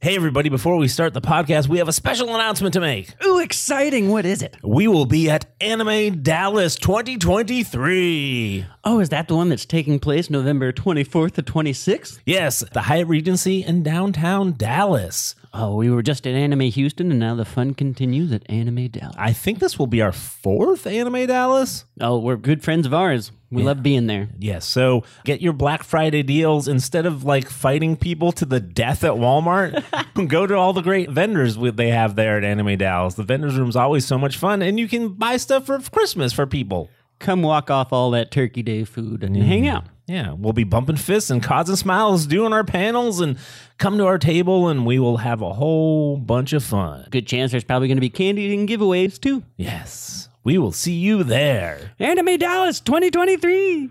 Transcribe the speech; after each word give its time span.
Hey, 0.00 0.14
everybody, 0.14 0.48
before 0.48 0.76
we 0.76 0.86
start 0.86 1.12
the 1.12 1.20
podcast, 1.20 1.66
we 1.66 1.78
have 1.78 1.88
a 1.88 1.92
special 1.92 2.32
announcement 2.32 2.72
to 2.74 2.80
make. 2.80 3.16
Ooh, 3.24 3.40
exciting. 3.40 4.10
What 4.10 4.24
is 4.24 4.42
it? 4.42 4.56
We 4.62 4.86
will 4.86 5.06
be 5.06 5.28
at 5.28 5.46
Anime 5.60 6.22
Dallas 6.22 6.76
2023. 6.76 8.64
Oh, 8.90 9.00
is 9.00 9.10
that 9.10 9.28
the 9.28 9.36
one 9.36 9.50
that's 9.50 9.66
taking 9.66 9.98
place 9.98 10.30
November 10.30 10.72
24th 10.72 11.32
to 11.32 11.42
26th? 11.42 12.20
Yes, 12.24 12.64
the 12.72 12.80
Hyatt 12.80 13.06
Regency 13.06 13.62
in 13.62 13.82
downtown 13.82 14.54
Dallas. 14.56 15.34
Oh, 15.52 15.76
we 15.76 15.90
were 15.90 16.02
just 16.02 16.26
at 16.26 16.34
Anime 16.34 16.70
Houston, 16.70 17.10
and 17.10 17.20
now 17.20 17.34
the 17.34 17.44
fun 17.44 17.74
continues 17.74 18.32
at 18.32 18.48
Anime 18.50 18.88
Dallas. 18.88 19.14
I 19.18 19.34
think 19.34 19.58
this 19.58 19.78
will 19.78 19.88
be 19.88 20.00
our 20.00 20.12
fourth 20.12 20.86
Anime 20.86 21.26
Dallas. 21.26 21.84
Oh, 22.00 22.18
we're 22.18 22.38
good 22.38 22.64
friends 22.64 22.86
of 22.86 22.94
ours. 22.94 23.30
We 23.50 23.62
love 23.62 23.82
being 23.82 24.06
there. 24.06 24.30
Yes, 24.38 24.64
so 24.64 25.04
get 25.26 25.42
your 25.42 25.52
Black 25.52 25.82
Friday 25.82 26.22
deals 26.22 26.66
instead 26.66 27.04
of 27.04 27.24
like 27.24 27.50
fighting 27.50 27.94
people 27.94 28.32
to 28.32 28.46
the 28.46 28.60
death 28.60 29.04
at 29.04 29.12
Walmart. 29.12 29.84
go 30.28 30.46
to 30.46 30.54
all 30.54 30.72
the 30.72 30.80
great 30.80 31.10
vendors 31.10 31.58
they 31.58 31.90
have 31.90 32.16
there 32.16 32.38
at 32.38 32.44
Anime 32.44 32.78
Dallas. 32.78 33.14
The 33.14 33.22
vendors 33.22 33.58
room's 33.58 33.76
always 33.76 34.06
so 34.06 34.16
much 34.16 34.38
fun, 34.38 34.62
and 34.62 34.80
you 34.80 34.88
can 34.88 35.10
buy 35.10 35.36
stuff 35.36 35.66
for 35.66 35.78
Christmas 35.78 36.32
for 36.32 36.46
people. 36.46 36.88
Come 37.18 37.42
walk 37.42 37.70
off 37.70 37.92
all 37.92 38.10
that 38.12 38.30
Turkey 38.30 38.62
Day 38.62 38.84
food 38.84 39.24
and 39.24 39.36
hang 39.36 39.64
mm. 39.64 39.72
out. 39.72 39.84
Yeah, 40.06 40.32
we'll 40.32 40.54
be 40.54 40.64
bumping 40.64 40.96
fists 40.96 41.28
and 41.28 41.42
causing 41.42 41.76
smiles, 41.76 42.26
doing 42.26 42.52
our 42.52 42.64
panels, 42.64 43.20
and 43.20 43.36
come 43.76 43.98
to 43.98 44.06
our 44.06 44.18
table, 44.18 44.68
and 44.68 44.86
we 44.86 44.98
will 44.98 45.18
have 45.18 45.42
a 45.42 45.52
whole 45.52 46.16
bunch 46.16 46.54
of 46.54 46.64
fun. 46.64 47.06
Good 47.10 47.26
chance 47.26 47.50
there's 47.50 47.64
probably 47.64 47.88
going 47.88 47.98
to 47.98 48.00
be 48.00 48.08
candy 48.08 48.54
and 48.54 48.68
giveaways 48.68 49.20
too. 49.20 49.42
Yes, 49.56 50.30
we 50.44 50.56
will 50.56 50.72
see 50.72 50.94
you 50.94 51.24
there. 51.24 51.92
Anime 51.98 52.38
Dallas 52.38 52.80
2023. 52.80 53.90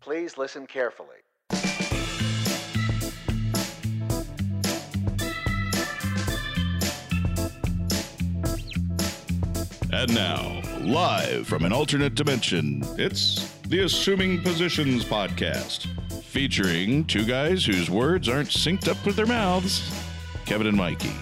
Please 0.00 0.38
listen 0.38 0.66
carefully. 0.66 1.16
And 9.90 10.14
now, 10.14 10.62
live 10.80 11.46
from 11.46 11.64
an 11.64 11.72
alternate 11.72 12.14
dimension, 12.14 12.82
it's 12.98 13.52
the 13.62 13.80
Assuming 13.80 14.40
Positions 14.42 15.04
podcast, 15.04 15.86
featuring 16.22 17.04
two 17.04 17.24
guys 17.24 17.64
whose 17.64 17.90
words 17.90 18.28
aren't 18.28 18.48
synced 18.48 18.88
up 18.88 19.04
with 19.04 19.16
their 19.16 19.26
mouths 19.26 19.82
Kevin 20.46 20.66
and 20.66 20.78
Mykie. 20.78 21.14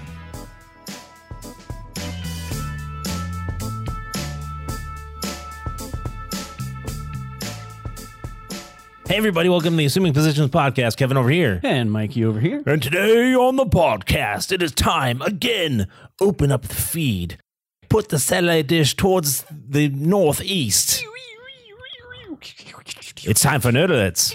Hey, 9.08 9.16
everybody, 9.16 9.48
welcome 9.48 9.70
to 9.70 9.76
the 9.76 9.84
Assuming 9.84 10.12
Positions 10.12 10.50
podcast. 10.50 10.96
Kevin 10.96 11.16
over 11.16 11.30
here. 11.30 11.60
And 11.62 11.90
Mykie 11.90 12.24
over 12.24 12.40
here. 12.40 12.62
And 12.66 12.82
today 12.82 13.34
on 13.34 13.56
the 13.56 13.64
podcast, 13.64 14.52
it 14.52 14.62
is 14.62 14.72
time 14.72 15.22
again. 15.22 15.88
Open 16.20 16.52
up 16.52 16.62
the 16.62 16.74
feed. 16.74 17.38
Put 17.88 18.08
the 18.08 18.18
satellite 18.18 18.66
dish 18.66 18.94
towards 18.96 19.44
the 19.50 19.88
northeast. 19.88 21.04
It's 23.24 23.40
time 23.40 23.60
for 23.60 23.70
Nerd 23.72 23.88
Alerts. 23.88 24.32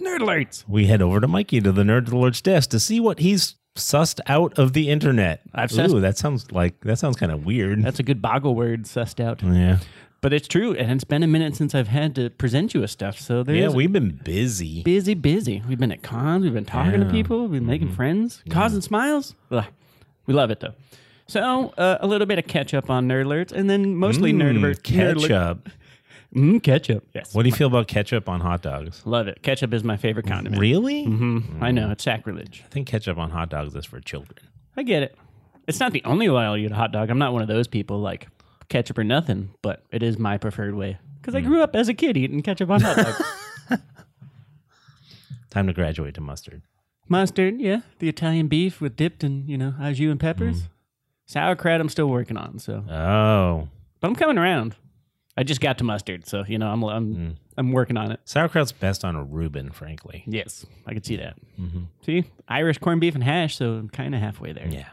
Nerd 0.00 0.18
alerts. 0.20 0.64
We 0.68 0.86
head 0.86 1.02
over 1.02 1.20
to 1.20 1.26
Mykie 1.26 1.62
to 1.64 1.72
the 1.72 1.82
Nerd 1.82 2.06
Alerts 2.08 2.42
desk 2.42 2.70
to 2.70 2.78
see 2.80 3.00
what 3.00 3.18
he's 3.18 3.54
sussed 3.74 4.20
out 4.26 4.58
of 4.58 4.72
the 4.72 4.88
internet. 4.88 5.40
I've 5.54 5.72
Ooh, 5.72 5.76
sussed- 5.76 6.00
that 6.02 6.18
sounds 6.18 6.50
like 6.52 6.80
that 6.82 6.98
sounds 6.98 7.16
kind 7.16 7.32
of 7.32 7.44
weird. 7.44 7.82
That's 7.82 7.98
a 7.98 8.02
good 8.02 8.22
boggle 8.22 8.54
word 8.54 8.84
sussed 8.84 9.18
out. 9.24 9.42
yeah, 9.42 9.78
But 10.20 10.32
it's 10.32 10.46
true, 10.48 10.74
and 10.74 10.92
it's 10.92 11.04
been 11.04 11.22
a 11.22 11.26
minute 11.26 11.56
since 11.56 11.74
I've 11.74 11.88
had 11.88 12.14
to 12.16 12.30
present 12.30 12.74
you 12.74 12.80
with 12.82 12.90
stuff. 12.90 13.18
So 13.18 13.42
there's 13.42 13.58
yeah. 13.58 13.68
We've 13.68 13.92
been 13.92 14.20
busy. 14.22 14.82
busy, 14.82 15.14
busy. 15.14 15.62
We've 15.68 15.78
been 15.78 15.92
at 15.92 16.02
cons, 16.02 16.44
we've 16.44 16.54
been 16.54 16.64
talking 16.64 16.92
to 16.92 16.98
Yeah. 16.98 17.04
Mm-hmm. 17.04 17.12
people, 17.12 17.40
we've 17.42 17.52
been 17.60 17.66
making 17.66 17.92
friends, 17.92 18.42
causing 18.50 18.80
smiles. 18.82 19.34
Ugh. 19.50 19.64
We 20.26 20.34
love 20.34 20.50
it 20.50 20.60
though. 20.60 20.74
So 21.28 21.70
uh, 21.76 21.98
a 22.00 22.06
little 22.06 22.26
bit 22.26 22.38
of 22.38 22.46
catch 22.46 22.72
up 22.74 22.88
on 22.90 23.08
nerd 23.08 23.24
alerts, 23.26 23.52
and 23.52 23.68
then 23.68 23.96
mostly 23.96 24.32
nerd 24.32 24.52
Mm, 24.54 24.58
alert 24.58 24.82
nerd 24.84 25.16
alert- 25.16 25.28
ketchup. 25.28 25.68
Mm, 26.34 26.62
ketchup. 26.62 27.06
Yes, 27.14 27.32
What 27.34 27.44
do 27.44 27.48
you 27.48 27.54
feel 27.54 27.68
about 27.68 27.86
ketchup 27.88 28.28
on 28.28 28.40
hot 28.40 28.60
dogs? 28.60 29.00
love 29.06 29.26
it. 29.26 29.42
Ketchup 29.42 29.72
is 29.72 29.82
my 29.84 29.96
favorite 29.96 30.26
condiment. 30.26 30.60
Really? 30.60 31.04
hmm 31.04 31.38
I 31.62 31.70
know 31.70 31.90
it's 31.92 32.04
sacrilege. 32.04 32.62
I 32.66 32.68
think 32.68 32.88
ketchup 32.88 33.16
on 33.16 33.30
hot 33.30 33.48
dogs 33.48 33.74
is 33.74 33.86
for 33.86 34.00
children. 34.00 34.36
I 34.76 34.82
get 34.82 35.02
it. 35.02 35.16
It's 35.66 35.80
not 35.80 35.92
the 35.92 36.02
only 36.04 36.28
way 36.28 36.42
I'll 36.42 36.56
eat 36.56 36.70
a 36.70 36.74
hot 36.74 36.92
dog. 36.92 37.08
I'm 37.08 37.18
not 37.18 37.32
one 37.32 37.40
of 37.40 37.48
those 37.48 37.68
people 37.68 38.00
like 38.00 38.26
ketchup 38.68 38.98
or 38.98 39.04
nothing, 39.04 39.50
but 39.62 39.84
it 39.92 40.02
is 40.02 40.18
my 40.18 40.36
preferred 40.36 40.74
way 40.74 40.98
because. 41.22 41.34
I 41.34 41.40
grew 41.40 41.62
up 41.62 41.74
as 41.74 41.88
a 41.88 41.94
kid 41.94 42.18
eating 42.18 42.42
ketchup 42.42 42.68
on 42.70 42.82
hot 42.82 42.96
dogs. 42.96 43.22
Time 45.50 45.66
to 45.68 45.72
graduate 45.72 46.14
to 46.16 46.20
mustard. 46.20 46.60
Mustard, 47.08 47.60
yeah. 47.60 47.80
The 47.98 48.08
Italian 48.08 48.48
beef 48.48 48.80
with 48.80 48.96
dipped 48.96 49.22
in, 49.24 49.46
you 49.48 49.56
know, 49.58 49.74
au 49.80 49.92
jus 49.92 50.10
and 50.10 50.20
peppers. 50.20 50.60
Hmm. 50.62 50.66
Sauerkraut, 51.26 51.80
I'm 51.80 51.88
still 51.88 52.08
working 52.08 52.36
on. 52.36 52.58
So, 52.58 52.84
Oh, 52.88 53.68
but 54.00 54.08
I'm 54.08 54.14
coming 54.16 54.38
around. 54.38 54.76
I 55.36 55.42
just 55.42 55.60
got 55.60 55.76
to 55.78 55.84
mustard, 55.84 56.26
so 56.26 56.44
you 56.48 56.58
know, 56.58 56.68
I'm 56.68 56.82
I'm 56.84 57.14
Hmm. 57.14 57.30
I'm 57.58 57.72
working 57.72 57.96
on 57.96 58.10
it. 58.12 58.20
sauerkraut's 58.24 58.72
best 58.72 59.04
on 59.04 59.16
a 59.16 59.22
Reuben, 59.22 59.70
frankly. 59.70 60.24
Yes, 60.26 60.66
I 60.86 60.94
could 60.94 61.04
see 61.06 61.16
that. 61.16 61.36
See, 62.04 62.24
Irish 62.48 62.78
corned 62.78 63.00
beef 63.00 63.14
and 63.14 63.24
hash, 63.24 63.56
so 63.56 63.72
I'm 63.74 63.88
kind 63.88 64.14
of 64.14 64.20
halfway 64.20 64.52
there. 64.52 64.68
Yeah. 64.68 64.88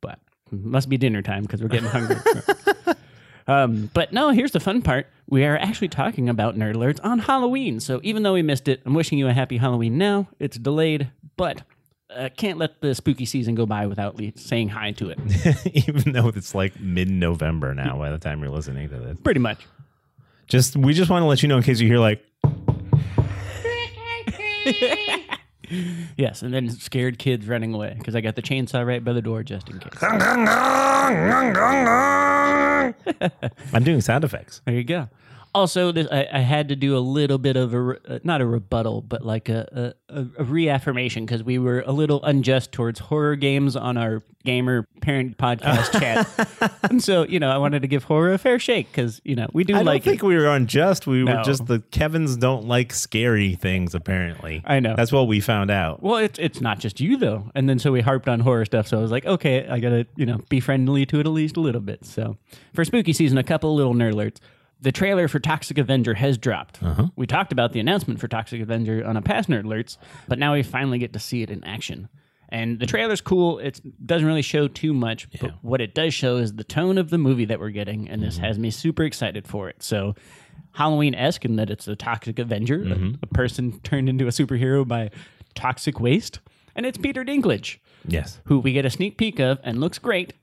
but 0.00 0.18
must 0.50 0.88
be 0.88 0.96
dinner 0.96 1.22
time 1.22 1.42
because 1.42 1.60
we're 1.62 1.68
getting 1.68 1.88
hungry. 1.88 2.16
um, 3.48 3.90
but 3.94 4.12
no, 4.12 4.30
here's 4.30 4.52
the 4.52 4.60
fun 4.60 4.82
part. 4.82 5.06
We 5.28 5.44
are 5.44 5.56
actually 5.58 5.88
talking 5.88 6.28
about 6.28 6.56
nerd 6.56 6.74
alerts 6.76 7.00
on 7.02 7.18
Halloween. 7.20 7.80
So 7.80 8.00
even 8.04 8.22
though 8.22 8.34
we 8.34 8.42
missed 8.42 8.68
it, 8.68 8.80
I'm 8.86 8.94
wishing 8.94 9.18
you 9.18 9.26
a 9.28 9.32
happy 9.32 9.56
Halloween 9.56 9.98
now. 9.98 10.28
It's 10.38 10.56
delayed, 10.56 11.10
but 11.36 11.62
uh, 12.14 12.28
can't 12.36 12.58
let 12.58 12.80
the 12.80 12.94
spooky 12.94 13.24
season 13.24 13.54
go 13.54 13.66
by 13.66 13.86
without 13.86 14.16
le- 14.16 14.32
saying 14.36 14.68
hi 14.68 14.92
to 14.92 15.10
it. 15.10 15.18
Even 15.88 16.12
though 16.12 16.28
it's 16.28 16.54
like 16.54 16.78
mid-November 16.80 17.74
now, 17.74 17.98
by 17.98 18.10
the 18.10 18.18
time 18.18 18.40
you're 18.40 18.50
listening 18.50 18.88
to 18.90 18.96
this, 18.98 19.18
Pretty 19.24 19.40
much. 19.40 19.66
just 20.46 20.76
we 20.76 20.92
just 20.94 21.10
want 21.10 21.22
to 21.22 21.26
let 21.26 21.42
you 21.42 21.48
know 21.48 21.56
in 21.56 21.62
case 21.62 21.80
you 21.80 21.88
hear 21.88 21.98
like 21.98 22.22
Yes, 26.16 26.42
and 26.42 26.52
then 26.54 26.70
scared 26.70 27.18
kids 27.18 27.48
running 27.48 27.74
away 27.74 27.94
because 27.98 28.14
I 28.14 28.20
got 28.20 28.36
the 28.36 28.42
chainsaw 28.42 28.86
right 28.86 29.02
by 29.02 29.12
the 29.12 29.22
door 29.22 29.42
just 29.42 29.68
in 29.70 29.80
case. 29.80 29.92
I'm 33.72 33.82
doing 33.82 34.00
sound 34.00 34.22
effects. 34.24 34.60
There 34.66 34.74
you 34.74 34.84
go. 34.84 35.08
Also, 35.54 35.92
this, 35.92 36.08
I, 36.10 36.26
I 36.32 36.40
had 36.40 36.68
to 36.70 36.76
do 36.76 36.96
a 36.96 36.98
little 36.98 37.38
bit 37.38 37.56
of 37.56 37.74
a 37.74 37.96
uh, 38.08 38.18
not 38.24 38.40
a 38.40 38.46
rebuttal, 38.46 39.02
but 39.02 39.24
like 39.24 39.48
a 39.48 39.94
a, 40.08 40.26
a 40.38 40.44
reaffirmation 40.44 41.24
because 41.24 41.42
we 41.44 41.58
were 41.58 41.84
a 41.86 41.92
little 41.92 42.22
unjust 42.24 42.72
towards 42.72 42.98
horror 42.98 43.36
games 43.36 43.76
on 43.76 43.96
our 43.96 44.22
gamer 44.44 44.86
parent 45.00 45.38
podcast 45.38 45.92
chat, 46.00 46.80
and 46.90 47.02
so 47.02 47.24
you 47.26 47.38
know 47.38 47.50
I 47.50 47.58
wanted 47.58 47.82
to 47.82 47.88
give 47.88 48.04
horror 48.04 48.32
a 48.32 48.38
fair 48.38 48.58
shake 48.58 48.90
because 48.90 49.20
you 49.24 49.36
know 49.36 49.46
we 49.52 49.64
do 49.64 49.76
I 49.76 49.82
like 49.82 50.02
don't 50.02 50.10
think 50.12 50.22
it. 50.22 50.26
we 50.26 50.36
were 50.36 50.48
unjust. 50.48 51.06
We 51.06 51.22
were 51.22 51.42
just 51.44 51.66
the 51.66 51.80
Kevin's 51.92 52.36
don't 52.36 52.66
like 52.66 52.92
scary 52.92 53.54
things. 53.54 53.94
Apparently, 53.94 54.62
I 54.64 54.80
know. 54.80 54.94
that's 54.96 55.12
what 55.12 55.28
we 55.28 55.40
found 55.40 55.70
out. 55.70 56.02
Well, 56.02 56.16
it's 56.16 56.38
it's 56.38 56.60
not 56.60 56.80
just 56.80 57.00
you 57.00 57.16
though, 57.16 57.50
and 57.54 57.68
then 57.68 57.78
so 57.78 57.92
we 57.92 58.00
harped 58.00 58.28
on 58.28 58.40
horror 58.40 58.64
stuff. 58.64 58.88
So 58.88 58.98
I 58.98 59.02
was 59.02 59.12
like, 59.12 59.24
okay, 59.24 59.68
I 59.68 59.78
gotta 59.78 60.06
you 60.16 60.26
know 60.26 60.40
be 60.48 60.58
friendly 60.58 61.06
to 61.06 61.20
it 61.20 61.26
at 61.26 61.32
least 61.32 61.56
a 61.56 61.60
little 61.60 61.80
bit. 61.80 62.04
So 62.04 62.36
for 62.72 62.84
spooky 62.84 63.12
season, 63.12 63.38
a 63.38 63.44
couple 63.44 63.74
little 63.74 63.94
nerd 63.94 64.14
alerts. 64.14 64.38
The 64.80 64.92
trailer 64.92 65.28
for 65.28 65.38
Toxic 65.38 65.78
Avenger 65.78 66.14
has 66.14 66.36
dropped. 66.36 66.82
Uh-huh. 66.82 67.08
We 67.16 67.26
talked 67.26 67.52
about 67.52 67.72
the 67.72 67.80
announcement 67.80 68.20
for 68.20 68.28
Toxic 68.28 68.60
Avenger 68.60 69.04
on 69.04 69.16
a 69.16 69.22
past 69.22 69.48
nerd 69.48 69.64
alerts, 69.64 69.96
but 70.28 70.38
now 70.38 70.52
we 70.52 70.62
finally 70.62 70.98
get 70.98 71.12
to 71.14 71.18
see 71.18 71.42
it 71.42 71.50
in 71.50 71.64
action. 71.64 72.08
And 72.50 72.78
the 72.78 72.86
trailer's 72.86 73.20
cool. 73.20 73.58
It 73.58 73.80
doesn't 74.04 74.26
really 74.26 74.42
show 74.42 74.68
too 74.68 74.94
much, 74.94 75.28
but 75.40 75.52
what 75.62 75.80
it 75.80 75.94
does 75.94 76.14
show 76.14 76.36
is 76.36 76.54
the 76.54 76.64
tone 76.64 76.98
of 76.98 77.10
the 77.10 77.18
movie 77.18 77.46
that 77.46 77.58
we're 77.58 77.70
getting, 77.70 78.08
and 78.08 78.22
this 78.22 78.36
mm-hmm. 78.36 78.44
has 78.44 78.58
me 78.58 78.70
super 78.70 79.02
excited 79.02 79.48
for 79.48 79.68
it. 79.68 79.82
So 79.82 80.14
Halloween 80.72 81.14
esque 81.14 81.44
in 81.44 81.56
that 81.56 81.70
it's 81.70 81.88
a 81.88 81.96
toxic 81.96 82.38
Avenger, 82.38 82.76
a, 82.76 82.84
mm-hmm. 82.84 83.12
a 83.22 83.26
person 83.26 83.80
turned 83.80 84.08
into 84.08 84.26
a 84.26 84.30
superhero 84.30 84.86
by 84.86 85.10
toxic 85.54 85.98
waste, 85.98 86.40
and 86.76 86.84
it's 86.86 86.98
Peter 86.98 87.24
Dinklage, 87.24 87.78
Yes, 88.06 88.40
who 88.44 88.58
we 88.58 88.72
get 88.72 88.84
a 88.84 88.90
sneak 88.90 89.16
peek 89.16 89.40
of 89.40 89.58
and 89.64 89.80
looks 89.80 89.98
great 89.98 90.34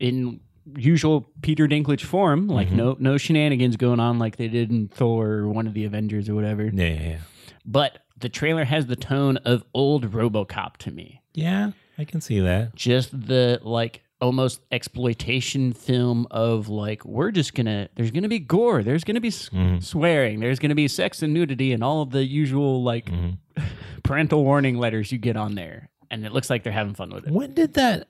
in 0.00 0.40
usual 0.74 1.26
Peter 1.42 1.66
Dinklage 1.66 2.04
form, 2.04 2.48
like 2.48 2.68
mm-hmm. 2.68 2.76
no 2.76 2.96
no 2.98 3.16
shenanigans 3.18 3.76
going 3.76 4.00
on 4.00 4.18
like 4.18 4.36
they 4.36 4.48
did 4.48 4.70
in 4.70 4.88
Thor 4.88 5.28
or 5.28 5.48
one 5.48 5.66
of 5.66 5.74
the 5.74 5.84
Avengers 5.84 6.28
or 6.28 6.34
whatever. 6.34 6.64
yeah, 6.64 6.86
yeah, 6.86 7.08
yeah. 7.08 7.18
But 7.64 7.98
the 8.18 8.28
trailer 8.28 8.64
has 8.64 8.86
the 8.86 8.96
tone 8.96 9.36
of 9.38 9.64
old 9.74 10.10
RoboCop 10.12 10.76
to 10.78 10.90
me. 10.90 11.20
Yeah, 11.34 11.72
I 11.98 12.04
can 12.04 12.20
see 12.20 12.40
that. 12.40 12.74
Just 12.74 13.26
the 13.26 13.60
like 13.62 14.02
almost 14.20 14.62
exploitation 14.72 15.72
film 15.72 16.26
of 16.30 16.68
like 16.68 17.04
we're 17.04 17.30
just 17.30 17.54
gonna 17.54 17.88
there's 17.96 18.10
gonna 18.10 18.28
be 18.28 18.38
gore 18.38 18.82
there's 18.82 19.04
gonna 19.04 19.20
be 19.20 19.28
s- 19.28 19.50
mm-hmm. 19.50 19.78
swearing 19.80 20.40
there's 20.40 20.58
gonna 20.58 20.74
be 20.74 20.88
sex 20.88 21.22
and 21.22 21.34
nudity 21.34 21.70
and 21.72 21.84
all 21.84 22.00
of 22.00 22.10
the 22.10 22.24
usual 22.24 22.82
like 22.82 23.06
mm-hmm. 23.06 23.62
parental 24.04 24.42
warning 24.42 24.78
letters 24.78 25.12
you 25.12 25.18
get 25.18 25.36
on 25.36 25.54
there 25.54 25.90
and 26.10 26.24
it 26.24 26.32
looks 26.32 26.48
like 26.48 26.62
they're 26.62 26.72
having 26.72 26.94
fun 26.94 27.10
with 27.10 27.26
it 27.26 27.32
When 27.32 27.52
did 27.52 27.74
that 27.74 28.08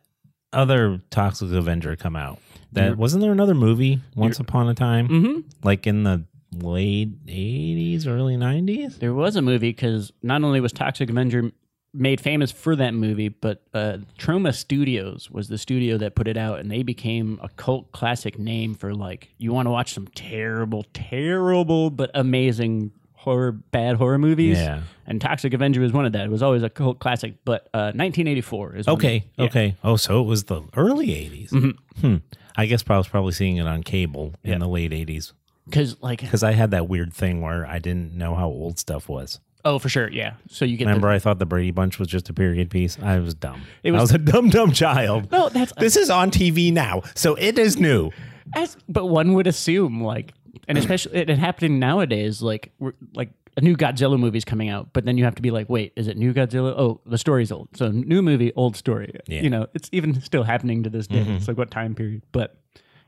other 0.56 1.00
Toxic 1.10 1.52
Avenger 1.52 1.96
come 1.96 2.16
out? 2.16 2.38
That 2.72 2.96
wasn't 2.98 3.22
there 3.22 3.32
another 3.32 3.54
movie 3.54 4.00
Once 4.14 4.38
Upon 4.38 4.68
a 4.68 4.74
Time, 4.74 5.08
mm-hmm. 5.08 5.40
like 5.62 5.86
in 5.86 6.02
the 6.02 6.24
late 6.52 7.26
'80s, 7.26 8.06
early 8.06 8.36
'90s. 8.36 8.98
there 8.98 9.14
was 9.14 9.36
a 9.36 9.42
movie 9.42 9.70
because 9.70 10.12
not 10.22 10.42
only 10.42 10.60
was 10.60 10.72
toxic 10.72 11.08
avenger 11.08 11.52
made 11.96 12.20
famous 12.20 12.52
for 12.52 12.76
that 12.76 12.94
movie, 12.94 13.28
but 13.28 13.62
uh, 13.72 13.98
Troma 14.18 14.54
Studios 14.54 15.30
was 15.30 15.48
the 15.48 15.58
studio 15.58 15.96
that 15.98 16.14
put 16.14 16.28
it 16.28 16.36
out, 16.36 16.58
and 16.58 16.70
they 16.70 16.82
became 16.82 17.40
a 17.42 17.48
cult 17.48 17.90
classic 17.92 18.38
name 18.38 18.74
for 18.74 18.94
like 18.94 19.30
you 19.38 19.52
want 19.52 19.66
to 19.66 19.70
watch 19.70 19.94
some 19.94 20.06
terrible, 20.08 20.84
terrible 20.92 21.90
but 21.90 22.10
amazing 22.14 22.92
horror, 23.26 23.52
bad 23.52 23.96
horror 23.96 24.16
movies. 24.18 24.56
Yeah. 24.56 24.82
And 25.06 25.20
Toxic 25.20 25.52
Avenger 25.52 25.80
was 25.82 25.92
one 25.92 26.06
of 26.06 26.12
that. 26.12 26.24
It 26.24 26.30
was 26.30 26.42
always 26.42 26.62
a 26.62 26.70
cult 26.70 26.98
classic, 27.00 27.34
but 27.44 27.68
uh, 27.74 27.92
1984 27.94 28.76
is 28.76 28.88
Okay, 28.88 29.24
yeah. 29.36 29.44
okay. 29.44 29.76
Oh, 29.84 29.96
so 29.96 30.20
it 30.20 30.24
was 30.26 30.44
the 30.44 30.62
early 30.76 31.08
80s. 31.08 31.76
Hmm. 32.00 32.16
I 32.56 32.66
guess 32.66 32.82
I 32.88 32.96
was 32.96 33.08
probably 33.08 33.32
seeing 33.32 33.56
it 33.58 33.66
on 33.66 33.82
cable 33.82 34.32
in 34.42 34.60
the 34.60 34.68
late 34.68 34.92
80s 34.92 35.32
because 35.66 36.00
like 36.00 36.20
because 36.20 36.42
I 36.42 36.52
had 36.52 36.70
that 36.70 36.88
weird 36.88 37.12
thing 37.12 37.40
where 37.42 37.66
I 37.66 37.78
didn't 37.80 38.14
know 38.16 38.34
how 38.34 38.46
old 38.46 38.78
stuff 38.78 39.08
was. 39.08 39.40
oh 39.64 39.78
for 39.78 39.88
sure 39.88 40.08
yeah. 40.10 40.34
So 40.48 40.64
you 40.64 40.76
get 40.76 40.84
the- 40.84 40.90
Remember, 40.90 41.08
I 41.08 41.18
thought 41.18 41.38
the 41.38 41.46
Brady 41.46 41.72
Bunch 41.72 41.98
was 41.98 42.08
just 42.08 42.28
a 42.30 42.32
period 42.32 42.70
piece. 42.70 42.96
I 43.02 43.18
was 43.18 43.34
dumb. 43.34 43.62
It 43.82 43.90
I 43.90 43.92
was- 43.92 44.02
was 44.02 44.12
a 44.12 44.18
dumb, 44.18 44.48
dumb 44.50 44.72
child. 44.72 45.30
no 45.32 45.48
that's 45.50 45.72
This 45.78 45.96
is 45.96 46.08
on 46.08 46.30
TV 46.30 46.72
now, 46.72 47.02
so 47.14 47.34
it 47.34 47.58
is 47.58 47.76
new. 47.78 48.10
As, 48.54 48.76
but 48.88 49.06
one 49.06 49.32
would 49.34 49.48
assume, 49.48 50.00
like, 50.02 50.32
and 50.68 50.78
especially 50.78 51.16
it, 51.18 51.30
it 51.30 51.38
happening 51.38 51.78
nowadays, 51.78 52.42
like, 52.42 52.72
we're, 52.78 52.92
like 53.14 53.30
a 53.56 53.60
new 53.62 53.74
Godzilla 53.76 54.18
movie's 54.18 54.44
coming 54.44 54.68
out, 54.68 54.92
but 54.92 55.04
then 55.06 55.16
you 55.16 55.24
have 55.24 55.34
to 55.36 55.42
be 55.42 55.50
like, 55.50 55.68
wait, 55.70 55.92
is 55.96 56.08
it 56.08 56.16
new 56.16 56.34
Godzilla? 56.34 56.74
Oh, 56.76 57.00
the 57.06 57.16
story's 57.18 57.50
old. 57.50 57.68
So 57.74 57.90
new 57.90 58.20
movie, 58.22 58.52
old 58.54 58.76
story. 58.76 59.18
Yeah. 59.26 59.40
You 59.42 59.50
know, 59.50 59.66
it's 59.74 59.88
even 59.92 60.20
still 60.20 60.42
happening 60.42 60.82
to 60.82 60.90
this 60.90 61.06
day. 61.06 61.24
It's 61.28 61.48
like 61.48 61.56
what 61.56 61.70
time 61.70 61.94
period? 61.94 62.22
But 62.32 62.58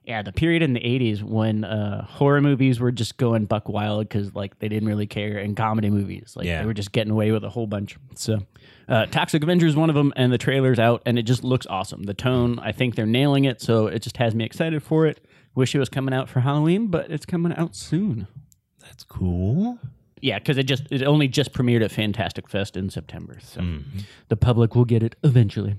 yeah, 0.05 0.23
the 0.23 0.33
period 0.33 0.63
in 0.63 0.73
the 0.73 0.81
'80s 0.81 1.23
when 1.23 1.65
uh, 1.65 2.07
horror 2.07 2.41
movies 2.41 2.81
were 2.81 2.91
just 2.91 3.19
going 3.19 3.45
buck 3.45 3.69
wild 3.69 4.09
because 4.09 4.35
like 4.35 4.59
they 4.59 4.69
didn't 4.71 4.89
really 4.89 5.07
care, 5.07 5.37
and 5.37 5.55
comedy 5.55 5.91
movies 5.91 6.33
like 6.35 6.47
Yeah. 6.47 6.61
they 6.63 6.67
were 6.67 6.73
just 6.73 6.93
getting 6.93 7.11
away 7.13 7.31
with 7.31 7.45
a 7.45 7.51
whole 7.51 7.67
bunch. 7.67 7.99
So, 8.15 8.39
uh, 8.89 9.05
Toxic 9.05 9.43
Avenger 9.43 9.67
is 9.67 9.77
one 9.77 9.91
of 9.91 9.97
them, 9.97 10.15
and 10.17 10.33
the 10.33 10.39
trailer's 10.39 10.79
out, 10.79 11.03
and 11.05 11.19
it 11.19 11.25
just 11.25 11.45
looks 11.45 11.67
awesome. 11.67 12.05
The 12.05 12.15
tone, 12.15 12.59
I 12.59 12.73
think 12.73 12.95
they're 12.95 13.05
nailing 13.05 13.45
it, 13.45 13.61
so 13.61 13.87
it 13.87 13.99
just 14.01 14.17
has 14.17 14.35
me 14.35 14.45
excited 14.47 14.83
for 14.83 15.05
it. 15.07 15.21
Wish 15.59 15.75
it 15.75 15.81
was 15.81 15.89
coming 15.89 16.15
out 16.15 16.29
for 16.29 16.39
Halloween, 16.39 16.87
but 16.87 17.11
it's 17.11 17.27
coming 17.27 17.53
out 17.53 17.75
soon. 17.75 18.29
That's 18.81 19.03
cool. 19.03 19.81
Yeah, 20.23 20.39
because 20.39 20.57
it 20.57 20.63
just 20.65 20.85
it 20.93 21.03
only 21.03 21.27
just 21.27 21.53
premiered 21.53 21.83
at 21.85 21.91
Fantastic 21.91 22.49
Fest 22.49 22.77
in 22.77 22.91
September, 22.91 23.39
so 23.43 23.61
Mm-hmm. 23.61 23.99
the 24.29 24.37
public 24.37 24.77
will 24.77 24.85
get 24.85 25.03
it 25.03 25.17
eventually. 25.25 25.75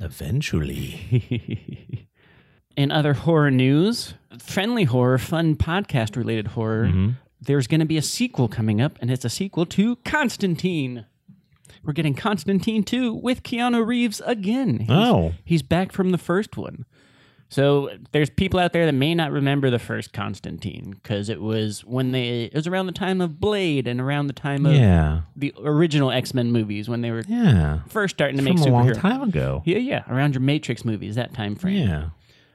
Eventually. 0.00 2.08
In 2.76 2.90
other 2.90 3.12
horror 3.12 3.50
news, 3.50 4.14
friendly 4.38 4.84
horror, 4.84 5.18
fun 5.18 5.56
podcast 5.56 6.16
related 6.16 6.48
horror, 6.48 6.86
Mm-hmm. 6.86 7.10
there's 7.40 7.66
going 7.66 7.80
to 7.80 7.86
be 7.86 7.98
a 7.98 8.02
sequel 8.02 8.48
coming 8.48 8.80
up, 8.80 8.98
and 9.02 9.10
it's 9.10 9.26
a 9.26 9.30
sequel 9.30 9.66
to 9.66 9.96
Constantine. 10.06 11.04
We're 11.84 11.92
getting 11.92 12.14
Constantine 12.14 12.82
2 12.82 13.12
with 13.14 13.42
Keanu 13.42 13.86
Reeves 13.86 14.20
again. 14.24 14.80
He's, 14.80 14.88
Oh. 14.90 15.34
he's 15.44 15.62
back 15.62 15.92
from 15.92 16.10
the 16.10 16.18
first 16.18 16.56
one. 16.56 16.84
So 17.50 17.90
there's 18.12 18.28
people 18.28 18.60
out 18.60 18.72
there 18.74 18.84
that 18.84 18.92
may 18.92 19.14
not 19.14 19.30
remember 19.32 19.70
the 19.70 19.78
first 19.78 20.12
Constantine 20.12 20.90
because 21.02 21.28
it 21.30 21.40
was 21.40 21.82
when 21.84 22.12
they 22.12 22.44
it 22.44 22.54
was 22.54 22.66
around 22.66 22.86
the 22.86 22.92
time 22.92 23.20
of 23.22 23.40
Blade 23.40 23.86
and 23.88 24.00
around 24.00 24.26
the 24.26 24.34
time 24.34 24.66
of 24.66 24.74
Yeah. 24.74 25.22
the 25.34 25.54
original 25.64 26.10
X 26.10 26.34
Men 26.34 26.52
movies 26.52 26.88
when 26.90 27.00
they 27.00 27.10
were 27.10 27.24
Yeah. 27.26 27.78
first 27.88 28.16
starting 28.16 28.36
to 28.36 28.42
From 28.42 28.54
make 28.56 28.66
a 28.66 28.70
long 28.70 28.92
time 28.92 29.22
ago. 29.22 29.62
Yeah, 29.64 29.78
yeah, 29.78 30.02
around 30.10 30.34
your 30.34 30.42
Matrix 30.42 30.84
movies, 30.84 31.14
that 31.14 31.32
time 31.32 31.56
frame 31.56 31.88
Yeah. 31.88 32.04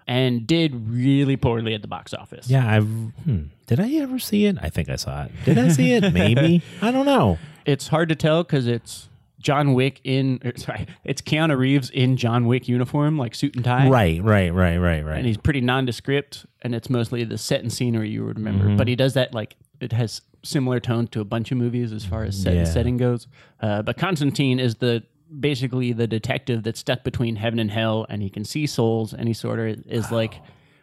and 0.08 0.46
did 0.46 0.88
really 0.90 1.38
poorly 1.38 1.74
at 1.74 1.82
the 1.82 1.88
box 1.88 2.14
office. 2.14 2.48
Yeah. 2.50 2.70
I've. 2.70 2.86
Hmm. 3.24 3.44
Did 3.66 3.80
I 3.80 3.92
ever 3.96 4.20
see 4.20 4.46
it? 4.46 4.58
I 4.62 4.70
think 4.70 4.90
I 4.90 4.96
saw 4.98 5.24
it. 5.24 5.32
Did 5.46 5.58
I 5.58 5.70
see 5.70 5.94
it? 5.94 6.14
Maybe. 6.14 6.62
I 6.84 6.92
don't 6.92 7.06
know. 7.08 7.40
It's 7.66 7.88
hard 7.88 8.10
to 8.10 8.16
tell 8.16 8.44
because 8.44 8.68
it's 8.68 9.08
John 9.44 9.74
Wick 9.74 10.02
in, 10.04 10.40
sorry, 10.56 10.88
it's 11.04 11.22
Keanu 11.22 11.56
Reeves 11.58 11.90
in 11.92 12.18
John 12.18 12.46
Wick 12.46 12.68
uniform, 12.68 13.18
like 13.18 13.36
suit 13.36 13.56
and 13.56 13.64
tie. 13.64 13.88
Right. 13.88 14.24
Right. 14.24 14.52
Right. 14.52 14.78
Right. 14.78 15.06
Right. 15.06 15.18
And 15.18 15.28
he's 15.28 15.38
pretty 15.38 15.62
nondescript, 15.62 16.46
and 16.64 16.74
it's 16.74 16.90
mostly 16.90 17.24
the 17.24 17.38
set 17.38 17.62
and 17.62 17.72
scenery 17.72 18.10
you 18.10 18.26
would 18.26 18.38
remember. 18.38 18.66
Mm-hmm. 18.66 18.78
But 18.78 18.88
he 18.88 18.96
does 18.96 19.14
that 19.14 19.34
like 19.34 19.56
it 19.80 19.92
has 19.92 20.22
similar 20.44 20.80
tone 20.80 21.08
to 21.08 21.22
a 21.22 21.26
bunch 21.26 21.52
of 21.52 21.58
movies 21.58 21.92
as 21.92 22.04
far 22.04 22.24
as 22.24 22.42
set 22.42 22.58
and 22.58 22.68
setting 22.68 22.98
goes. 22.98 23.28
Uh, 23.62 23.82
but 23.82 23.98
Constantine 23.98 24.60
is 24.60 24.76
the 24.76 25.04
basically 25.40 25.94
the 25.94 26.08
detective 26.08 26.64
that's 26.64 26.80
stuck 26.80 27.04
between 27.04 27.36
heaven 27.36 27.60
and 27.60 27.72
hell, 27.72 28.06
and 28.10 28.22
he 28.22 28.30
can 28.30 28.46
see 28.46 28.66
souls, 28.66 29.14
and 29.14 29.28
he 29.28 29.34
sort 29.34 29.60
of 29.60 29.86
is 29.88 30.12
like 30.12 30.42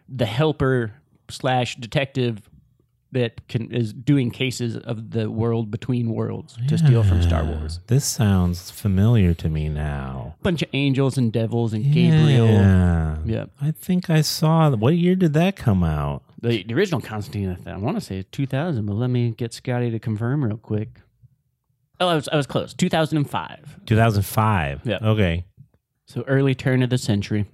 the 0.09 0.27
helper 0.27 0.93
slash 1.29 1.77
detective 1.77 2.50
that 3.12 3.49
can 3.49 3.71
is 3.73 3.93
doing 3.93 4.31
cases 4.31 4.77
of 4.77 5.11
the 5.11 5.31
world 5.31 5.71
between 5.71 6.11
worlds 6.15 6.57
to 6.69 6.79
steal 6.79 7.03
from 7.03 7.21
Star 7.23 7.45
Wars. 7.45 7.81
This 7.89 8.05
sounds 8.05 8.71
familiar 8.71 9.35
to 9.35 9.49
me 9.49 9.69
now. 9.69 10.37
Bunch 10.43 10.62
of 10.62 10.69
angels 10.73 11.19
and 11.19 11.33
devils 11.33 11.73
and 11.73 11.85
Gabriel. 11.93 12.47
Yeah. 12.47 13.17
Yeah. 13.25 13.45
I 13.61 13.73
think 13.73 14.09
I 14.11 14.21
saw. 14.21 14.71
What 14.71 14.95
year 14.97 15.17
did 15.17 15.33
that 15.35 15.57
come 15.57 15.83
out? 15.83 16.23
The, 16.41 16.62
the 16.62 16.73
original 16.75 17.01
Constantine, 17.01 17.51
I, 17.51 17.55
th- 17.57 17.67
I 17.69 17.77
want 17.79 17.97
to 17.97 18.01
say 18.01 18.25
2000, 18.31 18.87
but 18.87 18.95
let 18.95 19.11
me 19.11 19.33
get 19.33 19.53
Scotty 19.53 19.91
to 19.91 19.99
confirm 19.99 20.45
real 20.45 20.57
quick. 20.57 21.01
Oh, 21.99 22.09
I 22.09 22.15
was, 22.15 22.29
I 22.29 22.37
was 22.37 22.47
close. 22.47 22.73
2005. 22.75 23.81
2005. 23.87 24.81
Yeah. 24.85 24.99
Okay. 25.03 25.45
So 26.07 26.23
early 26.27 26.55
turn 26.55 26.83
of 26.83 26.91
the 26.91 26.97
century. 26.99 27.45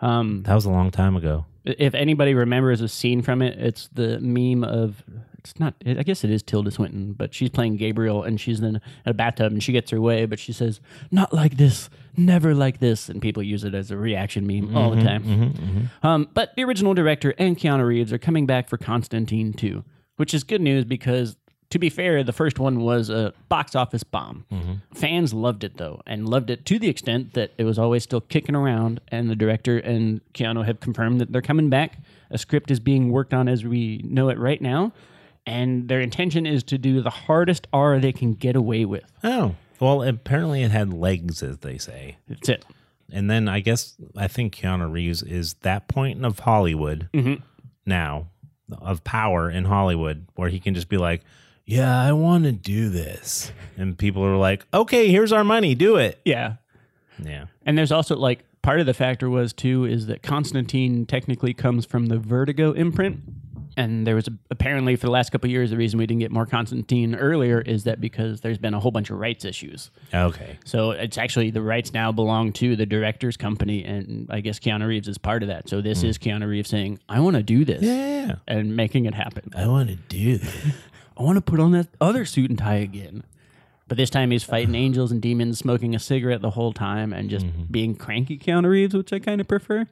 Um, 0.00 0.42
That 0.42 0.54
was 0.54 0.64
a 0.66 0.70
long 0.70 0.90
time 0.90 1.16
ago. 1.16 1.46
If 1.64 1.94
anybody 1.94 2.34
remembers 2.34 2.80
a 2.80 2.88
scene 2.88 3.22
from 3.22 3.42
it, 3.42 3.58
it's 3.58 3.88
the 3.92 4.20
meme 4.20 4.64
of 4.64 5.02
it's 5.44 5.60
not. 5.60 5.74
I 5.86 6.02
guess 6.02 6.24
it 6.24 6.30
is 6.30 6.42
Tilda 6.42 6.70
Swinton, 6.70 7.12
but 7.12 7.34
she's 7.34 7.50
playing 7.50 7.76
Gabriel, 7.76 8.22
and 8.22 8.40
she's 8.40 8.60
in 8.60 8.80
a 9.04 9.12
bathtub, 9.12 9.52
and 9.52 9.62
she 9.62 9.72
gets 9.72 9.90
her 9.90 10.00
way, 10.00 10.24
but 10.24 10.38
she 10.38 10.54
says, 10.54 10.80
"Not 11.10 11.34
like 11.34 11.58
this, 11.58 11.90
never 12.16 12.54
like 12.54 12.80
this," 12.80 13.10
and 13.10 13.20
people 13.20 13.42
use 13.42 13.62
it 13.62 13.74
as 13.74 13.90
a 13.90 13.96
reaction 13.96 14.46
meme 14.46 14.74
all 14.74 14.90
the 14.90 14.96
mm-hmm, 14.96 15.06
time. 15.06 15.22
Mm-hmm, 15.22 15.44
mm-hmm. 15.44 16.06
Um, 16.06 16.28
but 16.32 16.54
the 16.56 16.64
original 16.64 16.94
director 16.94 17.34
and 17.38 17.58
Keanu 17.58 17.86
Reeves 17.86 18.10
are 18.10 18.18
coming 18.18 18.46
back 18.46 18.70
for 18.70 18.78
Constantine 18.78 19.52
2, 19.52 19.84
which 20.16 20.34
is 20.34 20.44
good 20.44 20.62
news 20.62 20.84
because. 20.84 21.36
To 21.74 21.78
be 21.80 21.90
fair, 21.90 22.22
the 22.22 22.32
first 22.32 22.60
one 22.60 22.82
was 22.82 23.10
a 23.10 23.34
box 23.48 23.74
office 23.74 24.04
bomb. 24.04 24.44
Mm-hmm. 24.52 24.74
Fans 24.94 25.34
loved 25.34 25.64
it 25.64 25.76
though, 25.76 26.02
and 26.06 26.28
loved 26.28 26.48
it 26.50 26.64
to 26.66 26.78
the 26.78 26.86
extent 26.86 27.32
that 27.32 27.50
it 27.58 27.64
was 27.64 27.80
always 27.80 28.04
still 28.04 28.20
kicking 28.20 28.54
around. 28.54 29.00
And 29.08 29.28
the 29.28 29.34
director 29.34 29.78
and 29.78 30.20
Keanu 30.34 30.64
have 30.64 30.78
confirmed 30.78 31.20
that 31.20 31.32
they're 31.32 31.42
coming 31.42 31.70
back. 31.70 31.98
A 32.30 32.38
script 32.38 32.70
is 32.70 32.78
being 32.78 33.10
worked 33.10 33.34
on 33.34 33.48
as 33.48 33.64
we 33.64 34.00
know 34.04 34.28
it 34.28 34.38
right 34.38 34.62
now, 34.62 34.92
and 35.46 35.88
their 35.88 36.00
intention 36.00 36.46
is 36.46 36.62
to 36.62 36.78
do 36.78 37.02
the 37.02 37.10
hardest 37.10 37.66
R 37.72 37.98
they 37.98 38.12
can 38.12 38.34
get 38.34 38.54
away 38.54 38.84
with. 38.84 39.10
Oh. 39.24 39.56
Well, 39.80 40.04
apparently 40.04 40.62
it 40.62 40.70
had 40.70 40.94
legs, 40.94 41.42
as 41.42 41.58
they 41.58 41.76
say. 41.78 42.18
That's 42.28 42.48
it. 42.48 42.64
And 43.10 43.28
then 43.28 43.48
I 43.48 43.58
guess 43.58 43.96
I 44.16 44.28
think 44.28 44.54
Keanu 44.54 44.92
Reeves 44.92 45.24
is 45.24 45.54
that 45.62 45.88
point 45.88 46.24
of 46.24 46.38
Hollywood 46.38 47.08
mm-hmm. 47.12 47.42
now, 47.84 48.28
of 48.78 49.02
power 49.02 49.50
in 49.50 49.64
Hollywood, 49.64 50.28
where 50.36 50.50
he 50.50 50.60
can 50.60 50.74
just 50.74 50.88
be 50.88 50.98
like, 50.98 51.22
"Yeah, 51.66 52.00
I 52.02 52.12
want 52.12 52.44
to 52.44 52.52
do 52.52 52.88
this," 52.90 53.52
and 53.76 53.96
people 53.96 54.24
are 54.24 54.36
like, 54.36 54.66
"Okay, 54.72 55.08
here's 55.10 55.32
our 55.32 55.44
money, 55.44 55.74
do 55.74 55.96
it." 55.96 56.20
Yeah, 56.24 56.56
Yeah. 57.22 57.46
And 57.64 57.78
there's 57.78 57.92
also 57.92 58.16
like 58.16 58.44
part 58.62 58.80
of 58.80 58.86
the 58.86 58.94
factor 58.94 59.28
was 59.30 59.52
too 59.52 59.84
is 59.84 60.06
that 60.06 60.22
Constantine 60.22 61.06
technically 61.06 61.54
comes 61.54 61.84
from 61.86 62.06
the 62.06 62.18
Vertigo 62.18 62.72
imprint. 62.72 63.20
And 63.76 64.06
there 64.06 64.14
was 64.14 64.28
a, 64.28 64.32
apparently 64.52 64.94
for 64.94 65.06
the 65.06 65.10
last 65.10 65.32
couple 65.32 65.48
of 65.48 65.50
years 65.50 65.70
the 65.70 65.76
reason 65.76 65.98
we 65.98 66.06
didn't 66.06 66.20
get 66.20 66.30
more 66.30 66.46
Constantine 66.46 67.14
earlier 67.16 67.60
is 67.60 67.84
that 67.84 68.00
because 68.00 68.40
there's 68.40 68.56
been 68.58 68.72
a 68.72 68.78
whole 68.78 68.92
bunch 68.92 69.10
of 69.10 69.18
rights 69.18 69.44
issues. 69.44 69.90
Okay. 70.14 70.58
So 70.64 70.92
it's 70.92 71.18
actually 71.18 71.50
the 71.50 71.60
rights 71.60 71.92
now 71.92 72.12
belong 72.12 72.52
to 72.54 72.76
the 72.76 72.86
director's 72.86 73.36
company, 73.36 73.84
and 73.84 74.28
I 74.30 74.40
guess 74.42 74.60
Keanu 74.60 74.86
Reeves 74.86 75.08
is 75.08 75.18
part 75.18 75.42
of 75.42 75.48
that. 75.48 75.68
So 75.68 75.80
this 75.80 76.02
hmm. 76.02 76.06
is 76.06 76.18
Keanu 76.18 76.48
Reeves 76.48 76.70
saying, 76.70 77.00
"I 77.08 77.18
want 77.18 77.34
to 77.34 77.42
do 77.42 77.64
this," 77.64 77.82
Yeah. 77.82 78.36
and 78.46 78.76
making 78.76 79.06
it 79.06 79.14
happen. 79.14 79.50
I 79.56 79.66
want 79.66 79.88
to 79.88 79.96
do 79.96 80.38
this. 80.38 80.54
I 81.16 81.22
want 81.22 81.36
to 81.36 81.40
put 81.42 81.60
on 81.60 81.72
that 81.72 81.88
other 82.00 82.24
suit 82.24 82.50
and 82.50 82.58
tie 82.58 82.76
again. 82.76 83.24
But 83.86 83.98
this 83.98 84.10
time 84.10 84.30
he's 84.30 84.42
fighting 84.42 84.74
angels 84.74 85.12
and 85.12 85.20
demons, 85.20 85.58
smoking 85.58 85.94
a 85.94 85.98
cigarette 85.98 86.40
the 86.40 86.50
whole 86.50 86.72
time, 86.72 87.12
and 87.12 87.28
just 87.28 87.44
mm-hmm. 87.46 87.64
being 87.70 87.94
cranky 87.94 88.38
Keanu 88.38 88.68
Reeves, 88.68 88.94
which 88.94 89.12
I 89.12 89.18
kind 89.18 89.40
of 89.40 89.46
prefer. 89.48 89.86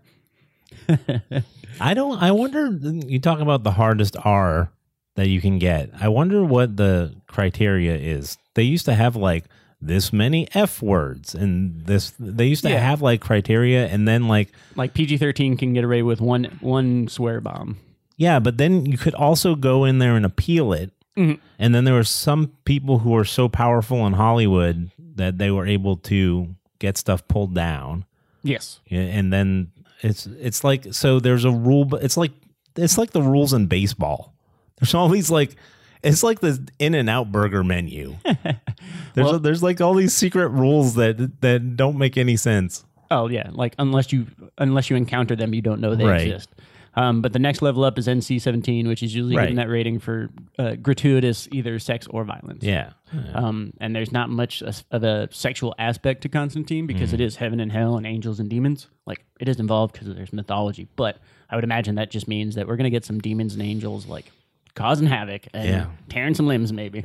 I 1.81 1.95
don't. 1.95 2.23
I 2.23 2.31
wonder. 2.33 2.69
You 2.71 3.19
talk 3.19 3.41
about 3.41 3.63
the 3.65 3.73
hardest 3.73 4.17
R 4.25 4.71
that 5.17 5.29
you 5.29 5.41
can 5.41 5.59
get. 5.59 5.91
I 6.01 6.09
wonder 6.09 6.43
what 6.45 6.77
the 6.77 7.15
criteria 7.27 7.97
is. 7.97 8.39
They 8.55 8.63
used 8.63 8.87
to 8.87 8.95
have 8.95 9.17
like 9.17 9.45
this 9.81 10.13
many 10.13 10.49
F 10.55 10.81
words, 10.83 11.35
and 11.35 11.85
this. 11.85 12.13
They 12.19 12.47
used 12.47 12.63
to 12.63 12.71
Yeah. 12.71 12.79
have 12.79 13.03
like 13.03 13.21
criteria, 13.21 13.87
and 13.89 14.07
then 14.09 14.29
like 14.29 14.49
Like 14.77 14.95
PG 14.95 15.19
thirteen 15.19 15.57
can 15.57 15.73
get 15.75 15.85
away 15.85 16.03
with 16.03 16.21
one 16.21 16.45
one 16.61 17.09
swear 17.09 17.41
bomb. 17.41 17.77
yeah, 18.17 18.39
but 18.39 18.57
then 18.59 18.87
you 18.87 18.97
could 18.97 19.15
also 19.15 19.55
go 19.55 19.85
in 19.85 19.99
there 19.99 20.17
and 20.17 20.25
appeal 20.25 20.73
it. 20.73 20.93
Mm-hmm. 21.17 21.41
And 21.59 21.75
then 21.75 21.85
there 21.85 21.95
were 21.95 22.05
some 22.05 22.53
people 22.65 22.99
who 23.01 23.11
were 23.11 23.25
so 23.25 23.49
powerful 23.49 24.07
in 24.07 24.15
Hollywood 24.15 24.91
that 25.17 25.39
they 25.39 25.51
were 25.51 25.67
able 25.67 25.97
to 25.99 26.55
get 26.79 26.97
stuff 26.97 27.27
pulled 27.29 27.55
down. 27.55 28.05
Yes. 28.43 28.81
And 28.91 29.33
then 29.33 29.71
it's 30.01 30.27
it's 30.27 30.65
like 30.65 30.93
so 30.93 31.21
there's 31.21 31.45
a 31.45 31.51
rule 31.51 31.85
but 31.85 32.03
it's 32.03 32.17
like 32.17 32.33
it's 32.77 32.99
like 32.99 33.11
the 33.13 33.23
rules 33.23 33.53
in 33.53 33.67
baseball 33.67 34.33
there's 34.81 34.95
all 34.95 35.09
these 35.09 35.31
like 35.31 35.55
It's 36.03 36.25
like 36.25 36.41
the 36.41 36.59
In 36.81 36.95
and 36.95 37.09
Out 37.09 37.31
Burger 37.31 37.63
menu. 37.63 38.17
There's 39.15 39.31
a, 39.33 39.39
there's 39.39 39.63
like 39.63 39.81
all 39.81 39.95
these 39.95 40.13
secret 40.15 40.49
rules 40.49 40.95
that 40.95 41.41
that 41.43 41.77
don't 41.77 41.97
make 41.99 42.17
any 42.17 42.37
sense. 42.37 42.85
Oh 43.11 43.29
yeah, 43.29 43.51
like 43.53 43.75
unless 43.79 44.13
you 44.13 44.27
unless 44.59 44.89
you 44.91 44.97
encounter 44.97 45.37
them, 45.37 45.55
you 45.55 45.61
don't 45.63 45.81
know 45.81 45.95
they 45.95 46.05
Right. 46.05 46.27
exist. 46.29 46.49
Um, 46.95 47.23
but 47.23 47.33
the 47.33 47.39
next 47.39 47.63
level 47.63 47.85
up 47.85 47.99
is 47.99 48.07
NC-17, 48.07 48.87
which 48.87 49.03
is 49.03 49.15
usually 49.15 49.35
Right. 49.37 49.45
given 49.45 49.57
that 49.57 49.69
rating 49.69 49.99
for 49.99 50.29
uh, 50.59 50.75
gratuitous 50.75 51.49
either 51.51 51.79
sex 51.79 52.07
or 52.11 52.23
violence. 52.25 52.63
Yeah. 52.63 52.91
Um, 53.33 53.73
and 53.81 53.97
there's 53.97 54.13
not 54.13 54.29
much 54.29 54.63
of 54.63 55.03
a 55.03 55.29
sexual 55.33 55.75
aspect 55.79 56.21
to 56.23 56.29
Constantine 56.29 56.87
because 56.87 57.13
it 57.15 57.21
is 57.21 57.37
heaven 57.37 57.61
and 57.61 57.73
hell 57.73 57.97
and 57.97 58.07
angels 58.07 58.41
and 58.41 58.51
demons. 58.51 58.89
Like 59.07 59.25
it 59.41 59.49
is 59.49 59.59
involved 59.59 59.93
because 59.95 60.15
there's 60.15 60.33
mythology, 60.35 60.87
but 60.97 61.17
I 61.49 61.55
would 61.57 61.65
imagine 61.65 61.95
that 61.95 62.11
just 62.11 62.29
means 62.29 62.57
that 62.57 62.67
we're 62.69 62.77
gonna 62.77 62.91
get 62.91 63.05
some 63.07 63.21
demons 63.21 63.55
and 63.55 63.63
angels 63.63 64.07
like 64.07 64.31
causing 64.75 65.07
havoc 65.07 65.47
and 65.55 65.69
Yeah. 65.69 65.87
tearing 66.11 66.35
some 66.35 66.47
limbs, 66.47 66.73
maybe 66.73 67.03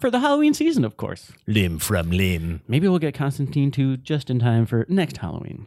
for 0.00 0.10
the 0.10 0.20
Halloween 0.20 0.54
season, 0.54 0.84
of 0.84 0.96
course. 0.96 1.32
Limb 1.46 1.78
from 1.78 2.10
limb. 2.10 2.62
Maybe 2.66 2.88
we'll 2.88 2.98
get 2.98 3.14
Constantine 3.14 3.70
2 3.70 3.96
just 3.98 4.30
in 4.30 4.38
time 4.38 4.66
for 4.66 4.86
next 4.88 5.18
Halloween. 5.18 5.66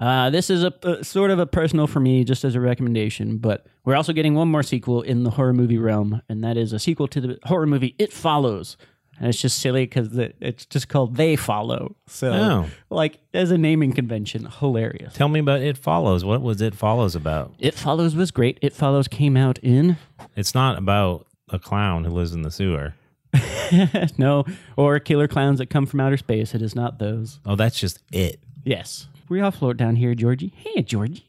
Uh, 0.00 0.30
this 0.30 0.48
is 0.50 0.64
a, 0.64 0.72
a 0.82 1.04
sort 1.04 1.30
of 1.30 1.38
a 1.38 1.46
personal 1.46 1.86
for 1.86 2.00
me, 2.00 2.24
just 2.24 2.42
as 2.42 2.54
a 2.54 2.60
recommendation, 2.60 3.36
but 3.36 3.66
we're 3.84 3.94
also 3.96 4.12
getting 4.14 4.34
one 4.34 4.48
more 4.48 4.62
sequel 4.62 5.02
in 5.02 5.22
the 5.24 5.30
horror 5.30 5.52
movie 5.52 5.76
realm, 5.78 6.22
and 6.28 6.42
that 6.42 6.56
is 6.56 6.72
a 6.72 6.78
sequel 6.78 7.06
to 7.08 7.20
the 7.20 7.38
horror 7.44 7.66
movie 7.66 7.94
It 7.98 8.12
Follows. 8.12 8.76
And 9.18 9.28
it's 9.28 9.38
just 9.38 9.58
silly 9.58 9.82
because 9.84 10.16
it's 10.40 10.64
just 10.64 10.88
called 10.88 11.16
They 11.16 11.36
Follow. 11.36 11.94
So, 12.06 12.32
Oh. 12.32 12.66
like, 12.88 13.18
as 13.34 13.50
a 13.50 13.58
naming 13.58 13.92
convention, 13.92 14.48
hilarious. 14.60 15.12
Tell 15.12 15.28
me 15.28 15.40
about 15.40 15.60
It 15.60 15.76
Follows. 15.76 16.24
What 16.24 16.40
was 16.40 16.62
It 16.62 16.74
Follows 16.74 17.14
about? 17.14 17.52
It 17.58 17.74
Follows 17.74 18.16
was 18.16 18.30
great. 18.30 18.58
It 18.62 18.72
Follows 18.72 19.06
came 19.08 19.36
out 19.36 19.58
in 19.58 19.98
It's 20.36 20.54
not 20.54 20.78
about 20.78 21.26
a 21.50 21.58
clown 21.58 22.04
who 22.04 22.10
lives 22.12 22.32
in 22.32 22.40
the 22.40 22.50
sewer. 22.50 22.94
no, 24.18 24.44
or 24.76 24.98
killer 24.98 25.28
clowns 25.28 25.58
that 25.58 25.66
come 25.66 25.84
from 25.84 26.00
outer 26.00 26.16
space. 26.16 26.54
It 26.54 26.62
is 26.62 26.74
not 26.74 26.98
those. 26.98 27.38
Oh, 27.44 27.56
that's 27.56 27.78
just 27.78 27.98
it. 28.12 28.40
Yes. 28.64 29.06
We 29.30 29.40
all 29.40 29.52
float 29.52 29.76
down 29.76 29.96
here, 29.96 30.14
Georgie. 30.14 30.52
Hey, 30.56 30.82
Georgie. 30.82 31.24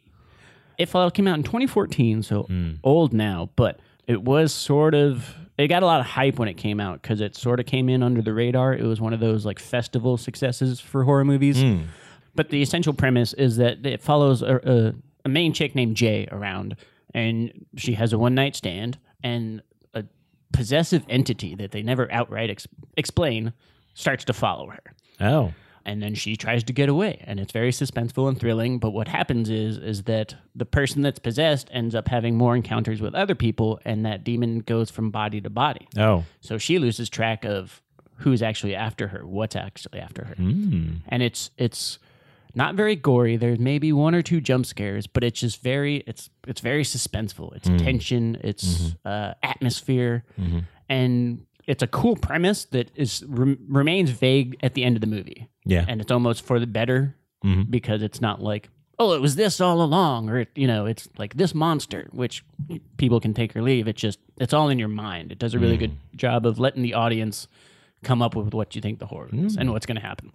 It 0.77 0.89
Follows 0.89 1.12
came 1.13 1.27
out 1.27 1.38
in 1.38 1.43
2014, 1.43 2.24
so 2.24 2.43
mm. 2.43 2.79
old 2.84 3.13
now, 3.13 3.51
but 3.55 3.79
it 4.08 4.24
was 4.24 4.51
sort 4.51 4.96
of. 4.96 5.36
It 5.60 5.67
got 5.67 5.84
a 5.84 5.86
lot 5.86 6.00
of 6.00 6.08
hype 6.08 6.39
when 6.39 6.48
it 6.48 6.55
came 6.55 6.79
out 6.79 7.03
because 7.03 7.22
it 7.22 7.36
sort 7.36 7.60
of 7.60 7.67
came 7.67 7.88
in 7.88 8.01
under 8.01 8.24
the 8.24 8.34
radar. 8.34 8.74
It 8.74 8.84
was 8.84 9.00
one 9.00 9.13
of 9.13 9.20
those 9.20 9.46
like 9.46 9.60
festival 9.60 10.17
successes 10.17 10.79
for 10.79 11.03
horror 11.03 11.24
movies. 11.24 11.58
Mm. 11.58 11.86
But 12.34 12.50
the 12.50 12.63
essential 12.63 12.93
premise 12.93 13.34
is 13.34 13.58
that 13.58 13.86
it 13.86 14.01
follows 14.01 14.41
a, 14.41 14.55
a, 14.63 14.93
a 15.25 15.29
main 15.29 15.53
chick 15.53 15.75
named 15.75 15.96
Jay 15.96 16.27
around, 16.31 16.77
and 17.13 17.67
she 17.77 17.93
has 17.93 18.13
a 18.13 18.17
one 18.17 18.34
night 18.34 18.55
stand, 18.55 18.98
and 19.22 19.62
a 19.93 20.05
possessive 20.51 21.05
entity 21.08 21.53
that 21.53 21.70
they 21.70 21.84
never 21.84 22.12
outright 22.12 22.50
ex- 22.50 22.67
explain 22.98 23.53
starts 23.93 24.24
to 24.25 24.34
follow 24.34 24.67
her 24.70 24.81
Oh. 25.20 25.53
And 25.86 26.02
then 26.02 26.16
she 26.16 26.36
tries 26.36 26.64
to 26.66 26.74
get 26.74 26.90
away. 26.90 27.24
And 27.26 27.40
it's 27.40 27.52
very 27.52 27.72
suspenseful 27.72 28.28
and 28.28 28.40
thrilling. 28.40 28.80
But 28.80 28.92
what 28.92 29.08
happens 29.08 29.50
is 29.50 29.78
is 29.78 30.04
that 30.04 30.36
the 30.56 30.66
person 30.66 31.02
that's 31.02 31.20
possessed 31.20 31.70
ends 31.72 31.96
up 31.96 32.08
having 32.08 32.36
more 32.36 32.56
encounters 32.56 33.02
with 33.02 33.16
other 33.16 33.36
people. 33.36 33.80
And 33.86 34.06
that 34.06 34.24
demon 34.24 34.60
goes 34.60 34.92
from 34.92 35.12
body 35.12 35.42
to 35.42 35.50
body. 35.50 35.88
Oh. 35.98 36.26
so 36.42 36.58
she 36.58 36.80
loses 36.80 37.10
track 37.10 37.46
of 37.46 37.82
who's 38.18 38.42
actually 38.42 38.76
after 38.76 39.08
her 39.08 39.26
what's 39.26 39.56
actually 39.56 40.00
after 40.00 40.26
her. 40.26 40.36
Hmm. 40.36 40.98
And 41.08 41.24
it's 41.24 41.50
it's 41.58 42.00
not 42.54 42.76
very 42.76 42.96
gory. 42.96 43.38
There's 43.38 43.60
maybe 43.60 43.94
one 43.94 44.14
or 44.14 44.22
two 44.22 44.42
jump 44.42 44.66
scares 44.66 45.08
but 45.08 45.24
it's 45.24 45.40
just 45.40 45.62
very 45.62 45.98
it's 46.08 46.30
it's 46.48 46.62
very 46.62 46.84
suspenseful. 46.84 47.56
It's 47.56 47.68
hmm. 47.68 47.78
tension. 47.78 48.38
It's 48.44 48.66
mm-hmm. 48.66 49.08
uh, 49.08 49.34
atmosphere. 49.44 50.24
Mm-hmm. 50.40 50.60
And 50.90 51.46
it's 51.72 51.82
a 51.82 51.88
cool 51.88 52.18
premise 52.18 52.66
that 52.66 52.92
is 52.96 53.24
rem- 53.30 53.58
remains 53.70 54.10
vague 54.10 54.58
at 54.62 54.74
the 54.74 54.84
end 54.84 54.98
of 54.98 55.01
the 55.01 55.08
movie. 55.08 55.48
Yeah. 55.63 55.86
and 55.88 56.01
it's 56.01 56.12
almost 56.12 56.44
for 56.44 56.60
the 56.60 56.68
better 56.68 57.16
mm-hmm. 57.46 57.70
because 57.70 58.01
it's 58.01 58.20
not 58.20 58.42
like 58.42 58.70
oh 58.98 59.13
it 59.13 59.22
was 59.22 59.36
this 59.36 59.62
all 59.62 59.82
along 59.84 60.28
or 60.28 60.48
you 60.56 60.66
know 60.66 60.88
it's 60.88 61.08
like 61.20 61.36
this 61.36 61.54
monster 61.54 62.10
which 62.12 62.44
people 62.98 63.20
can 63.20 63.34
take 63.34 63.56
or 63.56 63.62
leave. 63.62 63.88
It's 63.88 64.01
just 64.01 64.20
it's 64.38 64.54
all 64.54 64.70
in 64.70 64.80
your 64.80 64.90
mind. 64.90 65.32
It 65.32 65.40
does 65.40 65.54
a 65.54 65.60
really 65.60 65.78
mm. 65.78 65.82
good 65.82 65.98
job 66.16 66.46
of 66.46 66.60
letting 66.60 66.84
the 66.84 66.94
audience 66.94 67.48
come 68.04 68.22
up 68.22 68.36
with 68.36 68.54
what 68.54 68.75
you 68.75 68.82
think 68.82 69.00
the 69.00 69.06
horror 69.06 69.30
is 69.32 69.56
mm. 69.56 69.62
and 69.62 69.72
what's 69.72 69.86
going 69.86 69.96
to 70.01 70.06
happen. 70.06 70.34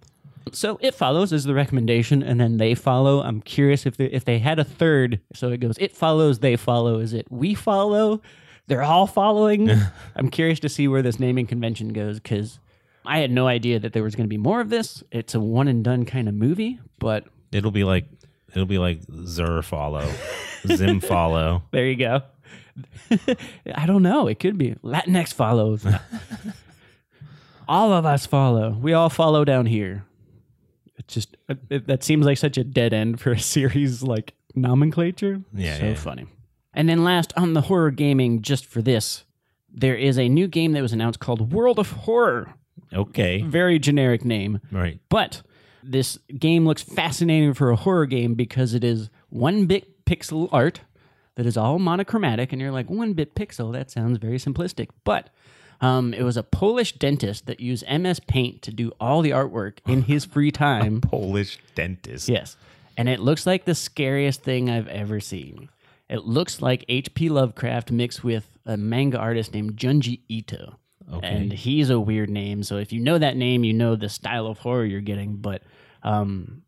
So 0.53 0.79
it 0.81 0.95
follows 0.95 1.33
is 1.33 1.43
the 1.43 1.53
recommendation 1.53 2.23
and 2.23 2.39
then 2.39 2.55
they 2.55 2.73
follow. 2.73 3.21
I'm 3.21 3.41
curious 3.41 3.85
if 3.85 3.97
they, 3.97 4.05
if 4.05 4.23
they 4.23 4.39
had 4.39 4.59
a 4.59 4.63
third 4.63 5.19
so 5.33 5.49
it 5.51 5.57
goes 5.59 5.75
it 5.77 5.95
follows 5.95 6.39
they 6.39 6.55
follow. 6.55 6.97
Is 6.99 7.13
it 7.13 7.27
we 7.29 7.53
follow 7.53 8.21
they're 8.67 8.83
all 8.83 9.07
following. 9.07 9.69
I'm 10.15 10.29
curious 10.29 10.59
to 10.61 10.69
see 10.69 10.87
where 10.87 11.01
this 11.01 11.19
naming 11.19 11.47
convention 11.47 11.89
goes 11.93 12.19
because 12.19 12.59
i 13.05 13.19
had 13.19 13.31
no 13.31 13.47
idea 13.47 13.79
that 13.79 13.93
there 13.93 14.03
was 14.03 14.15
going 14.15 14.25
to 14.25 14.29
be 14.29 14.37
more 14.37 14.59
of 14.59 14.69
this. 14.69 15.01
It's 15.11 15.33
a 15.33 15.39
one 15.39 15.67
and 15.67 15.83
done 15.83 16.05
kind 16.05 16.27
of 16.27 16.35
movie 16.35 16.79
but 16.99 17.25
It'll 17.51 17.71
be 17.71 17.83
like 17.83 18.05
it'll 18.53 18.65
be 18.65 18.77
like 18.77 18.99
Zer 19.25 19.61
follow. 19.61 20.09
Zim 20.67 20.99
follow. 21.01 21.63
there 21.71 21.87
you 21.87 21.95
go. 21.95 22.21
I 23.73 23.85
don't 23.85 24.03
know. 24.03 24.27
It 24.27 24.39
could 24.39 24.57
be. 24.57 24.75
Latinx 24.83 25.33
follows. 25.33 25.85
All 27.67 27.93
of 27.93 28.05
us 28.05 28.25
follow. 28.25 28.71
We 28.71 28.93
all 28.93 29.09
follow 29.09 29.45
down 29.45 29.65
here. 29.65 30.05
It 30.97 31.07
just 31.07 31.37
it, 31.69 31.87
that 31.87 32.03
seems 32.03 32.25
like 32.25 32.37
such 32.37 32.57
a 32.57 32.63
dead 32.63 32.93
end 32.93 33.21
for 33.21 33.31
a 33.31 33.39
series 33.39 34.03
like 34.03 34.33
nomenclature. 34.55 35.41
Yeah, 35.53 35.77
so 35.77 35.85
yeah. 35.85 35.93
funny 35.95 36.25
and 36.77 36.87
then 36.87 37.03
last 37.03 37.33
on 37.35 37.51
the 37.53 37.61
horror 37.61 37.91
gaming 37.91 38.41
just 38.41 38.65
for 38.65 38.81
this 38.81 39.25
there 39.69 39.95
is 39.95 40.17
a 40.17 40.29
new 40.29 40.47
game 40.47 40.71
that 40.71 40.81
was 40.81 40.93
announced 40.93 41.19
called 41.19 41.51
world 41.51 41.77
of 41.79 41.91
horror 41.91 42.53
Okay. 42.93 43.41
very 43.41 43.79
generic 43.79 44.23
name 44.23 44.59
Right. 44.71 44.99
but 45.09 45.41
this 45.83 46.17
game 46.39 46.65
looks 46.65 46.81
fascinating 46.83 47.53
for 47.53 47.69
a 47.71 47.75
horror 47.75 48.05
game 48.05 48.33
because 48.33 48.73
it 48.73 48.83
is 48.83 49.09
one 49.29 49.65
bit 49.65 50.05
pixel 50.05 50.47
art 50.51 50.81
that 51.35 51.45
is 51.45 51.55
all 51.55 51.77
monochromatic, 51.77 52.51
and 52.51 52.59
you're 52.59 52.71
like, 52.71 52.89
one 52.89 53.13
bit 53.13 53.35
pixel, 53.35 53.71
that 53.71 53.91
sounds 53.91 54.17
very 54.17 54.37
simplistic. 54.37 54.87
But 55.03 55.29
um, 55.79 56.13
it 56.15 56.23
was 56.23 56.35
a 56.35 56.41
Polish 56.41 56.93
dentist 56.93 57.45
that 57.45 57.59
used 57.59 57.85
MS 57.87 58.19
Paint 58.21 58.63
to 58.63 58.71
do 58.71 58.91
all 58.99 59.21
the 59.21 59.29
artwork 59.29 59.77
in 59.87 60.01
his 60.01 60.25
free 60.33 60.51
time. 60.51 60.99
Polish 60.99 61.59
dentist. 61.75 62.27
Yes. 62.27 62.57
And 62.97 63.07
it 63.07 63.19
looks 63.19 63.45
like 63.45 63.65
the 63.65 63.75
scariest 63.75 64.41
thing 64.41 64.67
I've 64.69 64.87
ever 64.87 65.19
seen. 65.19 65.69
It 66.09 66.25
looks 66.25 66.61
like 66.61 66.85
H.P. 66.87 67.29
Lovecraft 67.29 67.91
mixed 67.91 68.23
with 68.23 68.49
a 68.65 68.77
manga 68.77 69.17
artist 69.17 69.53
named 69.53 69.75
Junji 69.75 70.21
Ito. 70.29 70.77
Okay. 71.13 71.27
And 71.27 71.53
he's 71.53 71.89
a 71.89 71.99
weird 71.99 72.29
name. 72.29 72.63
So 72.63 72.77
if 72.77 72.91
you 72.91 72.99
know 72.99 73.17
that 73.17 73.37
name, 73.37 73.63
you 73.63 73.73
know 73.73 73.95
the 73.95 74.09
style 74.09 74.47
of 74.47 74.57
horror 74.59 74.85
you're 74.85 75.01
getting. 75.01 75.37
But 75.37 75.63
um, 76.03 76.63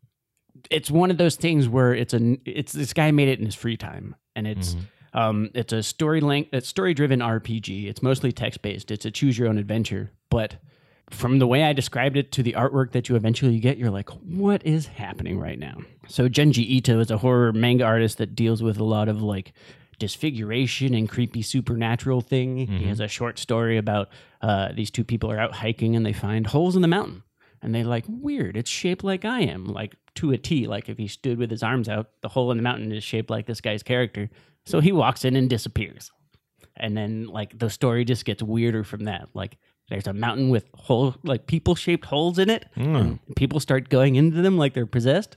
it's 0.70 0.90
one 0.90 1.10
of 1.10 1.18
those 1.18 1.36
things 1.36 1.68
where 1.68 1.94
it's 1.94 2.14
a 2.14 2.38
it's 2.44 2.72
this 2.72 2.92
guy 2.92 3.10
made 3.10 3.28
it 3.28 3.38
in 3.38 3.44
his 3.44 3.54
free 3.54 3.76
time, 3.76 4.16
and 4.34 4.46
it's 4.46 4.76
um, 5.12 5.50
it's 5.54 5.72
a 5.72 5.82
story 5.82 6.20
length, 6.20 6.50
it's 6.52 6.68
story 6.68 6.94
driven 6.94 7.20
RPG. 7.20 7.86
It's 7.86 8.02
mostly 8.02 8.32
text 8.32 8.62
based. 8.62 8.90
It's 8.90 9.04
a 9.04 9.10
choose 9.10 9.38
your 9.38 9.48
own 9.48 9.58
adventure, 9.58 10.10
but 10.30 10.56
from 11.10 11.38
the 11.38 11.46
way 11.46 11.64
I 11.64 11.72
described 11.72 12.16
it 12.16 12.32
to 12.32 12.42
the 12.42 12.52
artwork 12.54 12.92
that 12.92 13.08
you 13.08 13.16
eventually 13.16 13.58
get, 13.58 13.78
you're 13.78 13.90
like, 13.90 14.08
what 14.10 14.64
is 14.64 14.86
happening 14.86 15.38
right 15.38 15.58
now? 15.58 15.78
So 16.08 16.28
Junji 16.28 16.58
Ito 16.58 17.00
is 17.00 17.10
a 17.10 17.18
horror 17.18 17.52
manga 17.52 17.84
artist 17.84 18.18
that 18.18 18.34
deals 18.34 18.62
with 18.62 18.78
a 18.78 18.84
lot 18.84 19.08
of 19.08 19.22
like 19.22 19.52
disfiguration 19.98 20.94
and 20.94 21.08
creepy 21.08 21.42
supernatural 21.42 22.20
thing. 22.20 22.66
He 22.66 22.86
has 22.86 23.00
a 23.00 23.08
short 23.08 23.38
story 23.38 23.76
about 23.76 24.08
uh, 24.40 24.72
these 24.72 24.90
two 24.90 25.04
people 25.04 25.30
are 25.30 25.38
out 25.38 25.54
hiking 25.54 25.94
and 25.94 26.06
they 26.06 26.12
find 26.12 26.46
holes 26.46 26.76
in 26.76 26.82
the 26.82 26.88
mountain. 26.88 27.22
And 27.62 27.74
they 27.74 27.84
like, 27.84 28.04
weird, 28.08 28.56
it's 28.56 28.70
shaped 28.70 29.04
like 29.04 29.26
I 29.26 29.40
am, 29.40 29.66
like 29.66 29.94
to 30.14 30.30
a 30.32 30.38
T. 30.38 30.66
Like 30.66 30.88
if 30.88 30.96
he 30.96 31.06
stood 31.06 31.38
with 31.38 31.50
his 31.50 31.62
arms 31.62 31.88
out, 31.88 32.08
the 32.22 32.28
hole 32.28 32.50
in 32.50 32.56
the 32.56 32.62
mountain 32.62 32.90
is 32.90 33.04
shaped 33.04 33.28
like 33.28 33.46
this 33.46 33.60
guy's 33.60 33.82
character. 33.82 34.30
So 34.64 34.80
he 34.80 34.92
walks 34.92 35.24
in 35.24 35.36
and 35.36 35.50
disappears 35.50 36.10
and 36.80 36.96
then 36.96 37.26
like 37.26 37.56
the 37.58 37.70
story 37.70 38.04
just 38.04 38.24
gets 38.24 38.42
weirder 38.42 38.82
from 38.82 39.04
that 39.04 39.28
like 39.34 39.58
there's 39.90 40.06
a 40.06 40.12
mountain 40.14 40.48
with 40.48 40.64
hole 40.74 41.14
like 41.22 41.46
people 41.46 41.74
shaped 41.74 42.06
holes 42.06 42.38
in 42.38 42.48
it. 42.48 42.64
And 42.76 43.18
people 43.36 43.60
start 43.60 43.90
going 43.90 44.14
into 44.16 44.40
them 44.40 44.56
like 44.56 44.72
they're 44.72 44.86
possessed. 44.86 45.36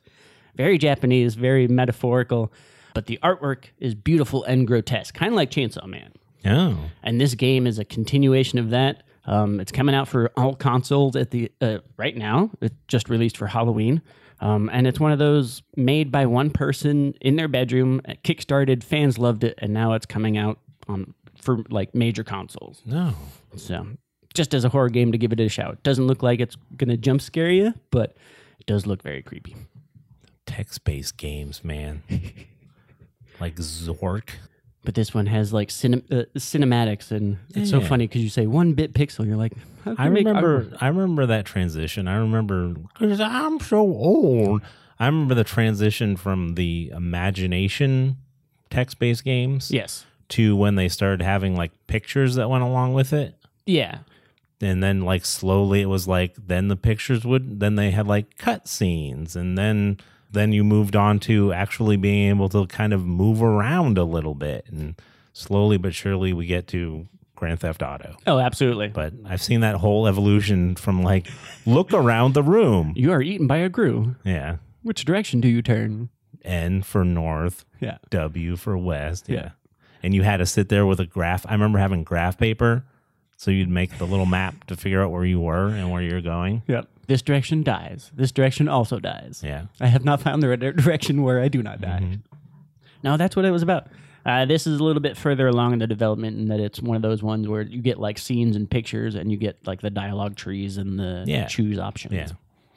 Very 0.56 0.78
japanese 0.78 1.36
very 1.36 1.68
metaphorical 1.68 2.54
but 2.94 3.08
the 3.08 3.20
artwork 3.24 3.66
is 3.80 3.96
beautiful 3.96 4.44
and 4.44 4.68
grotesque 4.68 5.14
kind 5.16 5.32
of 5.34 5.36
like 5.36 5.50
chainsaw 5.52 5.86
man. 5.88 6.12
Oh. 6.46 6.78
and 7.02 7.20
this 7.22 7.36
game 7.36 7.66
is 7.66 7.80
a 7.80 7.86
continuation 7.86 8.60
of 8.60 8.70
that. 8.72 9.04
Um, 9.26 9.60
it's 9.62 9.72
coming 9.72 9.96
out 9.96 10.08
for 10.10 10.30
all 10.36 10.54
consoles 10.56 11.16
at 11.16 11.32
the 11.32 11.50
uh, 11.62 11.78
right 11.96 12.16
now. 12.16 12.52
It 12.62 12.74
just 12.88 13.10
released 13.10 13.38
for 13.38 13.48
halloween. 13.48 14.02
Um, 14.42 14.70
and 14.74 14.86
it's 14.86 15.00
one 15.00 15.14
of 15.14 15.20
those 15.20 15.64
made 15.78 16.12
by 16.12 16.26
one 16.26 16.50
person 16.52 17.14
in 17.22 17.38
their 17.38 17.48
bedroom. 17.48 18.02
Kickstarted 18.26 18.84
fans 18.84 19.18
loved 19.18 19.44
it 19.46 19.56
and 19.60 19.74
now 19.74 19.94
it's 19.94 20.06
coming 20.06 20.38
out 20.38 20.60
on 20.88 21.14
for 21.42 21.64
like 21.70 21.96
major 21.96 22.24
consoles. 22.24 22.82
No. 22.86 23.14
so 23.56 23.88
just 24.34 24.54
as 24.54 24.64
a 24.66 24.70
horror 24.70 24.90
game 24.90 25.12
to 25.12 25.18
give 25.18 25.32
it 25.32 25.40
a 25.40 25.48
shout 25.50 25.82
doesn't 25.84 26.08
look 26.08 26.24
like 26.24 26.40
it's 26.40 26.58
gonna 26.78 26.98
jump 26.98 27.22
scare 27.22 27.50
you 27.52 27.74
but 27.92 28.16
it 28.60 28.66
does 28.66 28.86
look 28.86 29.02
very 29.02 29.22
creepy 29.22 29.56
Text 30.46 30.84
based 30.84 31.18
games, 31.18 31.64
man. 31.64 32.04
like 33.40 33.56
Zork. 33.56 34.30
But 34.84 34.94
this 34.94 35.14
one 35.14 35.26
has 35.28 35.54
like 35.54 35.70
cinem- 35.70 36.04
uh, 36.12 36.26
cinematics, 36.38 37.12
and 37.12 37.38
it's 37.56 37.70
so 37.70 37.80
funny 37.80 38.08
because 38.08 38.22
you 38.22 38.30
say 38.30 38.46
one 38.46 38.74
bit 38.74 38.94
pixel, 38.94 39.26
you're 39.26 39.38
like, 39.38 39.54
I 39.98 40.08
remember. 40.08 40.70
I 40.82 40.88
remember 40.90 41.26
that 41.28 41.46
transition. 41.46 42.10
I 42.10 42.16
remember 42.18 42.74
because 43.00 43.22
I'm 43.22 43.62
so 43.62 43.78
old. 43.80 44.62
I 45.00 45.06
remember 45.06 45.34
the 45.34 45.46
transition 45.46 46.18
from 46.18 46.56
the 46.56 46.92
imagination 46.94 48.18
text-based 48.70 49.24
games 49.24 49.72
Yes. 49.72 50.06
to 50.30 50.56
when 50.56 50.76
they 50.76 50.90
started 50.90 51.24
having 51.24 51.56
like 51.56 51.72
pictures 51.88 52.36
that 52.36 52.50
went 52.50 52.64
along 52.64 52.94
with 52.94 53.14
it. 53.14 53.36
Yeah. 53.66 54.00
And 54.64 54.82
then 54.82 55.02
like 55.02 55.26
slowly 55.26 55.82
it 55.82 55.86
was 55.88 56.08
like 56.08 56.36
then 56.38 56.68
the 56.70 56.76
pictures 56.76 57.26
would 57.26 57.60
then 57.60 57.76
they 57.76 57.92
had 57.92 58.08
like 58.08 58.38
cut 58.38 58.68
scenes 58.68 59.36
and 59.36 59.58
then 59.58 59.98
then 60.32 60.52
you 60.52 60.64
moved 60.64 60.96
on 60.96 61.20
to 61.20 61.54
actually 61.54 61.98
being 61.98 62.30
able 62.30 62.50
to 62.50 62.66
kind 62.68 62.94
of 62.94 63.06
move 63.06 63.44
around 63.44 63.98
a 63.98 64.04
little 64.04 64.34
bit 64.36 64.66
and 64.70 64.96
slowly 65.34 65.78
but 65.78 65.94
surely 65.94 66.34
we 66.34 66.46
get 66.46 66.68
to 66.68 67.08
grand 67.36 67.60
theft 67.60 67.82
auto 67.84 68.16
Oh, 68.26 68.40
absolutely. 68.40 68.88
but 68.88 69.14
i've 69.26 69.42
seen 69.42 69.62
that 69.62 69.76
whole 69.76 70.08
evolution 70.08 70.76
from 70.76 71.04
like 71.04 71.28
look 71.66 71.94
around 71.94 72.34
the 72.34 72.44
room 72.44 72.94
you 72.96 73.12
are 73.12 73.22
eaten 73.22 73.48
by 73.48 73.58
a 73.58 73.70
grue. 73.70 74.16
yeah 74.24 74.58
Which 74.82 75.04
direction 75.06 75.42
do 75.42 75.48
you 75.48 75.62
turn? 75.62 76.10
n 76.46 76.82
for 76.84 77.04
north 77.04 77.66
Yeah. 77.80 77.98
w 78.12 78.56
for 78.56 78.78
west 78.78 79.28
yeah. 79.30 79.36
Yeah. 79.36 79.50
and 80.04 80.14
you 80.14 80.24
had 80.24 80.38
to 80.38 80.46
sit 80.46 80.70
there 80.70 80.86
with 80.86 81.00
a 81.00 81.06
graph 81.06 81.46
i 81.50 81.52
remember 81.54 81.80
having 81.80 82.04
graph 82.04 82.38
paper 82.38 82.86
so 83.44 83.52
you'd 83.52 83.70
make 83.70 83.98
the 83.98 84.06
little 84.08 84.26
map 84.26 84.64
to 84.68 84.76
figure 84.78 85.04
out 85.04 85.12
where 85.12 85.26
you 85.26 85.40
were 85.40 85.68
and 85.68 85.92
where 85.92 86.02
you're 86.02 86.22
going 86.22 86.62
Yep. 86.68 86.88
This 87.08 87.22
direction 87.22 87.64
dies. 87.64 88.10
This 88.16 88.32
direction 88.32 88.70
also 88.70 88.98
dies. 89.00 89.42
yeah 89.46 89.66
I 89.82 89.88
have 89.88 90.06
not 90.06 90.22
found 90.22 90.42
the 90.42 90.48
right 90.50 90.60
direction 90.86 91.22
where 91.24 91.42
I 91.42 91.50
do 91.50 91.62
not 91.62 91.82
die. 91.82 92.00
Mm-hmm. 92.02 92.36
No, 93.04 93.18
that's 93.18 93.36
what 93.36 93.44
it 93.44 93.52
was 93.52 93.62
about. 93.62 93.88
Uh, 94.26 94.46
this 94.46 94.66
is 94.66 94.80
a 94.80 94.84
little 94.84 95.02
bit 95.02 95.18
further 95.18 95.48
along 95.50 95.74
in 95.74 95.80
the 95.80 95.88
development 95.88 96.38
in 96.40 96.48
that 96.48 96.62
it's 96.62 96.82
one 96.82 96.96
of 96.96 97.02
those 97.02 97.22
ones 97.22 97.46
where 97.50 97.62
you 97.64 97.82
get 97.82 98.00
like 98.00 98.18
scenes 98.18 98.56
and 98.56 98.72
pictures 98.72 99.16
and 99.16 99.30
you 99.30 99.38
get 99.38 99.58
like 99.68 99.82
the 99.82 99.90
dialogue 99.90 100.38
trees 100.38 100.78
and 100.78 100.98
the 100.98 101.26
Yeah. 101.28 101.46
choose 101.48 101.78
options. 101.78 102.14
Yeah. 102.14 102.28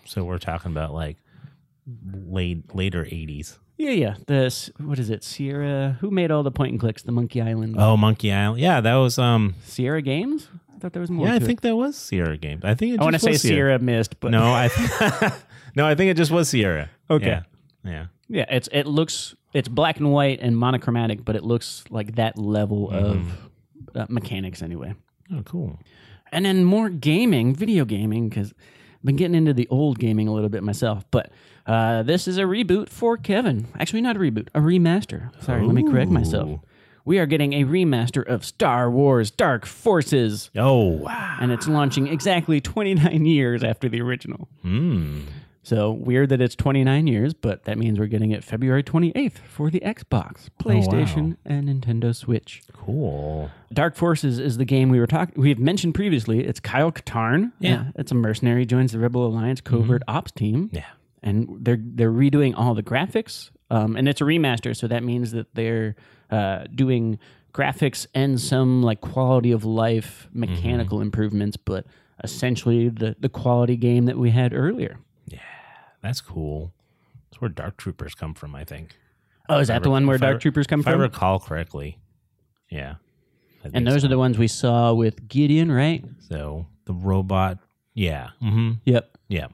So 0.04 0.24
we're 0.24 0.38
talking 0.38 0.72
about 0.72 0.92
like 0.92 1.18
late 2.26 2.74
later 2.74 3.04
80s. 3.04 3.58
Yeah, 3.78 3.90
yeah. 3.90 4.14
This 4.26 4.70
what 4.78 4.98
is 4.98 5.10
it? 5.10 5.22
Sierra 5.22 5.96
who 6.00 6.10
made 6.10 6.30
all 6.30 6.42
the 6.42 6.50
point 6.50 6.72
and 6.72 6.80
clicks, 6.80 7.02
the 7.02 7.12
Monkey 7.12 7.40
Island 7.42 7.76
Oh, 7.78 7.96
Monkey 7.96 8.32
Island. 8.32 8.60
Yeah, 8.60 8.80
that 8.80 8.94
was 8.94 9.18
um 9.18 9.54
Sierra 9.64 10.00
Games? 10.02 10.48
I 10.74 10.78
thought 10.78 10.92
there 10.92 11.00
was 11.00 11.10
more. 11.10 11.26
yeah, 11.26 11.34
I 11.34 11.38
to 11.38 11.44
it. 11.44 11.46
think 11.46 11.60
that 11.62 11.76
was 11.76 11.96
Sierra 11.96 12.36
Games. 12.36 12.62
I 12.64 12.74
think 12.74 12.94
it 12.94 13.00
I 13.00 13.04
want 13.04 13.14
to 13.14 13.18
say 13.20 13.30
was 13.32 13.42
Sierra 13.42 13.78
missed, 13.78 14.20
but 14.20 14.30
No, 14.30 14.44
I 14.52 14.68
th- 14.68 15.32
No, 15.76 15.86
I 15.86 15.94
think 15.94 16.10
it 16.10 16.16
just 16.16 16.30
was 16.30 16.48
Sierra. 16.48 16.90
Okay. 17.10 17.26
Yeah. 17.26 17.42
Yeah. 17.84 18.06
Yeah, 18.28 18.44
it's 18.48 18.68
it 18.72 18.86
looks 18.86 19.34
it's 19.52 19.68
black 19.68 19.98
and 19.98 20.10
white 20.12 20.40
and 20.40 20.56
monochromatic, 20.58 21.24
but 21.24 21.36
it 21.36 21.44
looks 21.44 21.84
like 21.90 22.16
that 22.16 22.36
level 22.38 22.90
of 22.90 23.26
uh, 23.94 24.06
mechanics 24.08 24.62
anyway. 24.62 24.94
Oh, 25.32 25.42
cool. 25.44 25.78
And 26.32 26.44
then 26.44 26.64
more 26.64 26.88
gaming, 26.88 27.54
video 27.54 27.84
gaming, 27.84 28.28
because 28.28 28.52
I've 28.52 29.04
been 29.04 29.16
getting 29.16 29.34
into 29.36 29.54
the 29.54 29.68
old 29.68 29.98
gaming 29.98 30.28
a 30.28 30.32
little 30.32 30.48
bit 30.48 30.62
myself. 30.64 31.04
But 31.10 31.30
uh, 31.66 32.02
this 32.02 32.28
is 32.28 32.38
a 32.38 32.42
reboot 32.42 32.88
for 32.88 33.16
Kevin. 33.16 33.66
Actually, 33.78 34.00
not 34.02 34.16
a 34.16 34.18
reboot, 34.20 34.48
a 34.54 34.60
remaster. 34.60 35.30
Sorry, 35.42 35.62
let 35.64 35.74
me 35.74 35.82
correct 35.82 36.10
myself. 36.10 36.60
We 37.04 37.18
are 37.20 37.26
getting 37.26 37.52
a 37.52 37.64
remaster 37.64 38.26
of 38.26 38.44
Star 38.44 38.90
Wars 38.90 39.30
Dark 39.30 39.64
Forces, 39.64 40.50
Oh, 40.56 40.88
wow. 41.02 41.38
and 41.40 41.52
it's 41.52 41.68
launching 41.68 42.08
exactly 42.08 42.60
29 42.60 43.24
years 43.26 43.62
after 43.62 43.88
the 43.88 44.00
original. 44.00 44.48
Hmm. 44.62 45.20
So 45.62 45.90
weird 45.90 46.28
that 46.28 46.40
it's 46.40 46.54
29 46.54 47.08
years, 47.08 47.34
but 47.34 47.64
that 47.64 47.76
means 47.76 47.98
we're 47.98 48.06
getting 48.06 48.30
it 48.30 48.44
February 48.44 48.84
28th 48.84 49.38
for 49.38 49.68
the 49.68 49.80
Xbox, 49.80 50.48
PlayStation, 50.60 51.36
and 51.44 51.68
Nintendo 51.68 52.14
Switch. 52.14 52.62
Cool. 52.72 53.50
Dark 53.72 53.96
Forces 53.96 54.38
is 54.38 54.58
the 54.58 54.64
game 54.64 54.90
we 54.90 55.00
were 55.00 55.08
talking. 55.08 55.40
We've 55.40 55.58
mentioned 55.58 55.94
previously. 55.96 56.44
It's 56.46 56.60
Kyle 56.60 56.92
Katarn. 56.92 57.50
Yeah. 57.58 57.76
Mm-hmm. 57.78 57.88
Uh, 57.88 57.92
it's 57.96 58.12
a 58.12 58.14
mercenary 58.14 58.64
joins 58.64 58.92
the 58.92 59.00
Rebel 59.00 59.26
Alliance 59.26 59.60
covert 59.60 60.02
ops 60.06 60.30
team. 60.30 60.70
Yeah. 60.72 60.84
And 61.26 61.46
they're 61.60 61.78
they're 61.80 62.10
redoing 62.12 62.54
all 62.56 62.74
the 62.74 62.82
graphics. 62.82 63.50
Um, 63.68 63.96
and 63.96 64.08
it's 64.08 64.20
a 64.20 64.24
remaster, 64.24 64.74
so 64.76 64.86
that 64.86 65.02
means 65.02 65.32
that 65.32 65.54
they're 65.54 65.96
uh, 66.30 66.64
doing 66.74 67.18
graphics 67.52 68.06
and 68.14 68.40
some 68.40 68.82
like 68.82 69.00
quality 69.00 69.50
of 69.52 69.64
life 69.64 70.28
Mm-hmm. 70.28 70.40
mechanical 70.40 71.00
improvements, 71.00 71.56
but 71.56 71.84
essentially 72.24 72.88
the 72.88 73.16
the 73.20 73.28
quality 73.28 73.76
game 73.76 74.04
that 74.06 74.16
we 74.18 74.30
had 74.30 74.54
earlier. 74.54 74.98
Yeah, 75.26 75.40
that's 76.02 76.20
cool. 76.20 76.72
That's 77.28 77.40
where 77.40 77.48
Dark 77.50 77.76
Troopers 77.76 78.14
come 78.14 78.34
from, 78.34 78.54
I 78.54 78.64
think. 78.64 78.96
Oh, 79.48 79.58
is 79.58 79.68
that 79.68 79.82
the 79.82 79.90
one 79.90 80.06
where 80.06 80.16
If 80.16 80.22
I 80.22 80.26
Dark 80.30 80.40
Troopers 80.42 80.66
come 80.66 80.82
from? 80.82 80.92
if 80.94 80.98
I 80.98 81.02
recall 81.02 81.38
correctly. 81.40 81.98
Yeah. 82.70 82.94
And 83.74 83.86
those 83.86 84.02
so. 84.02 84.06
are 84.06 84.10
the 84.10 84.18
ones 84.18 84.38
we 84.38 84.46
saw 84.48 84.92
with 84.94 85.28
Gideon, 85.28 85.70
right? 85.72 86.04
So 86.28 86.66
the 86.84 86.92
robot. 86.94 87.58
Yeah. 87.94 88.30
Mm-hmm. 88.42 88.72
Yep. 88.84 89.18
Yeah. 89.28 89.46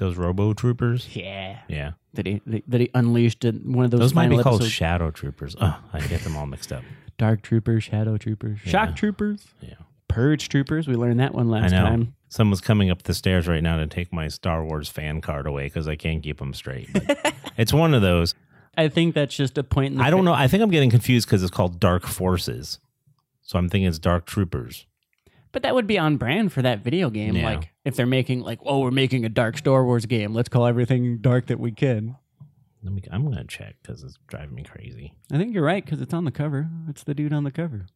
Those 0.00 0.16
Robo 0.16 0.52
Troopers. 0.54 1.14
Yeah. 1.14 1.60
Yeah. 1.68 1.92
That 2.14 2.26
he 2.26 2.42
that 2.66 2.80
he 2.80 2.90
unleashed 2.94 3.44
in 3.44 3.72
one 3.72 3.84
of 3.84 3.90
those. 3.92 4.00
Those 4.00 4.14
might 4.14 4.28
be 4.28 4.30
final 4.36 4.42
called 4.42 4.54
episodes. 4.62 4.72
Shadow 4.72 5.10
Troopers. 5.12 5.54
Oh, 5.60 5.78
I 5.92 6.00
get 6.00 6.22
them 6.22 6.36
all 6.36 6.46
mixed 6.46 6.72
up. 6.72 6.82
Dark 7.18 7.42
Troopers, 7.42 7.84
Shadow 7.84 8.16
Troopers, 8.16 8.58
Shock 8.60 8.96
Troopers, 8.96 9.46
Yeah. 9.60 9.74
Purge 10.08 10.48
Troopers. 10.48 10.88
We 10.88 10.94
learned 10.94 11.20
that 11.20 11.34
one 11.34 11.48
I 11.48 11.60
last 11.60 11.70
know. 11.72 11.82
time. 11.84 12.14
Someone's 12.30 12.60
coming 12.62 12.90
up 12.90 13.02
the 13.02 13.12
stairs 13.14 13.46
right 13.46 13.62
now 13.62 13.76
to 13.76 13.86
take 13.86 14.12
my 14.12 14.28
Star 14.28 14.64
Wars 14.64 14.88
fan 14.88 15.20
card 15.20 15.46
away 15.46 15.64
because 15.66 15.86
I 15.86 15.96
can't 15.96 16.22
keep 16.22 16.38
them 16.38 16.54
straight. 16.54 16.88
But 16.92 17.34
it's 17.56 17.72
one 17.72 17.92
of 17.94 18.02
those. 18.02 18.34
I 18.76 18.88
think 18.88 19.14
that's 19.14 19.36
just 19.36 19.58
a 19.58 19.62
point 19.62 19.92
in 19.92 19.98
the 19.98 20.04
I 20.04 20.10
don't 20.10 20.24
know. 20.24 20.32
I 20.32 20.48
think 20.48 20.62
I'm 20.62 20.70
getting 20.70 20.90
confused 20.90 21.28
because 21.28 21.42
it's 21.42 21.50
called 21.52 21.78
Dark 21.78 22.06
Forces. 22.06 22.80
So 23.42 23.58
I'm 23.58 23.68
thinking 23.68 23.86
it's 23.88 23.98
Dark 23.98 24.26
Troopers. 24.26 24.86
But 25.52 25.62
that 25.62 25.74
would 25.74 25.86
be 25.86 25.98
on 25.98 26.16
brand 26.16 26.52
for 26.52 26.62
that 26.62 26.84
video 26.84 27.10
game. 27.10 27.36
Yeah. 27.36 27.54
Like 27.54 27.70
if 27.84 27.96
they're 27.96 28.06
making 28.06 28.40
like, 28.40 28.60
oh, 28.64 28.80
we're 28.80 28.90
making 28.90 29.24
a 29.24 29.28
dark 29.28 29.58
Star 29.58 29.84
Wars 29.84 30.06
game. 30.06 30.32
Let's 30.32 30.48
call 30.48 30.66
everything 30.66 31.18
dark 31.18 31.46
that 31.46 31.58
we 31.58 31.72
can. 31.72 32.16
Let 32.82 32.92
me, 32.92 33.02
I'm 33.10 33.24
going 33.24 33.36
to 33.36 33.44
check 33.44 33.76
because 33.82 34.02
it's 34.02 34.16
driving 34.26 34.54
me 34.54 34.62
crazy. 34.62 35.12
I 35.30 35.36
think 35.36 35.52
you're 35.52 35.64
right 35.64 35.84
because 35.84 36.00
it's 36.00 36.14
on 36.14 36.24
the 36.24 36.30
cover. 36.30 36.68
It's 36.88 37.02
the 37.02 37.14
dude 37.14 37.32
on 37.32 37.44
the 37.44 37.50
cover. 37.50 37.86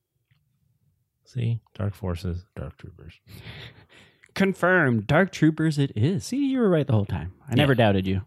See? 1.25 1.61
Dark 1.75 1.95
Forces, 1.95 2.45
Dark 2.55 2.77
Troopers. 2.77 3.15
Confirmed. 4.35 5.07
Dark 5.07 5.33
Troopers. 5.33 5.79
It 5.79 5.93
is. 5.97 6.27
See, 6.27 6.51
you 6.51 6.59
were 6.59 6.69
right 6.69 6.87
the 6.87 6.93
whole 6.93 7.07
time. 7.07 7.33
I 7.49 7.55
never 7.55 7.75
doubted 7.75 8.07
you. 8.07 8.23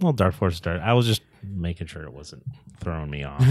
Well, 0.00 0.12
Dark 0.12 0.34
Forces, 0.34 0.60
Dark. 0.60 0.80
I 0.80 0.94
was 0.94 1.06
just 1.06 1.22
making 1.42 1.88
sure 1.88 2.04
it 2.04 2.12
wasn't 2.12 2.44
throwing 2.80 3.10
me 3.10 3.24
off. 3.24 3.44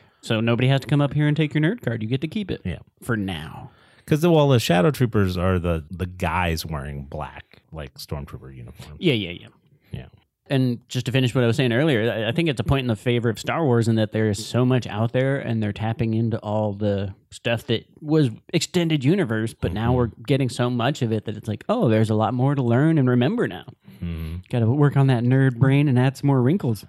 so 0.22 0.40
nobody 0.40 0.68
has 0.68 0.80
to 0.82 0.86
come 0.86 1.00
up 1.00 1.12
here 1.12 1.26
and 1.26 1.36
take 1.36 1.52
your 1.52 1.62
nerd 1.62 1.82
card. 1.82 2.02
You 2.02 2.08
get 2.08 2.20
to 2.22 2.28
keep 2.28 2.50
it. 2.50 2.62
Yeah. 2.64 2.78
For 3.02 3.16
now. 3.16 3.72
Because, 4.08 4.26
well, 4.26 4.48
the 4.48 4.58
Shadow 4.58 4.90
Troopers 4.90 5.36
are 5.36 5.58
the, 5.58 5.84
the 5.90 6.06
guys 6.06 6.64
wearing 6.64 7.04
black, 7.04 7.60
like 7.72 7.92
Stormtrooper 7.98 8.56
uniform. 8.56 8.96
Yeah, 8.98 9.12
yeah, 9.12 9.30
yeah. 9.32 9.48
Yeah. 9.90 10.06
and 10.50 10.80
just 10.88 11.04
to 11.06 11.12
finish 11.12 11.34
what 11.34 11.44
I 11.44 11.46
was 11.46 11.56
saying 11.56 11.72
earlier, 11.74 12.10
I- 12.10 12.28
I 12.28 12.32
think 12.32 12.48
it's 12.48 12.60
a 12.60 12.64
point 12.64 12.84
in 12.84 12.88
the 12.88 12.96
favor 12.96 13.28
of 13.28 13.38
Star 13.38 13.64
Wars 13.64 13.86
in 13.86 13.96
that 13.96 14.12
there 14.12 14.30
is 14.30 14.44
so 14.44 14.64
much 14.64 14.86
out 14.86 15.12
there 15.12 15.38
and 15.38 15.62
they're 15.62 15.74
tapping 15.74 16.14
into 16.14 16.38
all 16.38 16.72
the 16.72 17.14
stuff 17.30 17.66
that 17.66 17.84
was 18.00 18.30
extended 18.54 19.04
universe, 19.04 19.52
but 19.52 19.74
now 19.74 19.88
mm-hmm. 19.88 19.96
we're 19.96 20.10
getting 20.26 20.48
so 20.48 20.70
much 20.70 21.02
of 21.02 21.12
it 21.12 21.26
that 21.26 21.36
it's 21.36 21.48
like, 21.48 21.64
oh, 21.68 21.90
there's 21.90 22.08
a 22.08 22.14
lot 22.14 22.32
more 22.32 22.54
to 22.54 22.62
learn 22.62 22.96
and 22.96 23.10
remember 23.10 23.46
now. 23.46 23.66
Mm-hmm. 24.02 24.36
Got 24.48 24.60
to 24.60 24.66
work 24.66 24.96
on 24.96 25.08
that 25.08 25.22
nerd 25.22 25.56
brain 25.58 25.86
and 25.86 25.98
add 25.98 26.16
some 26.16 26.28
more 26.28 26.40
wrinkles. 26.40 26.86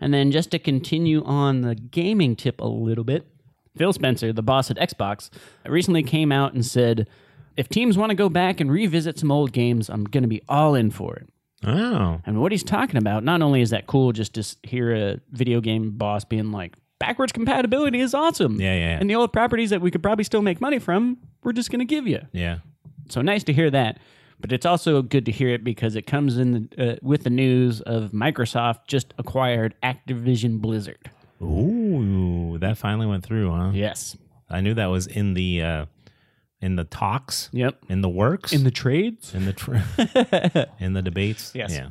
And 0.00 0.14
then 0.14 0.30
just 0.30 0.50
to 0.52 0.58
continue 0.58 1.22
on 1.24 1.60
the 1.60 1.74
gaming 1.74 2.34
tip 2.36 2.60
a 2.60 2.66
little 2.66 3.04
bit, 3.04 3.26
Phil 3.76 3.92
Spencer, 3.92 4.32
the 4.32 4.42
boss 4.42 4.70
at 4.70 4.76
Xbox, 4.76 5.30
recently 5.66 6.02
came 6.02 6.32
out 6.32 6.54
and 6.54 6.64
said, 6.64 7.08
if 7.56 7.68
teams 7.68 7.96
want 7.96 8.10
to 8.10 8.14
go 8.16 8.28
back 8.28 8.60
and 8.60 8.70
revisit 8.70 9.18
some 9.18 9.30
old 9.30 9.52
games, 9.52 9.88
I'm 9.88 10.04
going 10.04 10.22
to 10.22 10.28
be 10.28 10.42
all 10.48 10.74
in 10.74 10.90
for 10.90 11.16
it. 11.16 11.28
Oh. 11.64 12.20
And 12.26 12.40
what 12.40 12.52
he's 12.52 12.62
talking 12.62 12.96
about, 12.96 13.24
not 13.24 13.40
only 13.42 13.62
is 13.62 13.70
that 13.70 13.86
cool 13.86 14.12
just 14.12 14.34
to 14.34 14.68
hear 14.68 14.94
a 14.94 15.20
video 15.30 15.60
game 15.60 15.92
boss 15.92 16.24
being 16.24 16.52
like, 16.52 16.76
backwards 16.98 17.32
compatibility 17.32 18.00
is 18.00 18.14
awesome. 18.14 18.60
Yeah, 18.60 18.74
yeah, 18.74 18.80
yeah. 18.80 18.98
And 19.00 19.08
the 19.08 19.14
old 19.14 19.32
properties 19.32 19.70
that 19.70 19.80
we 19.80 19.90
could 19.90 20.02
probably 20.02 20.24
still 20.24 20.42
make 20.42 20.60
money 20.60 20.78
from, 20.78 21.18
we're 21.42 21.52
just 21.52 21.70
going 21.70 21.80
to 21.80 21.86
give 21.86 22.06
you. 22.06 22.20
Yeah. 22.32 22.58
So 23.08 23.22
nice 23.22 23.44
to 23.44 23.52
hear 23.52 23.70
that. 23.70 23.98
But 24.38 24.52
it's 24.52 24.66
also 24.66 25.00
good 25.00 25.24
to 25.26 25.32
hear 25.32 25.48
it 25.48 25.64
because 25.64 25.96
it 25.96 26.06
comes 26.06 26.36
in 26.36 26.68
the, 26.76 26.92
uh, 26.92 26.96
with 27.00 27.24
the 27.24 27.30
news 27.30 27.80
of 27.80 28.10
Microsoft 28.10 28.86
just 28.86 29.14
acquired 29.18 29.74
Activision 29.82 30.60
Blizzard. 30.60 31.10
Ooh, 31.40 31.85
that 32.58 32.78
finally 32.78 33.06
went 33.06 33.24
through, 33.24 33.50
huh? 33.50 33.70
Yes. 33.74 34.16
I 34.48 34.60
knew 34.60 34.74
that 34.74 34.86
was 34.86 35.06
in 35.06 35.34
the 35.34 35.62
uh 35.62 35.86
in 36.60 36.76
the 36.76 36.84
talks, 36.84 37.50
Yep. 37.52 37.84
in 37.88 38.00
the 38.00 38.08
works, 38.08 38.52
In 38.52 38.64
the 38.64 38.70
trades? 38.70 39.34
in 39.34 39.44
the 39.44 39.52
tr- 39.52 39.76
in 40.84 40.94
the 40.94 41.02
debates. 41.02 41.52
Yes. 41.54 41.72
Yeah. 41.72 41.88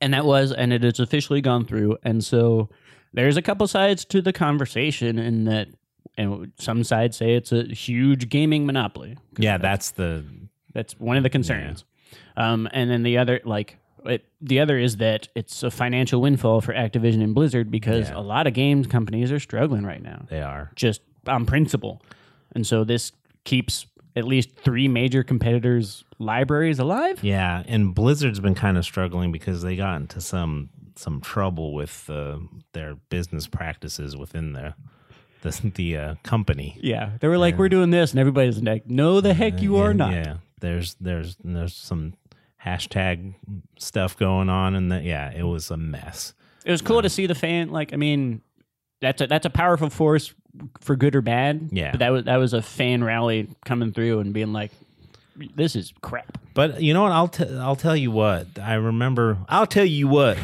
and 0.00 0.14
that 0.14 0.24
was 0.24 0.52
and 0.52 0.72
it 0.72 0.82
has 0.82 0.98
officially 1.00 1.40
gone 1.40 1.64
through 1.66 1.98
and 2.02 2.24
so 2.24 2.68
there's 3.12 3.36
a 3.36 3.42
couple 3.42 3.66
sides 3.66 4.04
to 4.06 4.22
the 4.22 4.32
conversation 4.32 5.18
in 5.18 5.44
that 5.44 5.68
and 6.16 6.52
some 6.58 6.84
sides 6.84 7.16
say 7.16 7.34
it's 7.34 7.52
a 7.52 7.64
huge 7.64 8.28
gaming 8.28 8.64
monopoly 8.66 9.16
Yeah, 9.38 9.58
that's 9.58 9.90
the 9.92 10.24
that's 10.72 10.98
one 10.98 11.16
of 11.16 11.22
the 11.22 11.30
concerns 11.30 11.84
um, 12.36 12.68
and 12.72 12.90
then 12.90 13.02
the 13.02 13.18
other 13.18 13.40
like 13.44 13.76
It, 14.06 14.24
the 14.40 14.60
other 14.60 14.78
is 14.78 14.96
that 14.98 15.28
it's 15.34 15.62
a 15.62 15.70
financial 15.70 16.20
windfall 16.20 16.60
for 16.60 16.72
Activision 16.72 17.22
and 17.22 17.34
Blizzard 17.34 17.70
because 17.70 18.08
Yeah. 18.10 18.18
a 18.18 18.22
lot 18.22 18.46
of 18.46 18.54
games 18.54 18.86
companies 18.86 19.30
are 19.32 19.40
struggling 19.40 19.84
right 19.84 20.02
now, 20.02 20.26
They 20.28 20.42
are. 20.42 20.70
just 20.74 21.02
on 21.26 21.46
principle. 21.46 22.02
And 22.52 22.66
so 22.66 22.84
this 22.84 23.12
keeps 23.44 23.86
at 24.16 24.24
least 24.24 24.56
three 24.56 24.88
major 24.88 25.22
competitors' 25.22 26.04
libraries 26.18 26.78
alive. 26.78 27.22
Yeah, 27.22 27.62
and 27.66 27.94
Blizzard's 27.94 28.40
been 28.40 28.54
kind 28.56 28.76
of 28.76 28.84
struggling 28.84 29.30
because 29.32 29.62
they 29.62 29.76
got 29.76 30.00
into 30.00 30.20
some 30.20 30.70
some 30.96 31.20
trouble 31.22 31.72
with 31.72 32.10
uh, 32.10 32.36
their 32.72 32.94
business 33.08 33.46
practices 33.46 34.16
within 34.16 34.52
the 34.52 34.74
the, 35.42 35.72
the 35.74 35.96
uh, 35.96 36.14
company. 36.22 36.76
Yeah, 36.82 37.12
they 37.20 37.28
were 37.28 37.38
like, 37.38 37.56
"We're 37.56 37.70
doing 37.70 37.90
this," 37.90 38.10
and 38.10 38.20
everybody's 38.20 38.60
like, 38.60 38.86
"No, 38.90 39.20
the 39.22 39.32
heck 39.32 39.62
you 39.62 39.76
are 39.76 39.94
not." 39.94 40.12
Yeah, 40.12 40.36
there's 40.60 40.96
there's 41.00 41.36
there's 41.42 41.74
some 41.74 42.14
hashtag 42.64 43.34
stuff 43.78 44.16
going 44.16 44.48
on, 44.48 44.74
and 44.74 44.92
that 44.92 45.04
yeah, 45.04 45.32
it 45.32 45.44
was 45.44 45.70
a 45.70 45.76
mess. 45.76 46.34
It 46.64 46.70
was 46.70 46.82
cool 46.82 47.02
to 47.02 47.08
see 47.08 47.26
the 47.26 47.34
fan. 47.34 47.70
Like, 47.70 47.92
I 47.92 47.96
mean, 47.96 48.42
that's 49.00 49.22
a 49.22 49.26
that's 49.26 49.46
a 49.46 49.50
powerful 49.50 49.90
force 49.90 50.34
for 50.80 50.96
good 50.96 51.14
or 51.16 51.22
bad. 51.22 51.68
Yeah. 51.72 51.92
but 51.92 52.00
that 52.00 52.10
was 52.10 52.24
that 52.24 52.36
was 52.36 52.52
a 52.52 52.62
fan 52.62 53.02
rally 53.04 53.48
coming 53.64 53.92
through 53.92 54.20
and 54.20 54.32
being 54.34 54.52
like, 54.52 54.72
"This 55.56 55.74
is 55.76 55.92
crap." 56.02 56.38
But 56.54 56.82
you 56.82 56.92
know 56.92 57.02
what? 57.02 57.12
I'll 57.12 57.28
t- 57.28 57.56
I'll 57.56 57.76
tell 57.76 57.96
you 57.96 58.10
what. 58.10 58.46
I 58.60 58.74
remember. 58.74 59.38
I'll 59.48 59.66
tell 59.66 59.84
you 59.84 60.08
what. 60.08 60.36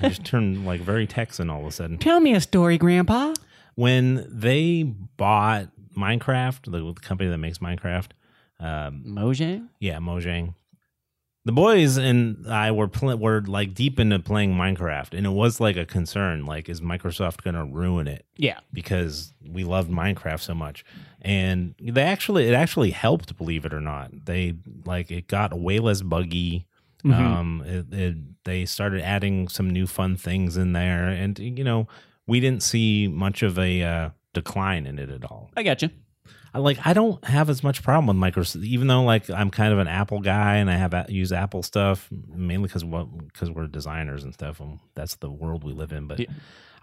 I 0.00 0.08
just 0.08 0.24
turned 0.24 0.64
like 0.64 0.80
very 0.80 1.06
Texan 1.06 1.50
all 1.50 1.60
of 1.60 1.66
a 1.66 1.70
sudden. 1.72 1.98
Tell 1.98 2.20
me 2.20 2.34
a 2.34 2.40
story, 2.40 2.78
Grandpa. 2.78 3.34
When 3.74 4.26
they 4.30 4.82
bought 4.84 5.66
Minecraft, 5.96 6.70
the, 6.70 6.92
the 6.94 7.00
company 7.00 7.28
that 7.28 7.38
makes 7.38 7.58
Minecraft, 7.58 8.10
um, 8.60 9.04
Mojang. 9.06 9.68
yeah, 9.80 9.98
Mojang. 9.98 10.54
The 11.46 11.52
boys 11.52 11.98
and 11.98 12.50
I 12.50 12.70
were 12.72 12.88
pl- 12.88 13.18
were 13.18 13.42
like 13.42 13.74
deep 13.74 14.00
into 14.00 14.18
playing 14.18 14.54
Minecraft, 14.54 15.12
and 15.12 15.26
it 15.26 15.30
was 15.30 15.60
like 15.60 15.76
a 15.76 15.84
concern. 15.84 16.46
Like, 16.46 16.70
is 16.70 16.80
Microsoft 16.80 17.42
going 17.42 17.54
to 17.54 17.64
ruin 17.64 18.08
it? 18.08 18.24
Yeah, 18.36 18.60
because 18.72 19.34
we 19.46 19.62
loved 19.62 19.90
Minecraft 19.90 20.40
so 20.40 20.54
much. 20.54 20.84
And 21.20 21.74
they 21.78 22.02
actually 22.02 22.48
it 22.48 22.54
actually 22.54 22.90
helped, 22.90 23.36
believe 23.36 23.64
it 23.66 23.74
or 23.74 23.80
not. 23.80 24.24
They 24.24 24.54
like 24.86 25.10
it 25.10 25.28
got 25.28 25.58
way 25.58 25.78
less 25.80 26.00
buggy. 26.02 26.66
Um 27.04 27.62
it, 27.66 27.92
it, 27.92 28.16
they 28.44 28.64
started 28.64 29.02
adding 29.02 29.48
some 29.48 29.68
new 29.68 29.86
fun 29.86 30.16
things 30.16 30.56
in 30.56 30.72
there 30.72 31.08
and 31.08 31.38
you 31.38 31.62
know, 31.64 31.86
we 32.26 32.40
didn't 32.40 32.62
see 32.62 33.08
much 33.08 33.42
of 33.42 33.58
a 33.58 33.82
uh, 33.82 34.10
decline 34.32 34.86
in 34.86 34.98
it 34.98 35.10
at 35.10 35.24
all. 35.24 35.50
I 35.56 35.62
got 35.62 35.82
you. 35.82 35.90
Like 36.58 36.78
I 36.86 36.92
don't 36.92 37.22
have 37.24 37.50
as 37.50 37.62
much 37.62 37.82
problem 37.82 38.06
with 38.18 38.34
Microsoft, 38.34 38.64
even 38.64 38.86
though 38.86 39.02
like 39.02 39.28
I'm 39.30 39.50
kind 39.50 39.72
of 39.72 39.78
an 39.78 39.88
Apple 39.88 40.20
guy 40.20 40.56
and 40.56 40.70
I 40.70 40.76
have 40.76 40.94
a- 40.94 41.06
use 41.08 41.32
Apple 41.32 41.62
stuff 41.62 42.08
mainly 42.32 42.68
because 42.68 42.84
what 42.84 43.06
because 43.28 43.50
we're 43.50 43.66
designers 43.66 44.24
and 44.24 44.32
stuff. 44.34 44.60
And 44.60 44.78
that's 44.94 45.16
the 45.16 45.30
world 45.30 45.64
we 45.64 45.72
live 45.72 45.92
in. 45.92 46.06
But 46.06 46.20
Yeah. 46.20 46.26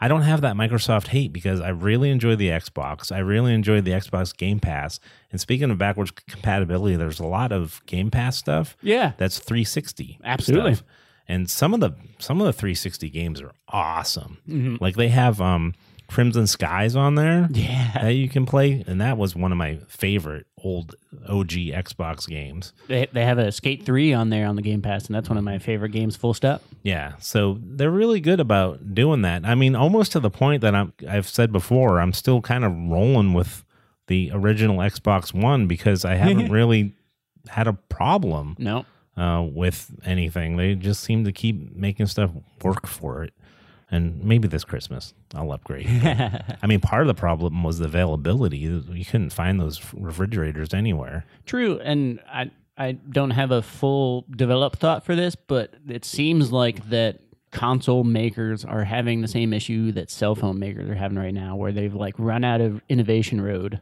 I 0.03 0.07
don't 0.07 0.23
have 0.23 0.41
that 0.41 0.55
Microsoft 0.55 1.07
hate 1.07 1.31
because 1.31 1.62
I 1.62 1.69
really 1.69 2.10
enjoy 2.10 2.36
the 2.36 2.47
Xbox. 2.49 3.12
I 3.12 3.19
really 3.19 3.53
enjoy 3.53 3.81
the 3.81 3.91
Xbox 3.91 4.36
Game 4.36 4.60
Pass. 4.60 4.99
And 5.31 5.39
speaking 5.39 5.69
of 5.69 5.77
backwards 5.77 6.10
compatibility, 6.10 6.95
there's 6.95 7.19
a 7.19 7.27
lot 7.27 7.51
of 7.51 7.81
Game 7.86 8.10
Pass 8.10 8.36
stuff 8.36 8.75
Yeah, 8.81 9.12
that's 9.17 9.38
360. 9.38 10.17
Absolutely. 10.23 10.73
stuff. 10.75 10.88
And 11.27 11.49
some 11.49 11.73
of 11.75 11.79
the 11.79 11.91
some 12.17 12.41
of 12.41 12.47
the 12.47 12.51
360 12.53 13.10
games 13.10 13.41
are 13.41 13.53
awesome. 13.69 14.39
Mm-hmm. 14.49 14.77
Like 14.84 14.95
they 14.95 15.10
have 15.10 15.39
um 15.39 15.75
Crimson 16.12 16.45
Skies 16.45 16.95
on 16.95 17.15
there 17.15 17.47
yeah. 17.52 17.91
that 17.93 18.10
you 18.10 18.28
can 18.28 18.45
play, 18.45 18.84
and 18.86 19.00
that 19.00 19.17
was 19.17 19.34
one 19.34 19.52
of 19.54 19.58
my 19.58 19.78
favorite 19.88 20.45
old 20.62 20.95
OG 21.28 21.52
Xbox 21.52 22.28
games. 22.28 22.74
They 22.88 23.08
they 23.13 23.24
have 23.24 23.38
a 23.38 23.52
Skate 23.52 23.86
Three 23.86 24.13
on 24.13 24.30
there 24.30 24.45
on 24.45 24.58
the 24.58 24.62
Game 24.62 24.82
Pass, 24.82 25.06
and 25.06 25.15
that's 25.15 25.30
one 25.30 25.38
of 25.38 25.43
my 25.45 25.58
favorite 25.58 25.93
games. 25.93 26.17
Full 26.17 26.34
stop. 26.34 26.62
Yeah, 26.84 27.13
so 27.19 27.60
they're 27.62 27.89
really 27.89 28.19
good 28.19 28.41
about 28.41 28.93
doing 28.93 29.21
that. 29.21 29.45
I 29.45 29.56
mean, 29.56 29.76
almost 29.76 30.12
to 30.12 30.19
the 30.19 30.30
point 30.30 30.62
that 30.62 30.76
I'm 30.76 30.91
I've 31.08 31.30
said 31.30 31.52
before, 31.52 32.02
I'm 32.02 32.13
still 32.13 32.41
kind 32.41 32.65
of 32.65 32.74
rolling 32.74 33.34
with 33.34 33.63
the 34.08 34.32
original 34.34 34.78
Xbox 34.78 35.34
One 35.34 35.67
because 35.67 36.04
I 36.04 36.15
haven't 36.15 36.52
really 36.52 36.93
had 37.47 37.67
a 37.67 37.74
problem 37.74 38.58
No, 38.60 38.86
uh, 39.15 39.43
with 39.50 39.91
anything. 40.04 40.58
They 40.58 40.76
just 40.76 41.04
seem 41.04 41.24
to 41.24 41.32
keep 41.32 41.74
making 41.74 42.08
stuff 42.08 42.32
work 42.62 42.86
for 42.86 43.24
it. 43.24 43.34
And 43.93 44.23
maybe 44.23 44.47
this 44.47 44.63
Christmas 44.63 45.13
I'll 45.36 45.51
upgrade. 45.51 45.88
I 46.62 46.65
mean, 46.65 46.80
part 46.80 47.01
of 47.01 47.08
the 47.08 47.13
problem 47.13 47.62
was 47.63 47.80
the 47.80 47.86
availability. 47.86 48.58
You 48.58 49.06
couldn't 49.06 49.32
find 49.32 49.60
those 49.60 49.82
refrigerators 49.93 50.73
anywhere. 50.73 51.25
True, 51.45 51.80
and 51.80 52.21
I 52.32 52.51
I 52.77 52.93
don't 52.93 53.32
have 53.32 53.51
a 53.51 53.62
full 53.62 54.25
developed 54.32 54.80
thought 54.80 55.06
for 55.06 55.15
this, 55.15 55.36
but 55.36 55.73
it 55.88 56.06
seems 56.06 56.51
like 56.51 56.89
that 56.89 57.19
console 57.51 58.06
makers 58.06 58.63
are 58.63 58.86
having 58.86 59.21
the 59.21 59.27
same 59.27 59.54
issue 59.54 59.91
that 59.91 60.10
cell 60.10 60.36
phone 60.36 60.58
makers 60.58 60.89
are 60.89 60.95
having 60.95 61.19
right 61.19 61.34
now, 61.34 61.56
where 61.56 61.71
they've 61.71 61.93
like 61.93 62.15
run 62.17 62.43
out 62.43 62.62
of 62.62 62.82
innovation 62.88 63.41
road, 63.41 63.82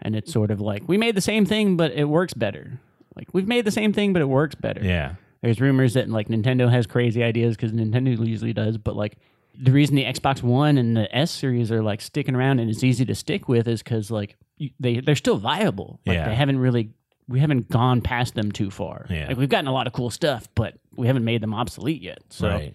and 0.00 0.14
it's 0.14 0.32
sort 0.32 0.50
of 0.50 0.60
like 0.60 0.84
we 0.86 0.96
made 0.96 1.16
the 1.16 1.20
same 1.20 1.44
thing, 1.44 1.76
but 1.76 1.90
it 1.92 2.04
works 2.04 2.34
better. 2.34 2.80
Like 3.16 3.28
we've 3.34 3.48
made 3.48 3.64
the 3.64 3.72
same 3.72 3.92
thing, 3.92 4.12
but 4.12 4.22
it 4.22 4.28
works 4.28 4.54
better. 4.54 4.82
Yeah. 4.84 5.14
There's 5.42 5.60
rumors 5.60 5.94
that 5.94 6.08
like 6.08 6.28
Nintendo 6.28 6.70
has 6.70 6.86
crazy 6.86 7.22
ideas 7.22 7.56
because 7.56 7.72
Nintendo 7.72 8.26
usually 8.26 8.52
does, 8.52 8.78
but 8.78 8.94
like 8.94 9.18
the 9.58 9.72
reason 9.72 9.96
the 9.96 10.04
Xbox 10.04 10.42
One 10.42 10.78
and 10.78 10.96
the 10.96 11.14
S 11.16 11.30
series 11.30 11.70
are 11.72 11.82
like 11.82 12.00
sticking 12.00 12.34
around 12.34 12.58
and 12.60 12.70
it's 12.70 12.82
easy 12.84 13.04
to 13.06 13.14
stick 13.14 13.48
with 13.48 13.68
is 13.68 13.82
because 13.82 14.10
like 14.10 14.36
you, 14.56 14.70
they 14.80 15.00
they're 15.00 15.16
still 15.16 15.36
viable. 15.36 16.00
Like 16.06 16.16
Yeah. 16.16 16.28
they 16.28 16.34
haven't 16.34 16.58
really 16.58 16.90
we 17.28 17.40
haven't 17.40 17.68
gone 17.68 18.00
past 18.00 18.34
them 18.34 18.50
too 18.52 18.70
far. 18.70 19.06
Yeah. 19.08 19.28
Like 19.28 19.36
we've 19.36 19.48
gotten 19.48 19.68
a 19.68 19.72
lot 19.72 19.86
of 19.86 19.92
cool 19.92 20.10
stuff, 20.10 20.48
but 20.54 20.74
we 20.96 21.06
haven't 21.06 21.24
made 21.24 21.40
them 21.40 21.54
obsolete 21.54 22.02
yet. 22.02 22.18
So 22.30 22.48
Right. 22.48 22.74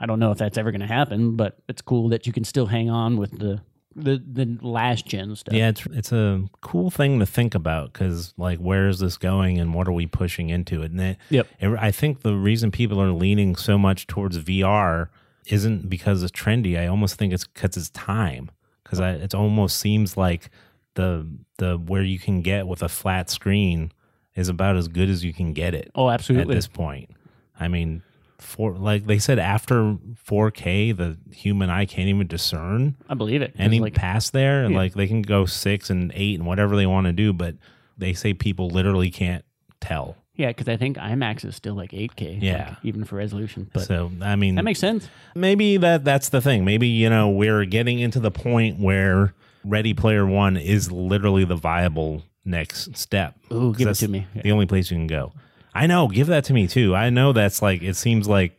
I 0.00 0.06
don't 0.06 0.18
know 0.18 0.30
if 0.32 0.38
that's 0.38 0.58
ever 0.58 0.70
going 0.72 0.80
to 0.80 0.86
happen, 0.86 1.36
but 1.36 1.58
it's 1.68 1.80
cool 1.82 2.08
that 2.08 2.26
you 2.26 2.32
can 2.32 2.42
still 2.44 2.66
hang 2.66 2.90
on 2.90 3.16
with 3.18 3.38
the 3.38 3.60
the 3.94 4.16
the 4.26 4.58
last 4.62 5.06
gen 5.06 5.36
stuff. 5.36 5.54
Yeah, 5.54 5.68
it's 5.68 5.84
it's 5.92 6.12
a 6.12 6.42
cool 6.62 6.90
thing 6.90 7.18
to 7.18 7.26
think 7.26 7.54
about 7.54 7.92
because 7.92 8.32
like 8.38 8.58
where 8.58 8.88
is 8.88 8.98
this 9.00 9.18
going 9.18 9.58
and 9.60 9.74
what 9.74 9.86
are 9.86 9.92
we 9.92 10.06
pushing 10.06 10.48
into 10.48 10.82
it? 10.82 10.90
And 10.92 11.00
it, 11.00 11.16
Yep. 11.28 11.46
it- 11.60 11.78
I 11.78 11.90
think 11.90 12.22
the 12.22 12.34
reason 12.34 12.70
people 12.70 13.00
are 13.02 13.12
leaning 13.12 13.54
so 13.54 13.76
much 13.76 14.06
towards 14.06 14.38
VR 14.38 15.08
isn't 15.46 15.88
because 15.88 16.22
it's 16.22 16.32
trendy. 16.32 16.78
I 16.78 16.86
almost 16.86 17.16
think 17.16 17.32
it's 17.32 17.46
because 17.46 17.76
it's 17.76 17.90
time. 17.90 18.50
Because 18.84 19.00
it 19.00 19.34
almost 19.34 19.78
seems 19.78 20.16
like 20.16 20.50
the 20.94 21.26
the 21.58 21.76
where 21.78 22.02
you 22.02 22.18
can 22.18 22.42
get 22.42 22.66
with 22.66 22.82
a 22.82 22.88
flat 22.88 23.30
screen 23.30 23.92
is 24.34 24.48
about 24.48 24.76
as 24.76 24.88
good 24.88 25.08
as 25.08 25.24
you 25.24 25.32
can 25.32 25.52
get 25.52 25.74
it 25.74 25.90
Oh, 25.94 26.10
absolutely. 26.10 26.52
at 26.52 26.56
this 26.56 26.68
point. 26.68 27.10
I 27.58 27.68
mean, 27.68 28.02
for 28.38 28.72
like 28.72 29.06
they 29.06 29.18
said 29.18 29.38
after 29.38 29.96
4K, 30.28 30.96
the 30.96 31.16
human 31.34 31.70
eye 31.70 31.86
can't 31.86 32.08
even 32.08 32.26
discern 32.26 32.96
I 33.08 33.14
believe 33.14 33.40
it. 33.42 33.54
any 33.58 33.80
like 33.80 33.94
past 33.94 34.32
there 34.32 34.64
and 34.64 34.72
Yeah. 34.74 34.78
like 34.80 34.94
they 34.94 35.06
can 35.06 35.22
go 35.22 35.46
six 35.46 35.90
and 35.90 36.10
eight 36.14 36.38
and 36.38 36.46
whatever 36.46 36.76
they 36.76 36.86
want 36.86 37.06
to 37.06 37.12
do 37.12 37.32
but 37.32 37.54
they 37.96 38.12
say 38.14 38.34
people 38.34 38.68
literally 38.68 39.10
can't 39.10 39.44
tell 39.80 40.16
yeah, 40.42 40.48
because 40.48 40.68
I 40.68 40.76
think 40.76 40.96
IMAX 40.98 41.44
is 41.44 41.56
still 41.56 41.74
like 41.74 41.92
8K. 41.92 42.34
like, 42.34 42.42
Yeah. 42.42 42.74
even 42.82 43.04
for 43.04 43.16
resolution. 43.16 43.70
But 43.72 43.84
so 43.86 44.10
i 44.20 44.36
mean 44.36 44.56
that 44.56 44.64
makes 44.64 44.80
sense. 44.80 45.08
maybe 45.34 45.76
that 45.78 46.04
that's 46.04 46.28
the 46.28 46.40
thing 46.40 46.64
maybe 46.64 46.88
you 46.88 47.08
know 47.08 47.30
we're 47.30 47.64
getting 47.64 47.98
into 48.00 48.20
the 48.20 48.30
point 48.30 48.78
where 48.78 49.34
ready 49.64 49.94
player 49.94 50.26
one 50.26 50.56
is 50.56 50.90
literally 50.92 51.44
the 51.44 51.56
viable 51.56 52.22
next 52.44 52.96
step 52.96 53.36
Ooh, 53.52 53.72
give 53.74 53.88
it 53.88 53.94
to 53.94 54.08
me. 54.08 54.26
the 54.42 54.50
only 54.52 54.66
place 54.66 54.90
you 54.90 54.96
can 54.96 55.06
go 55.06 55.32
i 55.74 55.86
know 55.86 56.08
give 56.08 56.26
that 56.26 56.44
to 56.44 56.52
me 56.52 56.66
too 56.66 56.94
i 56.94 57.08
know 57.10 57.32
that's 57.32 57.62
like 57.62 57.80
it 57.82 57.94
seems 57.96 58.28
like 58.28 58.58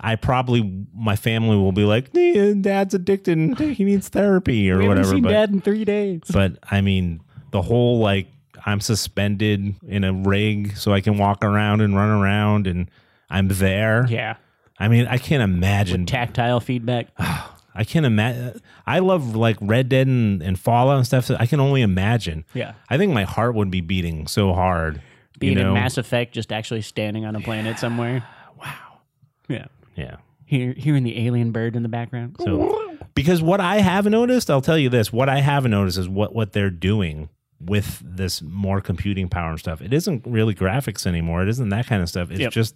I 0.00 0.16
probably 0.16 0.86
my 0.94 1.16
family 1.16 1.56
will 1.56 1.72
be 1.72 1.84
like, 1.84 2.10
"Eh, 2.16 2.52
"Dad's 2.60 2.92
addicted; 2.94 3.38
and 3.38 3.56
he 3.58 3.84
needs 3.84 4.08
therapy 4.08 4.68
or 4.70 4.78
We 4.78 4.88
whatever." 4.88 5.10
seen 5.12 5.22
but 5.22 5.30
Dad 5.30 5.50
in 5.50 5.60
three 5.62 5.84
days. 5.84 6.20
But 6.30 6.58
I 6.68 6.80
mean, 6.82 7.20
the 7.52 7.62
whole 7.62 8.00
like 8.00 8.26
I'm 8.64 8.80
suspended 8.80 9.74
in 9.86 10.04
a 10.04 10.12
rig 10.12 10.76
so 10.76 10.92
I 10.92 11.00
can 11.00 11.18
walk 11.18 11.44
around 11.44 11.80
and 11.80 11.94
run 11.94 12.08
around 12.08 12.66
and 12.66 12.90
I'm 13.28 13.48
there. 13.48 14.06
Yeah. 14.08 14.36
I 14.78 14.88
mean, 14.88 15.06
I 15.06 15.18
can't 15.18 15.42
imagine. 15.42 16.06
Tactile 16.06 16.60
feedback. 16.60 17.08
I 17.18 17.84
can't 17.84 18.06
imagine. 18.06 18.60
I 18.86 19.00
love 19.00 19.34
like 19.36 19.56
Red 19.60 19.88
Dead 19.88 20.06
and, 20.06 20.42
and 20.42 20.58
Fallout 20.58 20.96
and 20.96 21.06
stuff. 21.06 21.26
So 21.26 21.36
I 21.38 21.46
can 21.46 21.60
only 21.60 21.82
imagine. 21.82 22.44
Yeah. 22.54 22.74
I 22.88 22.96
think 22.96 23.12
my 23.12 23.24
heart 23.24 23.54
would 23.54 23.70
be 23.70 23.80
beating 23.80 24.26
so 24.26 24.52
hard. 24.52 25.02
Being 25.38 25.58
you 25.58 25.62
know? 25.64 25.68
in 25.70 25.74
Mass 25.74 25.98
Effect, 25.98 26.32
just 26.32 26.52
actually 26.52 26.82
standing 26.82 27.24
on 27.24 27.36
a 27.36 27.40
planet 27.40 27.78
somewhere. 27.78 28.24
Wow. 28.56 29.00
Yeah. 29.48 29.66
Yeah. 29.96 30.16
Hear, 30.46 30.74
hearing 30.74 31.02
the 31.02 31.26
alien 31.26 31.50
bird 31.50 31.74
in 31.74 31.82
the 31.82 31.88
background. 31.88 32.36
So, 32.38 32.96
because 33.14 33.42
what 33.42 33.60
I 33.60 33.80
have 33.80 34.06
noticed, 34.06 34.48
I'll 34.48 34.60
tell 34.60 34.78
you 34.78 34.88
this: 34.88 35.12
what 35.12 35.28
I 35.28 35.40
have 35.40 35.66
noticed 35.66 35.98
is 35.98 36.08
what 36.08 36.34
what 36.34 36.52
they're 36.52 36.70
doing 36.70 37.28
with 37.66 38.02
this 38.04 38.42
more 38.42 38.80
computing 38.80 39.28
power 39.28 39.50
and 39.50 39.58
stuff. 39.58 39.80
It 39.80 39.92
isn't 39.92 40.24
really 40.26 40.54
graphics 40.54 41.06
anymore. 41.06 41.42
It 41.42 41.48
isn't 41.48 41.68
that 41.70 41.86
kind 41.86 42.02
of 42.02 42.08
stuff. 42.08 42.30
It's 42.30 42.40
Yep. 42.40 42.52
just 42.52 42.74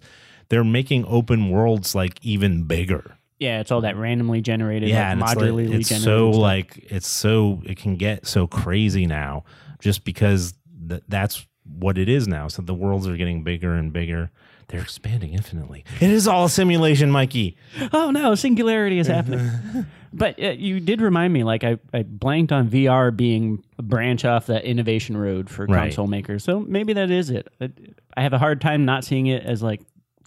they're 0.49 0.65
making 0.65 1.05
open 1.07 1.51
worlds 1.51 1.95
like 1.95 2.19
even 2.23 2.65
bigger. 2.65 3.17
Yeah, 3.39 3.61
it's 3.61 3.71
all 3.71 3.83
that 3.83 3.97
randomly 3.97 4.41
generated, 4.41 4.89
Yeah, 4.89 5.13
and 5.13 5.21
like 5.21 5.37
it's, 5.37 5.41
like, 5.43 5.51
it's 5.69 5.89
generated. 5.91 6.05
so 6.05 6.33
stuff. 6.33 6.41
like 6.43 6.87
it's 6.91 7.07
so 7.07 7.63
it 7.65 7.79
can 7.79 7.97
get 7.97 8.27
so 8.27 8.47
crazy 8.49 9.07
now, 9.07 9.45
just 9.79 10.05
because 10.05 10.55
th- 10.89 11.03
that's 11.09 11.47
what 11.65 11.99
it 11.99 12.09
is 12.09 12.27
now. 12.27 12.49
So 12.49 12.63
the 12.63 12.75
worlds 12.75 13.07
are 13.07 13.17
getting 13.17 13.45
bigger 13.45 13.75
and 13.75 13.93
bigger. 13.93 14.31
They're 14.69 14.81
expanding 14.83 15.33
infinitely. 15.33 15.85
It 16.01 16.11
is 16.11 16.29
all 16.29 16.45
a 16.45 16.51
simulation, 16.51 17.11
Mykie. 17.11 17.55
oh 17.93 18.11
no, 18.11 18.35
singularity 18.35 18.99
is 18.99 19.07
happening. 19.07 19.51
but 20.13 20.43
uh, 20.43 20.51
you 20.51 20.79
did 20.81 21.01
remind 21.01 21.33
me, 21.33 21.43
like 21.45 21.65
I, 21.65 21.79
I 21.95 22.03
blanked 22.03 22.53
on 22.53 22.69
VR 22.69 23.15
being 23.17 23.65
a 23.79 23.83
branch 23.83 24.25
off 24.27 24.47
that 24.47 24.65
innovation 24.65 25.17
road 25.17 25.49
for 25.49 25.65
Right. 25.67 25.85
console 25.85 26.07
makers. 26.07 26.45
So 26.45 26.61
maybe 26.61 26.93
that 26.93 27.11
is 27.11 27.31
it. 27.31 27.49
I, 27.61 27.71
I 28.17 28.23
have 28.23 28.33
a 28.35 28.39
hard 28.39 28.61
time 28.61 28.85
not 28.85 29.05
seeing 29.05 29.27
it 29.27 29.43
as 29.45 29.63
like 29.63 29.81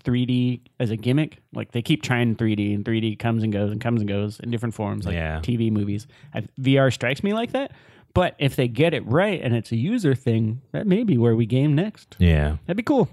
3D 0.03 0.61
as 0.79 0.89
a 0.89 0.97
gimmick. 0.97 1.37
Like 1.53 1.71
they 1.71 1.83
keep 1.83 2.01
trying 2.01 2.35
3D, 2.35 2.73
and 2.73 2.83
3D 2.83 3.19
comes 3.19 3.43
and 3.43 3.53
goes 3.53 3.71
and 3.71 3.79
comes 3.79 4.01
and 4.01 4.09
goes 4.09 4.39
in 4.39 4.49
different 4.49 4.73
forms, 4.73 5.05
like 5.05 5.13
Yeah. 5.13 5.39
TV 5.41 5.71
movies. 5.71 6.07
I, 6.33 6.41
VR 6.59 6.91
strikes 6.91 7.23
me 7.23 7.33
like 7.33 7.51
that. 7.51 7.73
But 8.13 8.35
if 8.39 8.55
they 8.55 8.67
get 8.67 8.93
it 8.93 9.05
right 9.05 9.39
and 9.41 9.55
it's 9.55 9.71
a 9.71 9.77
user 9.77 10.15
thing, 10.15 10.61
that 10.73 10.85
may 10.87 11.03
be 11.03 11.17
where 11.17 11.35
we 11.35 11.45
game 11.45 11.75
next. 11.75 12.15
Yeah. 12.19 12.57
That'd 12.65 12.75
be 12.77 12.83
cool. 12.83 13.07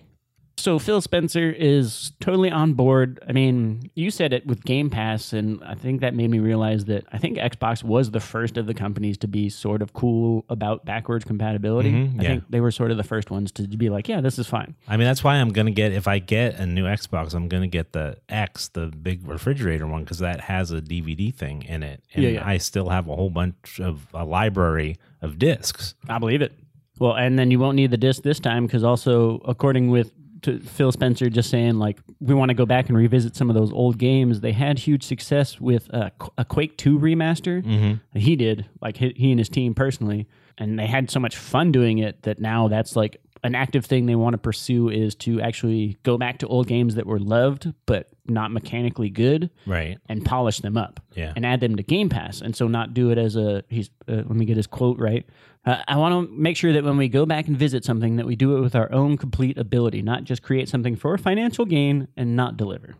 So 0.59 0.79
Phil 0.81 1.01
Spencer 1.01 1.51
is 1.51 2.13
totally 2.19 2.51
on 2.51 2.73
board. 2.75 3.23
I 3.29 3.33
mean, 3.33 3.91
you 3.95 4.11
said 4.11 4.33
it 4.33 4.45
with 4.45 4.65
Game 4.65 4.91
Pass, 4.91 5.33
and 5.33 5.63
I 5.65 5.75
think 5.75 6.01
that 6.01 6.15
made 6.15 6.31
me 6.31 6.41
realize 6.41 6.87
that 6.87 7.05
I 7.13 7.19
think 7.19 7.39
Xbox 7.39 7.85
was 7.85 8.11
the 8.11 8.19
first 8.21 8.57
of 8.57 8.67
the 8.67 8.75
companies 8.75 9.17
to 9.19 9.29
be 9.29 9.49
sort 9.51 9.83
of 9.83 9.93
cool 9.93 10.45
about 10.49 10.85
backwards 10.85 11.25
compatibility. 11.25 11.93
Mhm, 11.93 12.19
I 12.19 12.23
yeah. 12.23 12.29
think 12.31 12.45
they 12.51 12.61
were 12.61 12.73
sort 12.73 12.91
of 12.91 12.97
the 12.97 13.05
first 13.05 13.31
ones 13.31 13.53
to 13.53 13.69
be 13.69 13.89
like, 13.89 14.09
yeah, 14.09 14.21
this 14.21 14.37
is 14.39 14.49
fine. 14.49 14.75
I 14.89 14.97
mean, 14.97 15.07
that's 15.07 15.23
why 15.23 15.37
I'm 15.37 15.51
going 15.51 15.67
to 15.67 15.73
get, 15.73 15.93
if 15.93 16.09
I 16.09 16.19
get 16.19 16.57
a 16.59 16.67
new 16.67 16.85
Xbox, 16.85 17.35
I'm 17.35 17.49
going 17.49 17.63
to 17.63 17.69
get 17.69 17.93
the 17.93 18.19
X, 18.29 18.69
the 18.69 18.87
big 18.87 19.27
refrigerator 19.29 19.87
one, 19.87 20.03
because 20.03 20.19
that 20.19 20.41
has 20.41 20.73
a 20.73 20.81
DVD 20.81 21.33
thing 21.33 21.63
in 21.63 21.85
it. 21.85 22.03
And 22.15 22.25
Yeah, 22.25 22.31
yeah. 22.31 22.47
I 22.49 22.59
still 22.59 22.89
have 22.89 23.09
a 23.09 23.15
whole 23.15 23.31
bunch 23.31 23.79
of 23.81 24.09
a 24.13 24.25
library 24.25 24.97
of 25.23 25.39
discs. 25.39 25.95
I 26.09 26.19
believe 26.19 26.43
it. 26.43 26.53
Well, 26.99 27.15
and 27.15 27.39
then 27.39 27.53
you 27.53 27.61
won't 27.61 27.77
need 27.77 27.93
the 27.93 27.97
disc 27.97 28.23
this 28.25 28.41
time 28.41 28.67
because 28.67 28.83
also, 28.83 29.41
according 29.45 29.91
with 29.91 30.11
to 30.43 30.61
Phil 30.61 30.93
Spencer, 30.93 31.29
just 31.29 31.51
saying 31.51 31.79
like 31.79 32.01
we 32.21 32.35
want 32.35 32.51
to 32.51 32.55
go 32.55 32.67
back 32.67 32.89
and 32.89 32.97
revisit 32.97 33.37
some 33.37 33.51
of 33.51 33.57
those 33.57 33.73
old 33.73 33.99
games. 33.99 34.41
They 34.41 34.53
had 34.53 34.79
huge 34.79 35.03
success 35.03 35.61
with 35.61 35.93
uh, 35.93 36.11
a 36.37 36.45
Quake 36.45 36.77
Two 36.77 36.99
remaster. 36.99 37.63
Mm-hmm. 37.63 38.19
He 38.19 38.37
did 38.37 38.67
like 38.81 38.97
he, 38.97 39.13
he 39.17 39.31
and 39.31 39.39
his 39.41 39.49
team 39.49 39.75
personally, 39.75 40.27
and 40.57 40.79
they 40.79 40.87
had 40.87 41.11
so 41.11 41.21
much 41.21 41.37
fun 41.37 41.73
doing 41.73 41.99
it 41.99 42.23
that 42.23 42.39
now 42.41 42.69
that's 42.69 42.97
like 42.97 43.21
an 43.45 43.55
active 43.55 43.85
thing 43.87 44.07
they 44.07 44.15
want 44.15 44.35
to 44.35 44.39
pursue 44.39 44.89
is 44.89 45.15
to 45.17 45.41
actually 45.41 45.97
go 46.03 46.19
back 46.19 46.39
to 46.39 46.47
old 46.49 46.67
games 46.67 46.95
that 46.97 47.07
were 47.07 47.19
loved 47.21 47.73
but 47.87 48.09
not 48.27 48.51
mechanically 48.53 49.11
good 49.11 49.51
Right. 49.67 49.99
and 50.09 50.25
polish 50.25 50.59
them 50.61 50.77
up 50.77 51.01
Yeah. 51.17 51.33
and 51.37 51.47
add 51.47 51.61
them 51.61 51.77
to 51.77 51.83
Game 51.83 52.09
Pass, 52.09 52.41
and 52.41 52.55
so 52.55 52.69
not 52.69 52.95
do 52.95 53.11
it 53.11 53.19
as 53.19 53.37
a 53.37 53.63
he's. 53.69 53.91
Uh, 54.09 54.17
let 54.17 54.31
me 54.31 54.45
get 54.45 54.57
his 54.57 54.67
quote 54.67 54.99
right. 54.99 55.27
Uh, 55.65 55.83
I 55.89 55.97
want 55.97 56.29
to 56.29 56.35
make 56.35 56.57
sure 56.57 56.73
that 56.73 56.85
when 56.85 56.97
we 56.97 57.09
go 57.09 57.27
back 57.27 57.49
and 57.49 57.57
visit 57.57 57.85
something, 57.85 58.17
that 58.17 58.27
we 58.27 58.37
do 58.37 58.57
it 58.57 58.61
with 58.61 58.75
our 58.75 58.91
own 58.93 59.17
complete 59.17 59.59
ability, 59.59 60.03
not 60.03 60.25
just 60.25 60.43
create 60.43 60.69
something 60.69 60.95
for 60.97 61.17
financial 61.19 61.65
gain 61.67 62.09
and 62.17 62.37
not 62.37 62.57
deliver. 62.57 62.95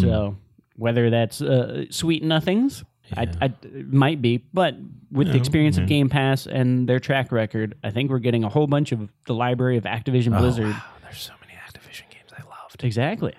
So 0.00 0.36
whether 0.76 1.10
that's 1.10 1.40
uh, 1.40 1.84
sweet 1.90 2.22
nothings. 2.22 2.84
I, 3.16 3.28
I, 3.40 3.52
might 3.86 4.22
be, 4.22 4.38
but 4.52 4.76
with 5.12 5.30
the 5.30 5.36
experience 5.36 5.76
of 5.78 5.86
Game 5.86 6.08
Pass 6.08 6.46
and 6.46 6.88
their 6.88 6.98
track 6.98 7.32
record, 7.32 7.76
I 7.84 7.90
think 7.90 8.10
we're 8.10 8.18
getting 8.18 8.44
a 8.44 8.48
whole 8.48 8.66
bunch 8.66 8.92
of 8.92 9.08
the 9.26 9.34
library 9.34 9.76
of 9.76 9.84
Activision 9.84 10.34
oh, 10.36 10.40
Blizzard. 10.40 10.70
Wow, 10.70 10.82
there's 11.02 11.18
so 11.18 11.32
many 11.40 11.52
Activision 11.52 12.10
games 12.10 12.32
I 12.32 12.42
loved. 12.42 12.82
Exactly. 12.82 13.34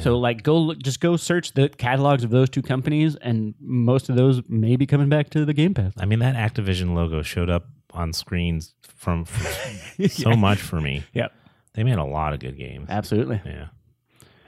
So 0.00 0.18
like 0.18 0.42
go 0.42 0.58
look, 0.58 0.78
just 0.78 1.00
go 1.00 1.16
search 1.16 1.52
the 1.52 1.68
catalogs 1.68 2.24
of 2.24 2.30
those 2.30 2.50
two 2.50 2.62
companies 2.62 3.16
and 3.16 3.54
most 3.60 4.08
of 4.08 4.16
those 4.16 4.42
may 4.48 4.76
be 4.76 4.86
coming 4.86 5.08
back 5.08 5.30
to 5.30 5.44
the 5.44 5.54
Game 5.54 5.74
Pass. 5.74 5.92
I 5.98 6.04
mean, 6.04 6.18
that 6.18 6.34
Activision 6.34 6.94
logo 6.94 7.22
showed 7.22 7.48
up 7.48 7.66
on 7.92 8.12
screens 8.12 8.74
from, 8.82 9.24
from 9.24 10.08
so 10.08 10.34
much 10.34 10.58
for 10.58 10.80
me. 10.80 11.04
Yep. 11.14 11.32
They 11.74 11.84
made 11.84 11.98
a 11.98 12.04
lot 12.04 12.32
of 12.32 12.40
good 12.40 12.56
games. 12.56 12.88
Absolutely. 12.90 13.40
Yeah. 13.44 13.68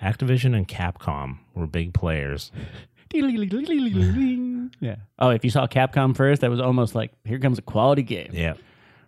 Activision 0.03 0.55
and 0.55 0.66
Capcom 0.66 1.38
were 1.55 1.66
big 1.66 1.92
players. 1.92 2.53
Yeah. 4.81 4.97
Oh, 5.18 5.31
if 5.31 5.44
you 5.44 5.51
saw 5.51 5.66
Capcom 5.66 6.16
first, 6.16 6.40
that 6.42 6.51
was 6.51 6.61
almost 6.61 6.94
like 6.94 7.12
here 7.25 7.38
comes 7.38 7.59
a 7.59 7.62
quality 7.62 8.03
game. 8.03 8.31
Yeah. 8.33 8.55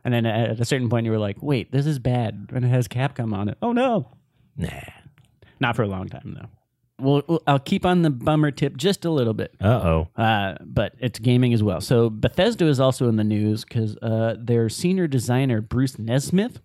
And 0.04 0.14
then 0.14 0.24
at 0.24 0.58
a 0.58 0.64
certain 0.64 0.88
point 0.88 1.04
you 1.06 1.12
were 1.12 1.18
like, 1.18 1.42
"Wait, 1.42 1.70
this 1.72 1.86
is 1.86 1.98
bad." 1.98 2.48
And 2.52 2.64
it 2.64 2.68
has 2.68 2.88
Capcom 2.88 3.34
on 3.34 3.48
it. 3.48 3.58
Oh 3.60 3.72
no. 3.72 4.08
Nah. 4.56 4.68
Not 5.60 5.76
for 5.76 5.82
a 5.82 5.88
long 5.88 6.08
time 6.08 6.36
though. 6.38 6.48
Well, 7.00 7.22
well, 7.26 7.42
I'll 7.46 7.58
keep 7.58 7.86
on 7.86 8.02
the 8.02 8.10
bummer 8.10 8.50
tip 8.50 8.76
just 8.76 9.04
a 9.04 9.10
little 9.10 9.34
bit. 9.34 9.54
Uh 9.60 9.66
oh. 9.66 10.08
Uh, 10.16 10.54
but 10.60 10.94
it's 10.98 11.18
gaming 11.18 11.52
as 11.54 11.62
well. 11.62 11.80
So 11.80 12.10
Bethesda 12.10 12.66
is 12.66 12.80
also 12.80 13.08
in 13.08 13.16
the 13.16 13.24
news 13.24 13.64
because 13.64 13.96
uh, 13.98 14.36
their 14.38 14.68
senior 14.68 15.06
designer 15.06 15.60
Bruce 15.60 15.98
Nesmith 15.98 16.60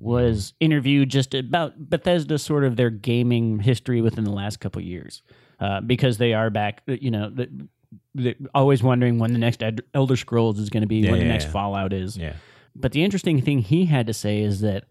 was 0.00 0.54
interviewed 0.60 1.08
just 1.10 1.34
about 1.34 1.90
Bethesda, 1.90 2.38
sort 2.38 2.64
of 2.64 2.76
their 2.76 2.90
gaming 2.90 3.60
history 3.60 4.00
within 4.00 4.24
the 4.24 4.32
last 4.32 4.60
couple 4.60 4.80
years, 4.80 5.22
uh, 5.60 5.80
because 5.80 6.18
they 6.18 6.34
are 6.34 6.50
back. 6.50 6.82
Uh, 6.88 6.92
you 7.00 7.10
know, 7.10 7.30
the, 7.30 8.36
always 8.54 8.82
wondering 8.82 9.18
when 9.18 9.32
the 9.32 9.38
next 9.38 9.62
Elder 9.94 10.16
Scrolls 10.16 10.58
is 10.58 10.70
going 10.70 10.82
to 10.82 10.86
be, 10.86 10.96
Yeah, 10.96 11.10
when 11.12 11.20
the 11.20 11.26
next 11.26 11.46
yeah. 11.46 11.50
Fallout 11.52 11.92
is. 11.92 12.16
Yeah. 12.16 12.34
But 12.74 12.92
the 12.92 13.02
interesting 13.02 13.40
thing 13.40 13.60
he 13.60 13.86
had 13.86 14.06
to 14.06 14.14
say 14.14 14.40
is 14.40 14.60
that 14.60 14.84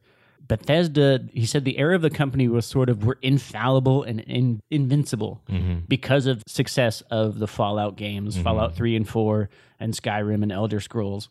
Bethesda, 0.48 1.26
he 1.34 1.46
said 1.46 1.66
the 1.66 1.78
era 1.78 1.96
of 1.96 2.02
the 2.02 2.10
company 2.10 2.48
was 2.48 2.66
sort 2.66 2.90
of 2.90 3.04
we're 3.04 3.16
infallible 3.22 4.04
and 4.04 4.22
in, 4.22 4.62
invincible 4.72 5.42
mm-hmm. 5.50 5.80
because 5.88 6.26
of 6.26 6.42
success 6.48 7.02
of 7.12 7.40
the 7.40 7.48
Fallout 7.48 7.98
games, 7.98 8.36
mm-hmm. 8.36 8.44
Fallout 8.44 8.76
3 8.76 8.96
and 8.96 9.08
4 9.10 9.50
and 9.80 9.94
Skyrim 9.94 10.44
and 10.44 10.52
Elder 10.52 10.80
Scrolls 10.80 11.30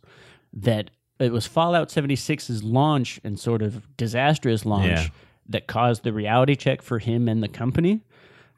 that 0.53 0.91
it 1.19 1.33
was 1.33 1.47
Fallout 1.47 1.89
76's 1.89 2.63
launch 2.63 3.21
and 3.25 3.39
sort 3.39 3.63
of 3.63 3.97
disastrous 3.97 4.67
launch 4.67 4.87
Yeah. 4.87 5.09
that 5.49 5.67
caused 5.67 6.03
the 6.03 6.13
reality 6.13 6.55
check 6.55 6.83
for 6.83 6.99
him 6.99 7.29
and 7.29 7.43
the 7.43 7.49
company. 7.49 8.03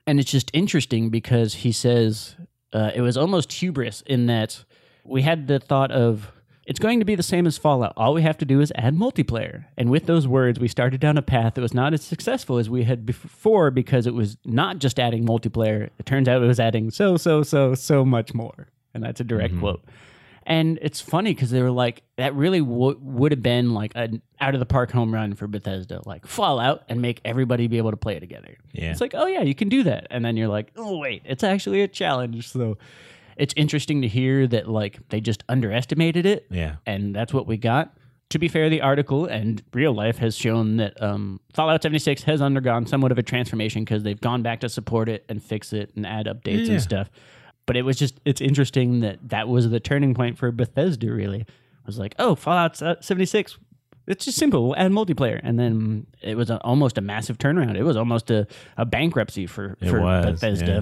And 0.09 0.19
it's 0.19 0.31
just 0.31 0.51
interesting 0.55 1.11
because 1.11 1.53
he 1.53 1.71
says 1.71 2.35
uh, 2.73 2.93
it 2.95 3.03
was 3.03 3.19
almost 3.19 3.53
hubris 3.53 4.03
in 4.07 4.25
that 4.25 4.65
we 5.05 5.21
had 5.21 5.49
the 5.49 5.59
thought 5.59 5.93
of 5.93 6.33
it's 6.67 6.79
going 6.79 6.99
to 6.99 7.05
be 7.05 7.15
the 7.15 7.23
same 7.23 7.47
as 7.47 7.59
Fallout. 7.59 7.93
All 7.95 8.15
we 8.15 8.23
have 8.23 8.39
to 8.39 8.47
do 8.47 8.63
is 8.63 8.73
add 8.75 8.95
multiplayer. 8.95 9.67
And 9.77 9.91
with 9.91 10.07
those 10.07 10.27
words, 10.27 10.59
we 10.59 10.67
started 10.67 11.03
down 11.03 11.19
a 11.19 11.23
path 11.23 11.55
that 11.55 11.61
was 11.61 11.75
not 11.75 11.93
as 11.93 12.03
successful 12.03 12.57
as 12.57 12.71
we 12.71 12.85
had 12.85 13.05
before 13.05 13.71
because 13.71 14.07
it 14.07 14.15
was 14.15 14.39
not 14.47 14.79
just 14.79 14.99
adding 14.99 15.27
multiplayer. 15.27 15.91
It 15.99 16.07
turns 16.07 16.27
out 16.27 16.43
it 16.43 16.47
was 16.47 16.61
adding 16.61 16.91
so, 16.91 17.19
so, 17.19 17.43
so, 17.43 17.75
so 17.75 18.03
much 18.03 18.33
more. 18.33 18.69
And 18.95 19.05
that's 19.05 19.21
a 19.21 19.25
direct 19.25 19.59
quote. 19.59 19.85
And 20.49 20.79
it's 20.81 21.01
funny 21.01 21.35
because 21.35 21.51
they 21.51 21.61
were 21.63 21.71
like, 21.71 22.03
that 22.17 22.35
really 22.35 22.61
w- 22.61 22.99
would 23.03 23.33
have 23.33 23.43
been 23.43 23.75
like 23.75 23.93
an 23.95 24.23
out 24.41 24.55
of 24.55 24.61
the 24.61 24.67
park 24.67 24.91
home 24.91 25.13
run 25.13 25.35
for 25.35 25.47
Bethesda, 25.47 26.01
like 26.07 26.27
Fallout 26.27 26.85
and 26.89 27.03
make 27.03 27.21
everybody 27.23 27.67
be 27.67 27.77
able 27.77 27.91
to 27.91 27.99
play 27.99 28.17
it 28.17 28.21
together. 28.21 28.57
Yeah. 28.73 28.91
It's 28.91 29.01
like, 29.03 29.13
oh, 29.15 29.27
yeah, 29.27 29.43
you 29.43 29.55
can 29.55 29.69
do 29.69 29.83
that. 29.83 30.07
And 30.11 30.25
then 30.25 30.39
you're 30.39 30.49
like, 30.49 30.73
oh, 30.77 30.97
wait, 30.97 31.21
it's 31.27 31.45
actually 31.45 31.83
a 31.83 31.89
challenge. 31.89 32.49
So 32.51 32.79
it's 33.37 33.53
interesting 33.59 34.01
to 34.03 34.09
hear 34.09 34.47
that, 34.47 34.67
like, 34.69 35.07
they 35.11 35.21
just 35.21 35.45
underestimated 35.51 36.25
it. 36.25 36.47
Yeah. 36.51 36.77
And 36.87 37.15
that's 37.15 37.35
what 37.35 37.47
we 37.47 37.59
got. 37.59 37.95
To 38.31 38.39
be 38.39 38.49
fair, 38.49 38.71
the 38.71 38.81
article 38.81 39.27
and 39.27 39.63
real 39.75 39.93
life 39.93 40.17
has 40.19 40.35
shown 40.35 40.79
that 40.79 41.01
um, 41.03 41.41
Fallout 41.55 41.83
76 41.83 42.23
has 42.25 42.41
undergone 42.43 42.87
somewhat 42.87 43.13
of 43.13 43.19
a 43.19 43.23
transformation 43.23 43.85
because 43.85 44.03
they've 44.03 44.21
gone 44.21 44.43
back 44.43 44.61
to 44.61 44.69
support 44.71 45.09
it 45.11 45.25
and 45.29 45.43
fix 45.43 45.73
it 45.75 45.93
and 45.95 46.07
add 46.07 46.25
updates 46.27 46.67
Yeah. 46.67 46.73
and 46.73 46.83
stuff. 46.83 47.11
But 47.69 47.77
it 47.77 47.83
was 47.83 47.97
just, 47.97 48.19
it's 48.25 48.41
interesting 48.41 49.01
that 49.01 49.29
that 49.29 49.47
was 49.47 49.71
the 49.71 49.79
turning 49.79 50.15
point 50.15 50.37
for 50.39 50.51
Bethesda, 50.51 51.13
really. 51.13 51.43
It 51.43 51.47
was 51.87 51.99
like, 51.99 52.17
oh, 52.19 52.35
Fallout 52.35 52.83
uh, 52.83 52.97
76, 53.01 53.57
it's 54.09 54.25
just 54.25 54.39
simple. 54.39 54.65
We'll 54.65 54.77
add 54.77 54.91
multiplayer. 54.91 55.39
And 55.43 55.59
then 55.59 56.07
it 56.21 56.37
was 56.37 56.51
a, 56.51 56.59
almost 56.63 56.99
a 56.99 57.01
massive 57.01 57.39
turnaround. 57.39 57.77
It 57.77 57.85
was 57.85 57.97
almost 57.97 58.31
a, 58.31 58.47
a 58.77 58.85
bankruptcy 58.85 59.47
for, 59.47 59.77
It 59.81 59.91
for 59.91 60.01
was, 60.01 60.41
Bethesda. 60.41 60.67
yeah. 60.67 60.81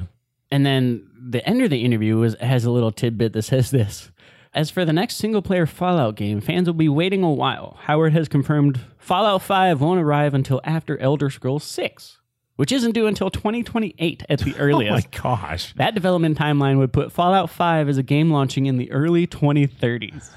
And 0.51 0.65
then 0.65 1.09
the 1.29 1.47
end 1.47 1.61
of 1.63 1.71
the 1.71 1.85
interview 1.85 2.17
was, 2.17 2.37
has 2.41 2.65
a 2.65 2.71
little 2.71 2.93
tidbit 2.93 3.33
that 3.35 3.43
says 3.53 3.71
this. 3.71 4.11
As 4.55 4.71
for 4.71 4.85
the 4.87 4.93
next 4.93 5.17
single 5.17 5.43
player 5.43 5.67
Fallout 5.67 6.15
game, 6.17 6.41
fans 6.41 6.67
will 6.67 6.75
be 6.75 6.89
waiting 6.89 7.23
a 7.23 7.31
while. 7.33 7.77
Howard 7.83 8.13
has 8.15 8.27
confirmed 8.29 8.81
Fallout 8.97 9.43
5 9.43 9.81
won't 9.83 10.01
arrive 10.01 10.33
until 10.33 10.61
after 10.65 10.97
Elder 10.99 11.29
Scrolls 11.29 11.65
6, 11.65 12.19
which 12.57 12.73
isn't 12.73 12.93
due 12.93 13.07
until 13.07 13.31
2028 13.31 14.25
at 14.29 14.41
the 14.41 14.57
earliest. 14.57 15.09
Oh 15.17 15.29
my 15.29 15.39
gosh. 15.39 15.75
That 15.75 15.95
development 15.95 16.39
timeline 16.39 16.79
would 16.79 16.93
put 16.93 17.13
Fallout 17.13 17.51
5 17.51 17.89
as 17.89 17.99
a 17.99 18.03
game 18.03 18.31
launching 18.31 18.67
in 18.67 18.77
the 18.77 18.91
early 18.91 19.27
2030s. 19.27 20.31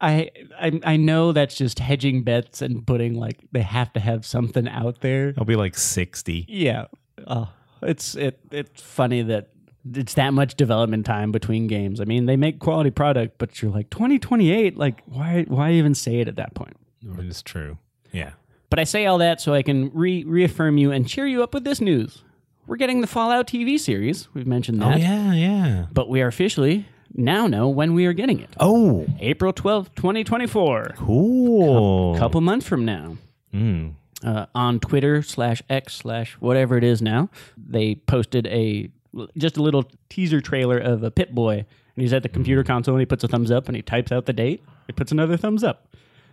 I, 0.00 0.30
I 0.58 0.80
I 0.82 0.96
know 0.96 1.32
that's 1.32 1.54
just 1.56 1.78
hedging 1.78 2.22
bets 2.22 2.62
and 2.62 2.86
putting 2.86 3.14
like 3.14 3.36
they 3.52 3.60
have 3.60 3.92
to 3.92 4.00
have 4.00 4.24
something 4.24 4.66
out 4.66 5.02
there. 5.02 5.34
I'll 5.36 5.44
be 5.44 5.56
like 5.56 5.76
60. 5.76 6.46
Yeah. 6.48 6.86
Oh, 7.26 7.50
it's 7.82 8.14
it 8.14 8.40
it's 8.50 8.80
funny 8.80 9.20
that 9.22 9.50
it's 9.94 10.14
that 10.14 10.32
much 10.32 10.54
development 10.54 11.04
time 11.04 11.32
between 11.32 11.66
games. 11.66 12.00
I 12.00 12.04
mean, 12.04 12.24
they 12.26 12.36
make 12.36 12.60
quality 12.60 12.90
product, 12.90 13.36
but 13.38 13.60
you're 13.60 13.70
like 13.70 13.90
2028, 13.90 14.78
like 14.78 15.02
why 15.04 15.44
why 15.48 15.72
even 15.72 15.94
say 15.94 16.20
it 16.20 16.28
at 16.28 16.36
that 16.36 16.54
point? 16.54 16.76
It's 17.18 17.42
true. 17.42 17.76
Yeah. 18.10 18.32
But 18.70 18.78
I 18.78 18.84
say 18.84 19.06
all 19.06 19.18
that 19.18 19.40
so 19.40 19.52
I 19.52 19.62
can 19.62 19.90
re- 19.92 20.24
reaffirm 20.24 20.78
you 20.78 20.92
and 20.92 21.06
cheer 21.08 21.26
you 21.26 21.42
up 21.42 21.52
with 21.52 21.64
this 21.64 21.80
news. 21.80 22.22
We're 22.66 22.76
getting 22.76 23.00
the 23.00 23.08
Fallout 23.08 23.48
TV 23.48 23.78
series. 23.78 24.28
We've 24.32 24.46
mentioned 24.46 24.80
that. 24.80 24.94
Oh, 24.94 24.96
yeah, 24.96 25.32
yeah. 25.34 25.86
But 25.92 26.08
we 26.08 26.22
are 26.22 26.28
officially 26.28 26.86
now 27.12 27.48
know 27.48 27.68
when 27.68 27.94
we 27.94 28.06
are 28.06 28.12
getting 28.12 28.38
it. 28.38 28.50
Oh, 28.60 29.06
April 29.18 29.52
12th, 29.52 29.94
2024. 29.96 30.94
cool. 30.98 32.16
Couple 32.16 32.40
months 32.40 32.66
from 32.66 32.84
now. 32.84 33.16
Mm. 33.52 33.94
uh, 34.24 34.46
on 34.54 34.78
Twitter 34.78 35.22
slash 35.22 35.60
X 35.68 35.94
slash 35.96 36.34
whatever 36.34 36.76
it 36.76 36.84
is 36.84 37.02
now. 37.02 37.28
They 37.56 37.96
posted 37.96 38.46
a 38.46 38.88
just 39.36 39.56
a 39.56 39.62
little 39.62 39.90
teaser 40.08 40.40
trailer 40.40 40.78
of 40.78 41.02
a 41.02 41.10
Pip-Boy, 41.10 41.54
and 41.54 41.66
he's 41.96 42.12
at 42.12 42.22
the 42.22 42.28
computer 42.28 42.62
console 42.62 42.94
and 42.94 43.00
he 43.02 43.06
puts 43.06 43.24
a 43.24 43.28
thumbs 43.28 43.50
up 43.50 43.66
and 43.66 43.74
he 43.74 43.82
types 43.82 44.12
out 44.12 44.26
the 44.26 44.32
date. 44.32 44.62
He 44.86 44.92
puts 44.92 45.10
another 45.10 45.36
thumbs 45.36 45.64
up. 45.64 45.88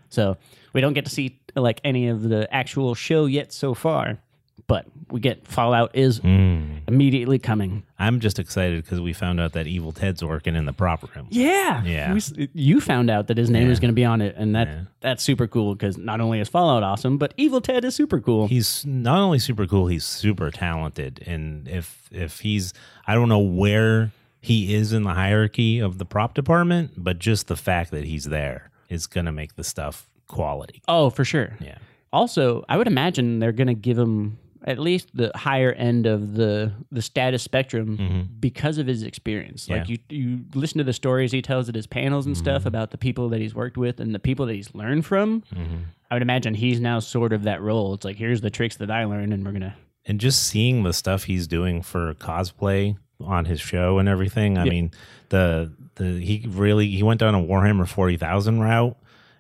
So 0.10 0.38
we 0.74 0.82
don't 0.82 0.94
get 0.94 1.06
to 1.06 1.12
see 1.12 1.40
like 1.62 1.82
any 1.84 2.08
of 2.08 2.24
the 2.24 2.54
actual 2.54 2.96
show 2.96 3.26
yet 3.26 3.52
so 3.52 3.74
far, 3.74 4.20
but 4.68 4.86
we 5.10 5.20
get 5.20 5.48
Fallout 5.48 5.96
is 5.96 6.18
hmm. 6.18 6.78
immediately 6.88 7.40
coming. 7.40 7.84
I'm 7.98 8.20
just 8.20 8.40
excited 8.40 8.84
because 8.84 9.00
we 9.00 9.14
found 9.14 9.40
out 9.40 9.54
that 9.54 9.66
Evil 9.68 9.92
Ted's 9.92 10.24
working 10.24 10.56
in 10.56 10.66
the 10.66 10.74
prop 10.74 11.16
room. 11.16 11.28
Yeah, 11.30 11.84
Yeah. 11.84 12.14
We 12.14 12.50
you 12.54 12.82
found 12.82 13.10
out 13.10 13.28
that 13.28 13.38
his 13.38 13.50
name 13.50 13.64
Yeah. 13.64 13.70
was 13.70 13.80
going 13.80 13.92
to 13.92 13.96
be 13.96 14.06
on 14.06 14.22
it, 14.22 14.36
and 14.38 14.56
that 14.56 14.68
Yeah. 14.68 14.82
that's 15.00 15.24
super 15.24 15.48
cool 15.48 15.74
because 15.76 15.98
not 15.98 16.20
only 16.20 16.40
is 16.40 16.50
Fallout 16.50 16.84
awesome, 16.84 17.18
but 17.18 17.34
Evil 17.38 17.62
Ted 17.62 17.86
is 17.86 17.96
super 17.96 18.20
cool. 18.20 18.48
He's 18.48 18.86
not 18.86 19.20
only 19.20 19.40
super 19.40 19.66
cool, 19.66 19.88
he's 19.88 20.06
super 20.06 20.52
talented. 20.52 21.24
And 21.26 21.68
if 21.68 22.10
if 22.12 22.42
he's 22.42 22.74
I 23.06 23.16
don't 23.16 23.30
know 23.30 23.40
where 23.40 24.12
he 24.42 24.76
is 24.76 24.94
in 24.94 25.04
the 25.04 25.14
hierarchy 25.14 25.80
of 25.80 25.98
the 25.98 26.06
prop 26.06 26.34
department, 26.34 26.92
but 26.98 27.20
just 27.20 27.48
the 27.48 27.56
fact 27.56 27.92
that 27.92 28.04
he's 28.04 28.26
there 28.26 28.70
is 28.90 29.08
gonna 29.08 29.32
make 29.32 29.56
the 29.56 29.64
stuff 29.64 30.07
quality. 30.28 30.82
oh, 30.88 31.10
for 31.10 31.26
sure. 31.26 31.58
Yeah. 31.60 31.78
Also, 32.14 32.64
I 32.70 32.78
would 32.78 32.88
imagine 32.88 33.40
they're 33.40 33.52
going 33.52 33.68
to 33.68 33.74
give 33.74 33.98
him 33.98 34.38
at 34.64 34.80
least 34.80 35.10
the 35.14 35.32
higher 35.36 35.72
end 35.74 36.06
of 36.06 36.34
the 36.36 36.72
the 36.92 37.02
status 37.02 37.44
spectrum 37.44 37.98
mm-hmm. 37.98 38.22
because 38.40 38.78
of 38.78 38.88
his 38.88 39.04
experience. 39.04 39.70
Like 39.70 39.88
you 39.88 39.98
you 40.10 40.40
listen 40.56 40.78
to 40.80 40.84
the 40.84 40.94
stories 40.94 41.32
he 41.32 41.42
tells 41.42 41.70
at 41.70 41.76
his 41.76 41.88
panels 41.88 42.26
and 42.26 42.36
stuff 42.36 42.62
mm-hmm. 42.62 42.70
about 42.70 42.92
the 42.92 42.98
people 42.98 43.30
that 43.30 43.40
he's 43.40 43.54
worked 43.56 43.78
with 43.78 44.00
and 44.00 44.14
the 44.16 44.20
people 44.20 44.46
that 44.48 44.54
he's 44.56 44.74
learned 44.74 45.06
from. 45.06 45.42
Mm-hmm. 45.54 45.78
I 46.10 46.16
would 46.16 46.22
imagine 46.22 46.54
he's 46.54 46.80
now 46.80 47.00
sort 47.00 47.34
of 47.34 47.44
that 47.44 47.62
role. 47.62 47.94
It's 47.94 48.06
like 48.06 48.16
here's 48.18 48.42
the 48.42 48.50
tricks 48.50 48.78
that 48.78 48.90
I 48.90 49.04
learned, 49.06 49.34
and 49.34 49.46
we're 49.46 49.52
gonna. 49.52 49.76
and 50.06 50.20
just 50.20 50.44
seeing 50.44 50.84
the 50.84 50.94
stuff 50.94 51.26
he's 51.26 51.48
doing 51.48 51.82
for 51.82 52.14
cosplay 52.16 52.98
on 53.22 53.46
his 53.46 53.60
show 53.60 54.00
and 54.00 54.08
everything. 54.10 54.58
I 54.58 54.64
Yeah. 54.66 54.70
mean, 54.72 54.92
the 55.30 55.72
the 55.96 56.20
he 56.20 56.46
really 56.50 56.88
he 56.90 57.04
went 57.04 57.20
down 57.20 57.36
a 57.36 57.42
Warhammer 57.42 57.88
forty 57.88 58.18
thousand 58.18 58.60
route, 58.60 58.98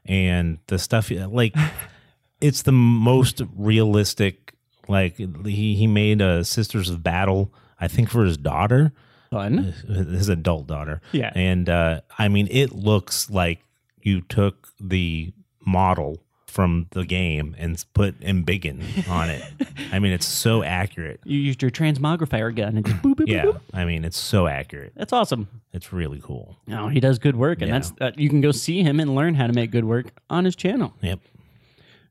and 0.07 0.59
the 0.67 0.79
stuff 0.79 1.11
like 1.11 1.55
it's 2.41 2.61
the 2.63 2.71
most 2.71 3.41
realistic. 3.55 4.53
Like 4.87 5.17
he 5.17 5.75
he 5.75 5.87
made 5.87 6.21
a 6.21 6.43
Sisters 6.45 6.89
of 6.89 7.03
Battle, 7.03 7.53
I 7.79 7.87
think 7.87 8.09
for 8.09 8.23
his 8.23 8.37
daughter, 8.37 8.93
Fun. 9.31 9.73
his 9.87 10.29
adult 10.29 10.67
daughter. 10.67 11.01
Yeah. 11.11 11.31
and 11.35 11.69
uh, 11.69 12.01
I 12.17 12.29
mean, 12.29 12.47
it 12.49 12.71
looks 12.73 13.29
like 13.29 13.59
you 14.01 14.21
took 14.21 14.69
the 14.79 15.33
model 15.65 16.19
from 16.57 16.87
the 16.89 17.05
game 17.05 17.55
and 17.59 17.85
put 17.93 18.19
embiggen 18.21 19.07
on 19.07 19.29
it. 19.29 19.43
I 19.91 19.99
mean, 19.99 20.11
it's 20.11 20.25
so 20.25 20.63
accurate. 20.63 21.19
You 21.23 21.37
used 21.37 21.61
your 21.61 21.69
transmogrifier 21.69 22.55
gun 22.55 22.77
and 22.77 22.83
just 22.83 22.99
boop, 23.03 23.13
boop, 23.13 23.27
Yeah, 23.27 23.45
boop. 23.45 23.61
I 23.75 23.85
mean, 23.85 24.03
it's 24.03 24.17
so 24.17 24.47
accurate. 24.47 24.93
That's 24.95 25.13
awesome. 25.13 25.47
It's 25.71 25.93
really 25.93 26.19
cool. 26.19 26.57
No, 26.65 26.87
he 26.87 26.99
does 26.99 27.19
good 27.19 27.35
work, 27.35 27.61
and 27.61 27.67
Yeah. 27.69 27.73
that's 27.77 27.93
uh, 28.01 28.09
you 28.17 28.27
can 28.27 28.41
go 28.41 28.51
see 28.51 28.81
him 28.81 28.99
and 28.99 29.13
learn 29.13 29.35
how 29.35 29.45
to 29.45 29.53
make 29.53 29.69
good 29.69 29.85
work 29.85 30.07
on 30.31 30.45
his 30.45 30.55
channel. 30.55 30.95
Yep. 31.01 31.19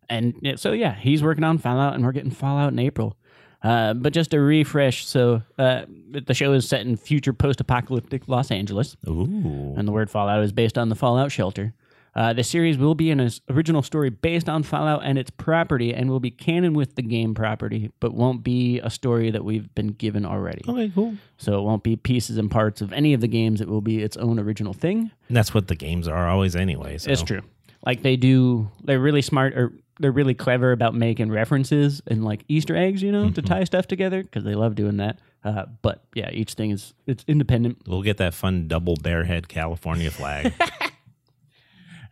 And 0.09 0.53
so 0.55 0.71
yeah, 0.71 0.95
he's 0.95 1.25
working 1.25 1.43
on 1.43 1.59
Fallout, 1.59 1.95
and 1.95 2.05
we're 2.05 2.13
getting 2.13 2.31
Fallout 2.31 2.73
in 2.73 2.79
April. 2.79 3.17
Uh, 3.65 3.95
but 3.95 4.13
just 4.13 4.33
a 4.33 4.39
refresh, 4.41 5.05
so 5.07 5.43
uh, 5.59 5.87
the 6.13 6.35
show 6.35 6.53
is 6.53 6.69
set 6.69 6.83
in 6.83 6.97
future 6.97 7.33
post-apocalyptic 7.33 8.29
Los 8.29 8.53
Angeles, 8.53 8.97
Ooh. 9.09 9.75
and 9.77 9.89
the 9.89 9.93
word 9.93 10.09
Fallout 10.09 10.45
is 10.45 10.53
based 10.53 10.79
on 10.79 10.89
the 10.89 10.95
Fallout 10.95 11.33
shelter. 11.33 11.75
Uh, 12.17 12.33
the 12.33 12.43
series 12.43 12.79
will 12.79 12.95
be 12.95 13.11
an 13.11 13.31
original 13.51 13.83
story 13.83 14.09
based 14.09 14.49
on 14.49 14.63
Fallout 14.63 15.03
and 15.05 15.19
its 15.19 15.31
property, 15.31 15.93
and 15.93 16.09
will 16.09 16.19
be 16.19 16.31
canon 16.31 16.73
with 16.73 16.95
the 16.95 17.03
game 17.03 17.35
property, 17.35 17.91
but 18.01 18.15
won't 18.15 18.43
be 18.43 18.81
a 18.81 18.89
story 18.89 19.31
that 19.31 19.45
we've 19.45 19.73
been 19.75 19.89
given 19.89 20.25
already. 20.25 20.63
Okay, 20.67 20.91
cool. 20.95 21.15
So 21.37 21.59
it 21.59 21.63
won't 21.63 21.83
be 21.83 21.95
pieces 21.95 22.39
and 22.39 22.51
parts 22.51 22.81
of 22.81 22.91
any 22.95 23.13
of 23.13 23.21
the 23.21 23.29
games. 23.29 23.61
It 23.61 23.69
will 23.69 23.83
be 23.83 24.03
its 24.03 24.17
own 24.17 24.39
original 24.39 24.73
thing. 24.73 25.11
And 25.29 25.37
that's 25.37 25.53
what 25.53 25.69
the 25.69 25.77
games 25.77 26.09
are 26.09 26.27
always 26.27 26.57
anyway. 26.57 26.97
So. 26.97 27.11
It's 27.11 27.23
true. 27.23 27.43
Like 27.85 28.03
they 28.03 28.17
do, 28.17 28.71
they're 28.83 28.99
really 28.99 29.23
smart 29.23 29.53
or 29.55 29.73
they're 30.01 30.11
really 30.11 30.35
clever 30.35 30.73
about 30.73 30.95
making 30.95 31.31
references 31.31 32.01
and 32.07 32.25
like 32.25 32.45
Easter 32.49 32.75
eggs, 32.75 33.03
you 33.03 33.13
know, 33.13 33.31
to 33.31 33.43
tie 33.43 33.65
stuff 33.65 33.87
together 33.87 34.23
because 34.23 34.43
they 34.43 34.55
love 34.55 34.75
doing 34.75 34.97
that. 34.97 35.19
Uh, 35.45 35.67
but 35.83 36.03
yeah, 36.15 36.31
each 36.33 36.55
thing 36.55 36.71
is 36.71 36.95
it's 37.07 37.25
independent. 37.29 37.83
We'll 37.87 38.03
get 38.03 38.17
that 38.17 38.35
fun 38.35 38.69
double 38.69 38.97
bearhead 38.97 39.49
California 39.49 40.11
flag. 40.11 40.53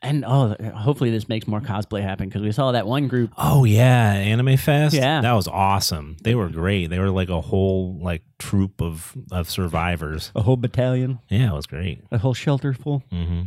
And 0.05 0.25
oh, 0.27 0.55
hopefully 0.77 1.11
this 1.11 1.29
makes 1.29 1.49
more 1.49 1.61
cosplay 1.61 2.03
happen 2.03 2.29
because 2.29 2.43
we 2.43 2.53
saw 2.53 2.73
that 2.73 2.87
one 2.87 3.09
group. 3.09 3.33
oh 3.39 3.65
yeah, 3.65 4.13
Anime 4.13 4.57
Fest. 4.57 4.95
Yeah. 4.95 5.21
that 5.23 5.33
was 5.33 5.49
awesome. 5.49 6.17
They 6.23 6.35
were 6.35 6.49
great. 6.51 6.91
They 6.91 6.99
were 6.99 7.11
like 7.11 7.31
a 7.31 7.41
whole 7.41 7.99
like 8.01 8.23
troop 8.39 8.81
of 8.83 9.17
of 9.33 9.49
survivors. 9.51 10.31
A 10.37 10.43
whole 10.43 10.57
battalion, 10.59 11.19
Yeah, 11.29 11.51
it 11.53 11.55
was 11.55 11.67
great. 11.67 12.05
a 12.13 12.19
whole 12.19 12.35
shelter 12.35 12.73
full. 12.75 13.03
hmm 13.11 13.43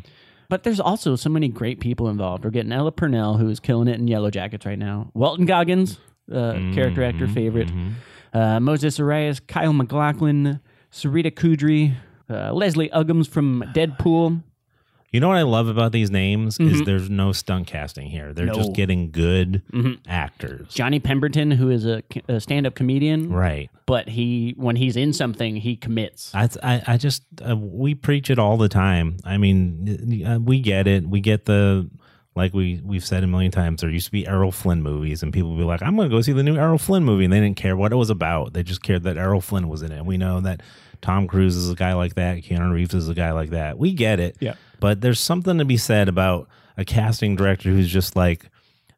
But 0.50 0.64
there's 0.64 0.80
also 0.80 1.16
so 1.16 1.30
many 1.30 1.48
great 1.48 1.80
people 1.80 2.10
involved. 2.10 2.44
We're 2.44 2.52
getting 2.52 2.72
Ella 2.72 2.92
Purnell, 2.92 3.38
who's 3.38 3.60
killing 3.60 3.88
it 3.88 4.00
in 4.00 4.08
Yellow 4.08 4.32
Jackets 4.32 4.66
right 4.66 4.80
now. 4.80 5.12
Walton 5.14 5.46
Goggins, 5.46 6.00
uh, 6.32 6.54
character 6.74 7.04
actor 7.04 7.28
favorite. 7.28 7.70
Uh, 8.34 8.60
Moses 8.60 9.00
Arias, 9.00 9.40
Kyle 9.40 9.74
MacLachlan, 9.74 10.60
Sarita 10.92 11.32
Choudhury, 11.32 11.96
uh, 12.30 12.52
Leslie 12.54 12.90
Uggams 12.90 13.28
from 13.28 13.64
Deadpool. 13.76 14.42
You 15.12 15.22
know 15.22 15.30
what 15.30 15.38
I 15.38 15.44
love 15.44 15.68
about 15.70 15.94
these 15.94 16.12
names 16.12 16.60
is 16.60 16.84
there's 16.84 17.10
no 17.10 17.32
stunt 17.32 17.66
casting 17.68 18.10
here. 18.10 18.34
They're 18.34 18.46
No. 18.48 18.54
just 18.56 18.74
getting 18.74 19.10
good 19.10 19.62
actors. 20.08 20.74
Johnny 20.74 21.00
Pemberton, 21.00 21.52
who 21.52 21.70
is 21.70 21.86
a, 21.86 22.04
a 22.28 22.40
stand-up 22.40 22.76
comedian, 22.76 23.32
Right. 23.32 23.70
but 23.86 24.10
he 24.10 24.54
when 24.58 24.76
he's 24.76 24.98
in 24.98 25.14
something, 25.14 25.56
he 25.56 25.76
commits. 25.76 26.34
I, 26.36 26.50
I, 26.62 26.84
I 26.88 26.98
just 26.98 27.24
uh, 27.48 27.56
we 27.56 27.96
preach 27.96 28.30
it 28.30 28.38
all 28.38 28.58
the 28.58 28.70
time. 28.70 29.18
I 29.24 29.38
mean, 29.38 30.24
uh, 30.28 30.40
we 30.40 30.60
get 30.60 30.88
it. 30.88 31.08
We 31.08 31.22
get 31.22 31.46
the 31.46 31.90
like 32.36 32.54
we 32.54 32.82
we've 32.84 33.06
said 33.06 33.24
a 33.24 33.28
million 33.28 33.52
times. 33.52 33.82
There 33.82 33.90
used 33.90 34.08
to 34.08 34.12
be 34.12 34.28
Errol 34.28 34.52
Flynn 34.52 34.84
movies, 34.84 35.24
and 35.24 35.32
people 35.34 35.52
would 35.52 35.58
be 35.58 35.64
like, 35.64 35.82
"I'm 35.82 35.96
going 35.96 36.10
to 36.10 36.16
go 36.16 36.22
see 36.22 36.34
the 36.34 36.44
new 36.44 36.58
Errol 36.58 36.78
Flynn 36.78 37.04
movie," 37.04 37.24
and 37.24 37.34
they 37.34 37.40
didn't 37.40 37.58
care 37.58 37.76
what 37.76 37.92
it 37.92 37.96
was 37.96 38.10
about. 38.10 38.54
They 38.54 38.62
just 38.64 38.84
cared 38.84 39.04
that 39.04 39.18
Errol 39.18 39.42
Flynn 39.42 39.68
was 39.70 39.82
in 39.82 39.92
it. 39.92 39.98
And 40.00 40.06
we 40.06 40.18
know 40.18 40.40
that 40.42 40.62
Tom 41.02 41.28
Cruise 41.28 41.56
is 41.56 41.70
a 41.70 41.76
guy 41.76 41.94
like 41.94 42.16
that. 42.16 42.38
Keanu 42.38 42.72
Reeves 42.74 42.94
is 42.94 43.10
a 43.10 43.14
guy 43.14 43.32
like 43.32 43.52
that. 43.52 43.78
We 43.78 43.94
get 43.94 44.20
it. 44.20 44.38
Yeah. 44.40 44.56
But 44.80 45.02
there's 45.02 45.20
something 45.20 45.58
to 45.58 45.66
be 45.66 45.78
said 45.78 46.10
about 46.10 46.48
a 46.78 46.86
casting 46.86 47.36
director 47.36 47.70
who's 47.70 47.90
just 47.90 48.16
like. 48.16 48.50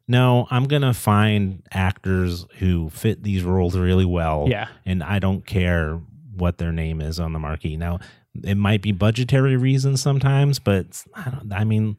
No, 0.08 0.48
I'm 0.50 0.64
gonna 0.64 0.92
find 0.92 1.62
actors 1.70 2.44
who 2.58 2.90
fit 2.90 3.22
these 3.22 3.44
roles 3.44 3.76
really 3.76 4.04
well. 4.04 4.46
Yeah. 4.48 4.66
and 4.84 5.04
I 5.04 5.20
don't 5.20 5.46
care 5.46 6.00
what 6.34 6.58
their 6.58 6.72
name 6.72 7.00
is 7.00 7.20
on 7.20 7.32
the 7.32 7.38
marquee. 7.38 7.76
Now, 7.76 8.00
it 8.42 8.56
might 8.56 8.82
be 8.82 8.90
budgetary 8.90 9.56
reasons 9.56 10.02
sometimes, 10.02 10.58
but 10.58 11.04
I, 11.14 11.30
don't, 11.30 11.52
I 11.52 11.62
mean, 11.64 11.96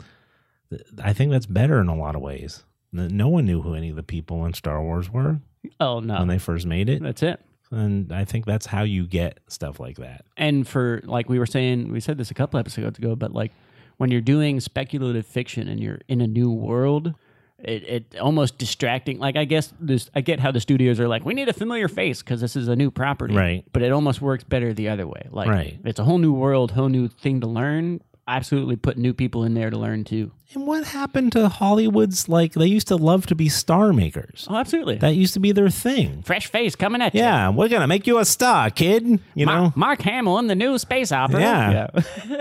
I 1.02 1.14
think 1.14 1.32
that's 1.32 1.46
better 1.46 1.80
in 1.80 1.88
a 1.88 1.96
lot 1.96 2.16
of 2.16 2.22
ways. 2.22 2.64
No 2.92 3.30
one 3.30 3.46
knew 3.46 3.62
who 3.62 3.76
any 3.76 3.90
of 3.90 3.96
the 3.96 4.04
people 4.04 4.46
in 4.46 4.54
Star 4.54 4.82
Wars 4.84 5.10
were 5.10 5.40
Oh 5.80 6.00
no, 6.00 6.20
when 6.20 6.28
they 6.28 6.40
first 6.40 6.66
made 6.66 6.90
it, 6.90 7.02
that's 7.02 7.24
it. 7.24 7.40
And 7.72 8.12
I 8.12 8.26
think 8.26 8.46
that's 8.46 8.66
how 8.66 8.84
you 8.84 9.08
get 9.08 9.40
stuff 9.48 9.80
like 9.80 9.98
that. 9.98 10.26
and 10.38 10.68
for 10.68 11.02
like 11.06 11.30
we 11.30 11.40
were 11.40 11.46
saying 11.46 11.92
we 11.92 12.00
said 12.00 12.18
this 12.18 12.30
a 12.32 12.34
couple 12.34 12.60
episodes 12.60 12.98
ago 13.00 13.16
but 13.16 13.34
like 13.34 13.52
when 13.98 14.12
you're 14.12 14.22
doing 14.22 14.60
speculative 14.60 15.26
fiction 15.26 15.68
and 15.68 15.80
you're 15.80 16.00
in 16.08 16.22
a 16.22 16.28
new 16.28 16.52
world 16.52 17.14
it, 17.60 17.84
it 17.84 18.20
almost 18.20 18.58
distracting 18.58 19.20
like 19.20 19.36
i 19.36 19.46
guess 19.46 19.72
this 19.80 20.10
i 20.16 20.22
get 20.22 20.40
how 20.40 20.50
the 20.52 20.60
studios 20.60 21.00
are 21.00 21.08
like 21.08 21.24
we 21.24 21.34
need 21.36 21.48
a 21.48 21.54
familiar 21.54 21.88
face 21.88 22.24
because 22.24 22.42
this 22.42 22.56
is 22.56 22.68
a 22.68 22.76
new 22.76 22.90
property 22.90 23.36
Right. 23.36 23.64
but 23.72 23.84
it 23.84 23.92
almost 23.92 24.20
works 24.22 24.44
better 24.44 24.74
the 24.74 24.90
other 24.90 25.06
way 25.08 25.28
like 25.32 25.48
Right. 25.48 25.80
it's 25.86 26.00
a 26.00 26.04
whole 26.04 26.18
new 26.18 26.34
world 26.34 26.72
whole 26.72 26.90
new 26.90 27.08
thing 27.08 27.40
to 27.42 27.48
learn 27.48 28.02
absolutely 28.36 28.76
put 28.76 28.98
new 28.98 29.14
people 29.14 29.44
in 29.44 29.54
there 29.54 29.70
to 29.70 29.78
learn 29.78 30.04
too 30.04 30.32
And 30.54 30.66
what 30.68 30.86
happened 30.86 31.32
to 31.34 31.48
Hollywood's 31.50 32.28
like 32.30 32.54
they 32.54 32.66
used 32.68 32.88
to 32.90 32.96
love 32.96 33.26
to 33.28 33.36
be 33.36 33.50
star 33.50 33.94
makers. 33.94 34.48
oh 34.50 34.56
absolutely 34.56 34.98
That 34.98 35.16
used 35.16 35.34
to 35.36 35.40
be 35.40 35.52
their 35.52 35.70
thing. 35.70 36.22
fresh 36.24 36.48
face 36.48 36.76
coming 36.76 37.02
at 37.02 37.14
you 37.16 37.22
Yeah, 37.22 37.50
we're 37.50 37.70
gonna 37.70 37.88
make 37.88 38.08
you 38.08 38.20
a 38.20 38.26
star, 38.26 38.70
kid. 38.70 39.20
You 39.36 39.46
Mar- 39.46 39.56
know, 39.62 39.74
mark 39.76 40.02
hamill 40.02 40.38
in 40.40 40.48
the 40.48 40.56
new 40.56 40.78
space 40.78 41.12
opera 41.12 41.40
Yeah. 41.40 41.88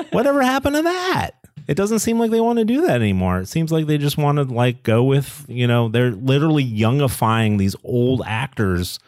whatever 0.11 0.43
happened 0.43 0.77
to 0.77 0.83
that? 0.83 1.31
It 1.69 1.77
doesn't 1.77 2.01
seem 2.01 2.19
like 2.19 2.31
they 2.33 2.41
want 2.41 2.59
to 2.59 2.65
do 2.65 2.81
that 2.83 2.97
anymore. 3.01 3.39
It 3.41 3.47
seems 3.47 3.71
like 3.71 3.87
they 3.87 3.97
just 3.99 4.19
want 4.19 4.39
to 4.39 4.43
like 4.45 4.83
go 4.83 5.05
with, 5.05 5.45
you 5.49 5.69
know, 5.69 5.89
they're 5.89 6.11
literally 6.11 6.65
youngifying 6.65 7.59
these 7.59 7.77
old 7.85 8.23
actors 8.27 8.99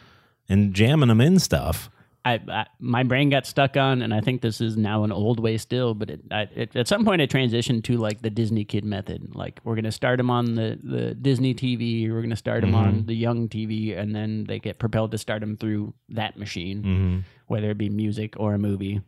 and 0.47 0.73
jamming 0.73 1.09
them 1.09 1.19
in 1.19 1.39
stuff. 1.39 1.89
I, 2.25 2.39
I 2.47 2.65
my 2.79 3.03
brain 3.03 3.29
got 3.29 3.45
stuck 3.45 3.75
on, 3.75 4.01
and 4.01 4.13
I 4.13 4.21
think 4.21 4.41
this 4.41 4.61
is 4.61 4.77
now 4.77 5.03
an 5.03 5.11
old 5.11 5.39
way 5.41 5.57
still. 5.57 5.93
But 5.93 6.09
it, 6.09 6.21
I, 6.31 6.41
it 6.55 6.75
at 6.75 6.87
some 6.87 7.03
point 7.03 7.21
it 7.21 7.29
transitioned 7.29 7.83
to 7.85 7.97
like 7.97 8.21
the 8.21 8.29
Disney 8.29 8.63
kid 8.63 8.85
method. 8.85 9.35
Like 9.35 9.59
we're 9.63 9.75
gonna 9.75 9.91
start 9.91 10.17
them 10.17 10.29
on 10.29 10.55
the 10.55 10.79
the 10.81 11.13
Disney 11.15 11.53
TV, 11.53 12.09
we're 12.09 12.21
gonna 12.21 12.35
start 12.35 12.61
them 12.61 12.71
Mm-hmm. 12.71 12.87
on 12.99 13.05
the 13.07 13.13
young 13.15 13.49
TV, 13.49 13.97
and 13.97 14.15
then 14.15 14.45
they 14.45 14.59
get 14.59 14.79
propelled 14.79 15.11
to 15.11 15.17
start 15.17 15.41
them 15.41 15.57
through 15.57 15.93
that 16.09 16.37
machine, 16.37 16.77
Mm-hmm. 16.83 17.19
whether 17.47 17.71
it 17.71 17.77
be 17.77 17.89
music 17.89 18.35
or 18.37 18.53
a 18.53 18.57
movie. 18.59 19.01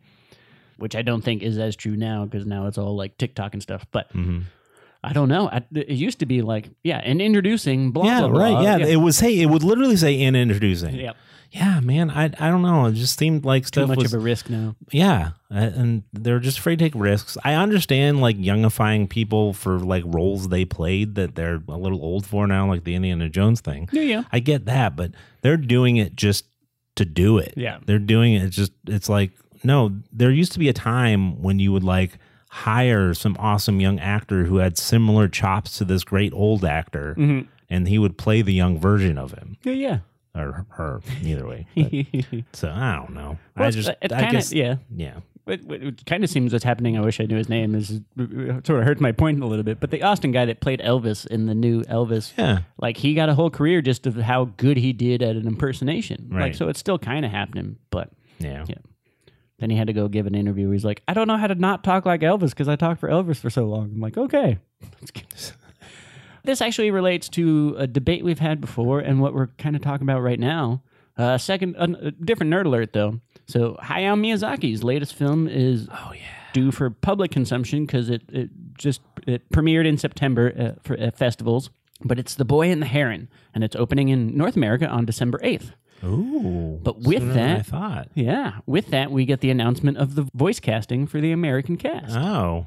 Which 0.78 0.94
I 0.94 1.00
don't 1.00 1.22
think 1.22 1.42
is 1.42 1.56
as 1.56 1.74
true 1.74 1.96
now 1.96 2.26
because 2.26 2.44
now 2.44 2.66
it's 2.66 2.76
all 2.76 2.94
like 2.96 3.16
TikTok 3.16 3.54
and 3.54 3.62
stuff. 3.62 3.86
But 3.92 4.12
Mm-hmm. 4.12 4.40
I 5.06 5.12
don't 5.12 5.28
know. 5.28 5.48
I, 5.48 5.62
it 5.72 5.90
used 5.90 6.18
to 6.18 6.26
be 6.26 6.42
like, 6.42 6.68
yeah, 6.82 6.98
and 6.98 7.22
introducing 7.22 7.92
blah 7.92 8.06
yeah, 8.06 8.20
blah 8.20 8.28
blah. 8.28 8.40
right. 8.40 8.62
Yeah, 8.62 8.86
it 8.86 8.96
was. 8.96 9.20
Hey, 9.20 9.40
it 9.40 9.46
would 9.46 9.62
literally 9.62 9.96
say 9.96 10.20
in 10.20 10.34
introducing. 10.34 10.96
yeah. 10.96 11.12
Yeah, 11.52 11.78
man. 11.78 12.10
I 12.10 12.24
I 12.24 12.50
don't 12.50 12.62
know. 12.62 12.86
It 12.86 12.94
just 12.94 13.18
seemed 13.18 13.44
like 13.44 13.62
Too 13.62 13.68
stuff 13.68 13.88
much 13.88 13.98
was 13.98 14.12
of 14.12 14.20
a 14.20 14.22
risk 14.22 14.50
now. 14.50 14.74
Yeah, 14.90 15.30
and 15.48 16.02
they're 16.12 16.40
just 16.40 16.58
afraid 16.58 16.80
to 16.80 16.84
take 16.84 16.92
risks. 16.96 17.38
I 17.44 17.54
understand 17.54 18.20
like 18.20 18.36
youngifying 18.36 19.08
people 19.08 19.52
for 19.52 19.78
like 19.78 20.02
roles 20.06 20.48
they 20.48 20.64
played 20.64 21.14
that 21.14 21.36
they're 21.36 21.62
a 21.68 21.76
little 21.76 22.02
old 22.02 22.26
for 22.26 22.48
now, 22.48 22.66
like 22.66 22.82
the 22.82 22.96
Indiana 22.96 23.28
Jones 23.28 23.60
thing. 23.60 23.88
Yeah, 23.92 24.02
yeah. 24.02 24.22
I 24.32 24.40
get 24.40 24.64
that, 24.66 24.96
but 24.96 25.12
they're 25.42 25.56
doing 25.56 25.96
it 25.98 26.16
just 26.16 26.46
to 26.96 27.04
do 27.04 27.38
it. 27.38 27.54
Yeah. 27.56 27.78
they're 27.86 28.00
doing 28.00 28.34
it 28.34 28.48
just. 28.50 28.72
It's 28.86 29.08
like 29.08 29.30
no. 29.62 29.92
There 30.12 30.32
used 30.32 30.52
to 30.52 30.58
be 30.58 30.68
a 30.68 30.74
time 30.74 31.40
when 31.42 31.60
you 31.60 31.72
would 31.72 31.84
like 31.84 32.18
hire 32.64 33.12
some 33.14 33.36
awesome 33.38 33.80
young 33.80 33.98
actor 34.00 34.44
who 34.44 34.56
had 34.56 34.78
similar 34.78 35.28
chops 35.28 35.76
to 35.78 35.84
this 35.84 36.04
great 36.04 36.32
old 36.32 36.64
actor, 36.64 37.14
Mm-hmm. 37.18 37.48
and 37.70 37.88
he 37.88 37.98
would 37.98 38.16
play 38.16 38.42
the 38.42 38.52
young 38.54 38.78
version 38.78 39.18
of 39.18 39.32
him 39.32 39.56
Yeah, 39.62 39.72
yeah. 39.72 39.98
or 40.34 40.66
her, 40.70 41.00
either 41.22 41.46
way. 41.46 41.66
But- 41.74 42.44
so 42.52 42.70
I 42.70 42.96
don't 42.96 43.14
know. 43.14 43.38
Well, 43.56 43.68
I 43.68 43.70
just, 43.70 43.88
it 43.88 44.12
I 44.12 44.20
kinda- 44.20 44.32
guess, 44.32 44.52
yeah. 44.52 44.76
yeah. 44.94 45.18
It, 45.46 45.60
it, 45.70 45.82
it 45.84 46.06
kind 46.06 46.24
of 46.24 46.30
seems 46.30 46.52
what's 46.52 46.64
happening. 46.64 46.98
I 46.98 47.02
wish 47.02 47.20
I 47.20 47.24
knew 47.26 47.36
his 47.36 47.48
name. 47.48 47.76
Is 47.76 48.00
sort 48.64 48.80
of 48.80 48.84
hurts 48.84 49.00
my 49.00 49.12
point 49.12 49.40
a 49.40 49.46
little 49.46 49.62
bit. 49.62 49.78
But 49.78 49.92
the 49.92 50.02
Austin 50.02 50.32
guy 50.32 50.44
that 50.46 50.58
played 50.60 50.80
Elvis 50.80 51.24
in 51.24 51.46
the 51.46 51.54
new 51.54 51.82
Elvis, 51.82 52.32
Yeah. 52.36 52.62
like 52.78 52.96
he 52.96 53.14
got 53.14 53.28
a 53.28 53.34
whole 53.34 53.48
career 53.50 53.80
just 53.80 54.08
of 54.08 54.16
how 54.16 54.46
good 54.56 54.76
he 54.76 54.92
did 54.92 55.22
at 55.22 55.36
an 55.36 55.46
impersonation. 55.46 56.30
Like 56.32 56.40
Right. 56.40 56.56
so, 56.56 56.68
it's 56.68 56.80
still 56.80 56.98
kind 56.98 57.24
of 57.24 57.30
happening. 57.30 57.76
But 57.90 58.10
Yeah. 58.40 58.64
yeah. 58.68 58.74
Then 59.58 59.70
he 59.70 59.76
had 59.76 59.86
to 59.86 59.92
go 59.94 60.08
give 60.08 60.26
an 60.26 60.34
interview. 60.34 60.70
He's 60.70 60.84
like, 60.84 61.02
I 61.08 61.14
don't 61.14 61.28
know 61.28 61.36
how 61.38 61.46
to 61.46 61.54
not 61.54 61.82
talk 61.82 62.04
like 62.04 62.20
Elvis 62.20 62.50
because 62.50 62.68
I 62.68 62.76
talked 62.76 63.00
for 63.00 63.08
Elvis 63.08 63.38
for 63.38 63.48
so 63.50 63.64
long. 63.64 63.90
I'm 63.94 64.00
like, 64.00 64.18
okay. 64.18 64.58
this 66.44 66.60
actually 66.60 66.90
relates 66.90 67.28
to 67.30 67.74
a 67.78 67.86
debate 67.86 68.24
we've 68.24 68.38
had 68.38 68.60
before 68.60 69.00
and 69.00 69.20
what 69.20 69.34
we're 69.34 69.48
kind 69.58 69.74
of 69.76 69.82
talking 69.82 70.04
about 70.06 70.20
right 70.20 70.38
now. 70.38 70.82
Uh, 71.16 71.38
second, 71.38 71.74
a, 71.76 71.84
a 72.08 72.10
different 72.10 72.52
nerd 72.52 72.66
alert 72.66 72.92
though. 72.92 73.20
So 73.46 73.76
Hayao 73.82 74.18
Miyazaki's 74.20 74.84
latest 74.84 75.14
film 75.14 75.48
is 75.48 75.88
Oh 75.90 76.12
yeah. 76.14 76.20
due 76.52 76.70
for 76.70 76.90
public 76.90 77.30
consumption 77.30 77.86
because 77.86 78.10
it, 78.10 78.22
it 78.28 78.50
just 78.76 79.00
it 79.26 79.48
premiered 79.50 79.86
in 79.86 79.96
September 79.96 80.52
uh, 80.58 80.80
for 80.82 81.00
uh, 81.00 81.10
festivals. 81.12 81.70
But 82.04 82.18
it's 82.18 82.34
The 82.34 82.44
Boy 82.44 82.70
and 82.70 82.82
the 82.82 82.86
Heron, 82.86 83.28
and 83.54 83.64
it's 83.64 83.74
opening 83.74 84.10
in 84.10 84.36
North 84.36 84.54
America 84.54 84.86
on 84.86 85.06
December 85.06 85.40
eighth. 85.42 85.72
Ooh. 86.04 86.78
But 86.82 87.00
with 87.00 87.20
than 87.34 87.38
I 87.50 87.56
that- 87.56 87.66
thought. 87.66 88.08
Yeah, 88.14 88.58
with 88.66 88.88
that 88.88 89.10
we 89.10 89.24
get 89.24 89.40
the 89.40 89.50
announcement 89.50 89.96
of 89.98 90.14
the 90.14 90.28
voice 90.34 90.60
casting 90.60 91.06
for 91.06 91.20
the 91.20 91.32
American 91.32 91.76
cast. 91.76 92.16
Oh. 92.16 92.66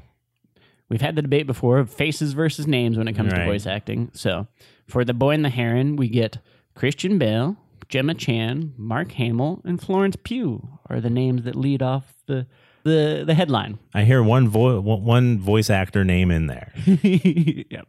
We've 0.88 1.00
had 1.00 1.14
the 1.14 1.22
debate 1.22 1.46
before 1.46 1.78
of 1.78 1.88
faces 1.90 2.32
versus 2.32 2.66
names 2.66 2.98
when 2.98 3.06
it 3.06 3.12
comes 3.12 3.32
to 3.32 3.44
voice 3.44 3.66
acting. 3.66 4.10
So 4.12 4.48
for 4.88 5.04
the 5.04 5.14
boy 5.14 5.30
and 5.34 5.44
the 5.44 5.48
heron, 5.50 5.94
we 5.94 6.08
get 6.08 6.38
Christian 6.74 7.16
Bale, 7.16 7.56
Gemma 7.88 8.14
Chan, 8.14 8.74
Mark 8.76 9.12
Hamill, 9.12 9.62
and 9.64 9.80
Florence 9.80 10.16
Pugh 10.22 10.68
are 10.88 11.00
the 11.00 11.10
names 11.10 11.44
that 11.44 11.54
lead 11.54 11.80
off 11.82 12.14
the 12.26 12.46
the 12.82 13.22
the 13.24 13.34
headline. 13.34 13.78
I 13.94 14.02
hear 14.04 14.20
one 14.22 14.48
vo- 14.48 14.80
one 14.80 15.38
voice 15.38 15.70
actor 15.70 16.02
name 16.04 16.30
in 16.32 16.46
there. 16.48 16.72
yeah. 16.86 17.82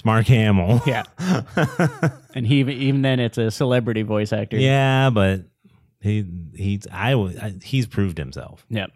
It's 0.00 0.04
Mark 0.06 0.28
Hamill. 0.28 0.80
Yeah. 0.86 1.02
and 2.34 2.46
he 2.46 2.60
even 2.60 3.02
then 3.02 3.20
it's 3.20 3.36
a 3.36 3.50
celebrity 3.50 4.00
voice 4.00 4.32
actor. 4.32 4.56
yeah, 4.56 5.10
but 5.10 5.42
he 6.00 6.24
he's 6.54 6.86
I, 6.90 7.12
I 7.12 7.54
he's 7.62 7.86
proved 7.86 8.16
himself. 8.16 8.64
Yep. 8.70 8.92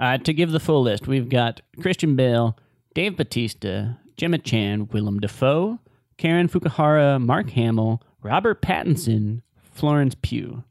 Uh, 0.00 0.18
to 0.18 0.32
give 0.32 0.50
the 0.50 0.58
full 0.58 0.82
list, 0.82 1.06
we've 1.06 1.28
got 1.28 1.60
Christian 1.80 2.16
Bale, 2.16 2.58
Dave 2.92 3.16
Bautista, 3.16 4.00
Gemma 4.16 4.38
Chan, 4.38 4.88
Willem 4.88 5.20
Dafoe, 5.20 5.78
Karen 6.18 6.48
Fukuhara, 6.48 7.24
Mark 7.24 7.50
Hamill, 7.50 8.02
Robert 8.20 8.60
Pattinson, 8.60 9.42
Florence 9.70 10.16
Pugh. 10.22 10.64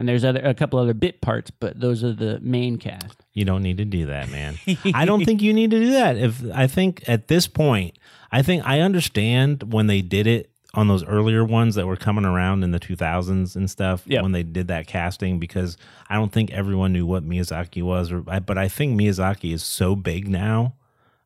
And 0.00 0.08
there's 0.08 0.24
other 0.24 0.40
a 0.40 0.54
couple 0.54 0.78
other 0.80 0.94
bit 0.94 1.20
parts, 1.20 1.50
but 1.50 1.78
those 1.78 2.02
are 2.02 2.12
the 2.12 2.40
main 2.40 2.78
cast. 2.78 3.22
You 3.34 3.44
don't 3.44 3.62
need 3.62 3.76
to 3.76 3.84
do 3.84 4.06
that, 4.06 4.30
man. 4.30 4.56
I 4.94 5.04
don't 5.04 5.24
think 5.24 5.42
you 5.42 5.52
need 5.52 5.70
to 5.70 5.78
do 5.78 5.90
that. 5.92 6.16
If 6.16 6.42
I 6.54 6.66
think 6.66 7.04
at 7.06 7.28
this 7.28 7.46
point, 7.46 7.96
I 8.32 8.40
think 8.42 8.66
I 8.66 8.80
understand 8.80 9.72
when 9.72 9.86
they 9.86 10.00
did 10.02 10.26
it 10.26 10.50
on 10.72 10.88
those 10.88 11.04
earlier 11.04 11.44
ones 11.44 11.74
that 11.74 11.86
were 11.86 11.96
coming 11.96 12.24
around 12.24 12.62
in 12.64 12.70
the 12.70 12.80
2000s 12.80 13.56
and 13.56 13.68
stuff 13.70 14.02
Yeah. 14.06 14.22
when 14.22 14.32
they 14.32 14.42
did 14.42 14.68
that 14.68 14.86
casting 14.86 15.38
because 15.38 15.76
I 16.08 16.14
don't 16.14 16.32
think 16.32 16.50
everyone 16.52 16.92
knew 16.92 17.04
what 17.06 17.28
Miyazaki 17.28 17.82
was 17.82 18.10
or 18.12 18.20
but 18.20 18.56
I 18.56 18.68
think 18.68 18.98
Miyazaki 18.98 19.52
is 19.52 19.62
so 19.62 19.94
big 19.96 20.28
now. 20.28 20.74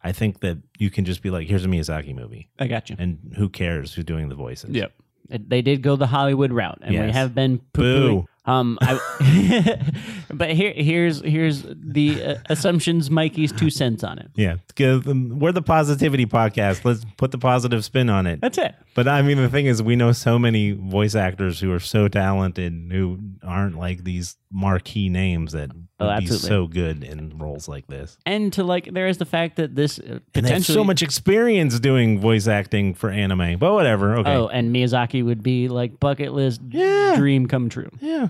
I 0.02 0.12
think 0.12 0.40
that 0.40 0.58
you 0.78 0.90
can 0.90 1.04
just 1.04 1.22
be 1.22 1.30
like 1.30 1.46
here's 1.46 1.64
a 1.64 1.68
Miyazaki 1.68 2.14
movie 2.14 2.48
I 2.58 2.66
got 2.66 2.88
you. 2.90 2.96
and 2.98 3.34
who 3.36 3.48
cares 3.50 3.94
who's 3.94 4.04
doing 4.04 4.30
the 4.30 4.34
voices. 4.34 4.70
Yep. 4.70 4.92
They 5.28 5.62
did 5.62 5.82
go 5.82 5.96
the 5.96 6.06
Hollywood 6.06 6.52
route, 6.52 6.80
and 6.82 6.92
we 7.06 7.10
have 7.12 7.34
been 7.34 7.60
Boo. 7.72 8.26
Um, 8.46 8.78
I, 8.80 9.00
but 10.34 10.50
here, 10.52 10.72
here's 10.74 11.20
here's 11.22 11.62
the 11.68 12.22
uh, 12.22 12.34
assumptions. 12.50 13.08
Mykie's 13.08 13.52
two 13.52 13.70
cents 13.70 14.04
on 14.04 14.18
it. 14.18 14.30
Yeah, 14.34 14.56
them- 14.76 15.38
we're 15.38 15.52
the 15.52 15.62
positivity 15.62 16.26
podcast. 16.26 16.84
Let's 16.84 17.04
put 17.16 17.30
the 17.30 17.38
positive 17.38 17.84
spin 17.84 18.10
on 18.10 18.26
it. 18.26 18.40
That's 18.40 18.58
it. 18.58 18.74
But 18.94 19.08
I 19.08 19.22
mean, 19.22 19.38
the 19.38 19.48
thing 19.48 19.66
is, 19.66 19.82
we 19.82 19.96
know 19.96 20.12
so 20.12 20.38
many 20.38 20.72
voice 20.72 21.14
actors 21.14 21.60
who 21.60 21.72
are 21.72 21.80
so 21.80 22.08
talented 22.08 22.88
who 22.92 23.18
aren't 23.42 23.76
like 23.78 24.04
these 24.04 24.36
marquee 24.52 25.08
names 25.08 25.52
that 25.52 25.70
Oh, 26.00 26.06
would 26.08 26.20
be 26.20 26.26
so 26.26 26.66
good 26.66 27.04
in 27.04 27.38
roles 27.38 27.68
like 27.68 27.86
this. 27.86 28.18
And 28.26 28.52
to 28.54 28.64
like, 28.64 28.92
there 28.92 29.06
is 29.06 29.18
the 29.18 29.24
fact 29.24 29.56
that 29.56 29.76
this 29.76 30.00
uh, 30.00 30.02
And 30.02 30.10
they 30.10 30.16
have 30.16 30.22
potentially 30.32 30.74
so 30.74 30.82
much 30.84 31.02
experience 31.02 31.78
doing 31.78 32.20
voice 32.20 32.48
acting 32.48 32.94
for 32.94 33.10
anime. 33.10 33.58
But 33.58 33.72
whatever. 33.74 34.16
Okay. 34.18 34.34
Oh, 34.34 34.48
and 34.48 34.74
Miyazaki 34.74 35.24
would 35.24 35.42
be 35.42 35.68
like 35.68 36.00
bucket 36.00 36.32
list 36.32 36.60
Yeah. 36.68 37.14
dream 37.16 37.46
come 37.46 37.68
true. 37.68 37.90
Yeah. 38.00 38.28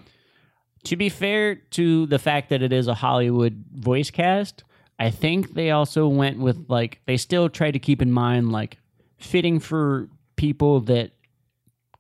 To 0.85 0.97
be 0.97 1.09
fair 1.09 1.55
to 1.55 2.07
the 2.07 2.19
fact 2.19 2.51
that 2.51 2.63
it 2.63 2.73
is 2.73 2.89
a 2.89 2.95
Hollywood 2.95 3.65
voice 3.73 4.11
cast, 4.11 4.65
I 4.99 5.11
think 5.11 5.55
they 5.55 5.71
also 5.71 6.07
went 6.09 6.39
with 6.39 6.67
like 6.69 7.01
they 7.07 7.17
still 7.17 7.49
try 7.49 7.71
to 7.71 7.79
keep 7.79 8.03
in 8.03 8.13
mind 8.13 8.53
like 8.53 8.79
fitting 9.19 9.61
for 9.61 10.09
people 10.37 10.81
that 10.83 11.13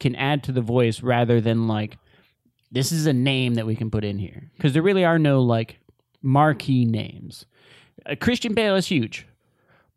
can 0.01 0.14
add 0.16 0.45
to 0.45 0.53
the 0.53 0.61
voice 0.61 1.03
rather 1.03 1.41
than 1.41 1.66
like 1.66 1.97
this 2.70 2.93
is 2.93 3.07
a 3.07 3.12
name 3.12 3.55
that 3.55 3.66
we 3.66 3.76
can 3.76 3.91
put 3.91 4.05
in 4.05 4.18
here 4.18 4.51
because 4.57 4.72
there 4.72 4.82
really 4.82 5.05
are 5.05 5.18
no 5.18 5.41
like 5.43 5.78
marquee 6.22 6.85
names. 6.85 7.47
Uh, 8.05 8.14
Christian 8.20 8.55
Bale 8.55 8.76
is 8.76 8.87
huge. 8.87 9.26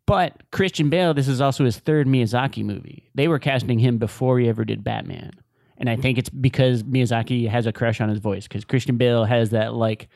But 0.06 0.50
Christian 0.52 0.88
Bale, 0.88 1.12
this 1.12 1.28
is 1.28 1.42
also 1.42 1.66
his 1.66 1.76
third 1.76 2.06
Miyazaki 2.06 2.64
movie. 2.64 3.10
They 3.14 3.28
were 3.28 3.38
casting 3.38 3.78
him 3.78 3.98
before 3.98 4.38
he 4.38 4.48
ever 4.48 4.64
did 4.64 4.82
Batman. 4.82 5.32
And 5.78 5.88
I 5.88 5.96
think 5.96 6.18
it's 6.18 6.28
because 6.28 6.82
Miyazaki 6.82 7.48
has 7.48 7.66
a 7.66 7.72
crush 7.72 8.00
on 8.00 8.08
his 8.08 8.18
voice 8.18 8.48
because 8.48 8.64
Christian 8.64 8.96
Bale 8.96 9.24
has 9.24 9.50
that 9.50 9.74
like 9.74 10.08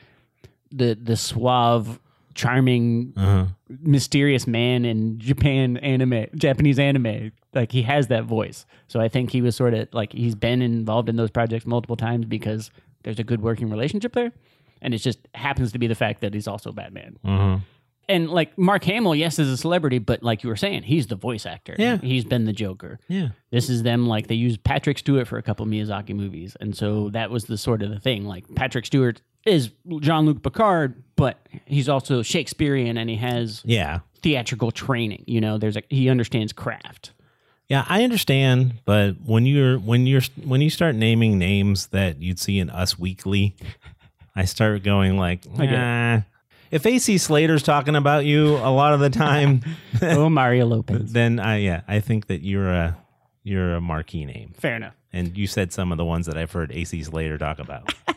the 0.71 0.97
the 1.01 1.15
suave, 1.15 1.99
charming, 2.35 3.13
Uh-huh. 3.15 3.45
mysterious 3.69 4.45
man 4.47 4.85
in 4.85 5.19
Japan 5.19 5.77
anime, 5.77 6.25
Japanese 6.35 6.79
anime. 6.79 7.31
Like 7.53 7.71
he 7.71 7.83
has 7.83 8.07
that 8.07 8.25
voice. 8.25 8.65
So 8.87 8.99
I 8.99 9.07
think 9.07 9.31
he 9.31 9.41
was 9.41 9.55
sort 9.55 9.73
of 9.73 9.87
like 9.93 10.11
he's 10.11 10.35
been 10.35 10.61
involved 10.61 11.07
in 11.09 11.15
those 11.15 11.29
projects 11.31 11.65
multiple 11.65 11.95
times 11.95 12.25
because 12.25 12.69
there's 13.03 13.19
a 13.19 13.23
good 13.23 13.41
working 13.41 13.69
relationship 13.69 14.13
there. 14.13 14.31
And 14.81 14.93
it 14.93 14.97
just 14.97 15.19
happens 15.33 15.71
to 15.71 15.79
be 15.79 15.87
the 15.87 15.95
fact 15.95 16.19
that 16.21 16.33
he's 16.33 16.47
also 16.47 16.71
Batman. 16.73 17.17
Uh-huh. 17.23 17.57
And 18.09 18.29
like 18.29 18.57
Mark 18.57 18.83
Hamill, 18.83 19.15
yes, 19.15 19.39
is 19.39 19.49
a 19.49 19.57
celebrity, 19.57 19.97
but 19.99 20.23
like 20.23 20.43
you 20.43 20.49
were 20.49 20.55
saying, 20.57 20.83
he's 20.83 21.07
the 21.07 21.15
voice 21.15 21.45
actor. 21.45 21.75
Yeah. 21.79 21.97
He's 21.97 22.25
been 22.25 22.45
the 22.45 22.53
Joker. 22.53 22.99
Yeah. 23.07 23.29
This 23.51 23.69
is 23.69 23.83
them 23.83 24.07
like 24.07 24.27
they 24.27 24.35
used 24.35 24.63
Patrick 24.63 24.97
Stewart 24.97 25.27
for 25.27 25.37
a 25.37 25.41
couple 25.41 25.65
Miyazaki 25.65 26.13
movies. 26.15 26.57
And 26.59 26.75
so 26.75 27.09
that 27.11 27.31
was 27.31 27.45
the 27.45 27.57
sort 27.57 27.81
of 27.81 27.89
the 27.91 27.99
thing. 27.99 28.25
Like 28.25 28.43
Patrick 28.55 28.85
Stewart 28.85 29.21
is 29.45 29.71
Jean 30.01 30.25
Luc 30.25 30.43
Picard, 30.43 31.01
but 31.15 31.37
he's 31.65 31.87
also 31.87 32.21
Shakespearean 32.21 32.97
and 32.97 33.09
he 33.09 33.15
has 33.17 33.61
Yeah. 33.65 33.99
theatrical 34.21 34.71
training. 34.71 35.23
You 35.27 35.39
know, 35.41 35.57
there's 35.57 35.77
a 35.77 35.83
he 35.89 36.09
understands 36.09 36.51
craft. 36.53 37.11
Yeah, 37.69 37.85
I 37.87 38.03
understand, 38.03 38.73
but 38.83 39.15
when 39.25 39.45
you're 39.45 39.79
when 39.79 40.05
you're 40.05 40.21
when 40.43 40.59
you 40.61 40.69
start 40.69 40.95
naming 40.95 41.39
names 41.39 41.87
that 41.87 42.21
you'd 42.21 42.37
see 42.39 42.59
in 42.59 42.69
Us 42.69 42.99
Weekly, 42.99 43.55
I 44.35 44.43
start 44.45 44.83
going 44.83 45.17
like, 45.17 45.45
I 45.57 45.65
nah. 45.65 46.21
If 46.73 46.87
AC 46.87 47.19
Slater's 47.19 47.61
talking 47.61 47.95
about 47.95 48.25
you 48.25 48.55
a 48.57 48.71
lot 48.71 48.93
of 48.93 48.99
the 48.99 49.11
time, 49.11 49.61
oh, 50.01 50.27
Mario 50.27 50.65
Lopez. 50.65 51.13
then 51.13 51.39
I 51.39 51.57
yeah, 51.57 51.81
I 51.87 51.99
think 51.99 52.27
that 52.27 52.41
you're 52.41 52.69
a 52.69 52.97
you're 53.43 53.75
a 53.75 53.81
marquee 53.81 54.25
name. 54.25 54.53
Fair 54.57 54.75
enough. 54.75 54.95
And 55.11 55.37
you 55.37 55.45
said 55.45 55.71
some 55.71 55.91
of 55.91 55.99
the 55.99 56.05
ones 56.05 56.25
that 56.25 56.35
I've 56.35 56.51
heard 56.51 56.71
AC 56.71 57.03
Slater 57.03 57.37
talk 57.37 57.59
about. 57.59 57.93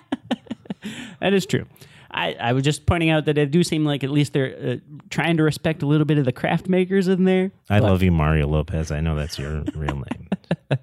That 1.21 1.33
is 1.33 1.47
true. 1.47 1.67
I, 2.11 2.35
I 2.35 2.53
was 2.53 2.63
just 2.63 2.87
pointing 2.87 3.11
out 3.11 3.25
that 3.25 3.37
it 3.37 3.51
do 3.51 3.65
seem 3.65 3.85
like 3.85 4.05
at 4.05 4.11
least 4.11 4.33
they're 4.33 4.57
uh, 4.57 4.77
trying 5.11 5.37
to 5.39 5.43
respect 5.43 5.83
a 5.83 5.87
little 5.87 6.05
bit 6.05 6.19
of 6.19 6.25
the 6.25 6.33
craft 6.33 6.69
makers 6.69 7.09
in 7.09 7.25
there. 7.25 7.51
I 7.69 7.81
love 7.81 8.03
you, 8.03 8.13
Mario 8.13 8.47
Lopez. 8.47 8.91
I 8.91 9.01
know 9.01 9.17
that's 9.17 9.39
your 9.39 9.65
real 9.75 9.97
name. 9.97 10.29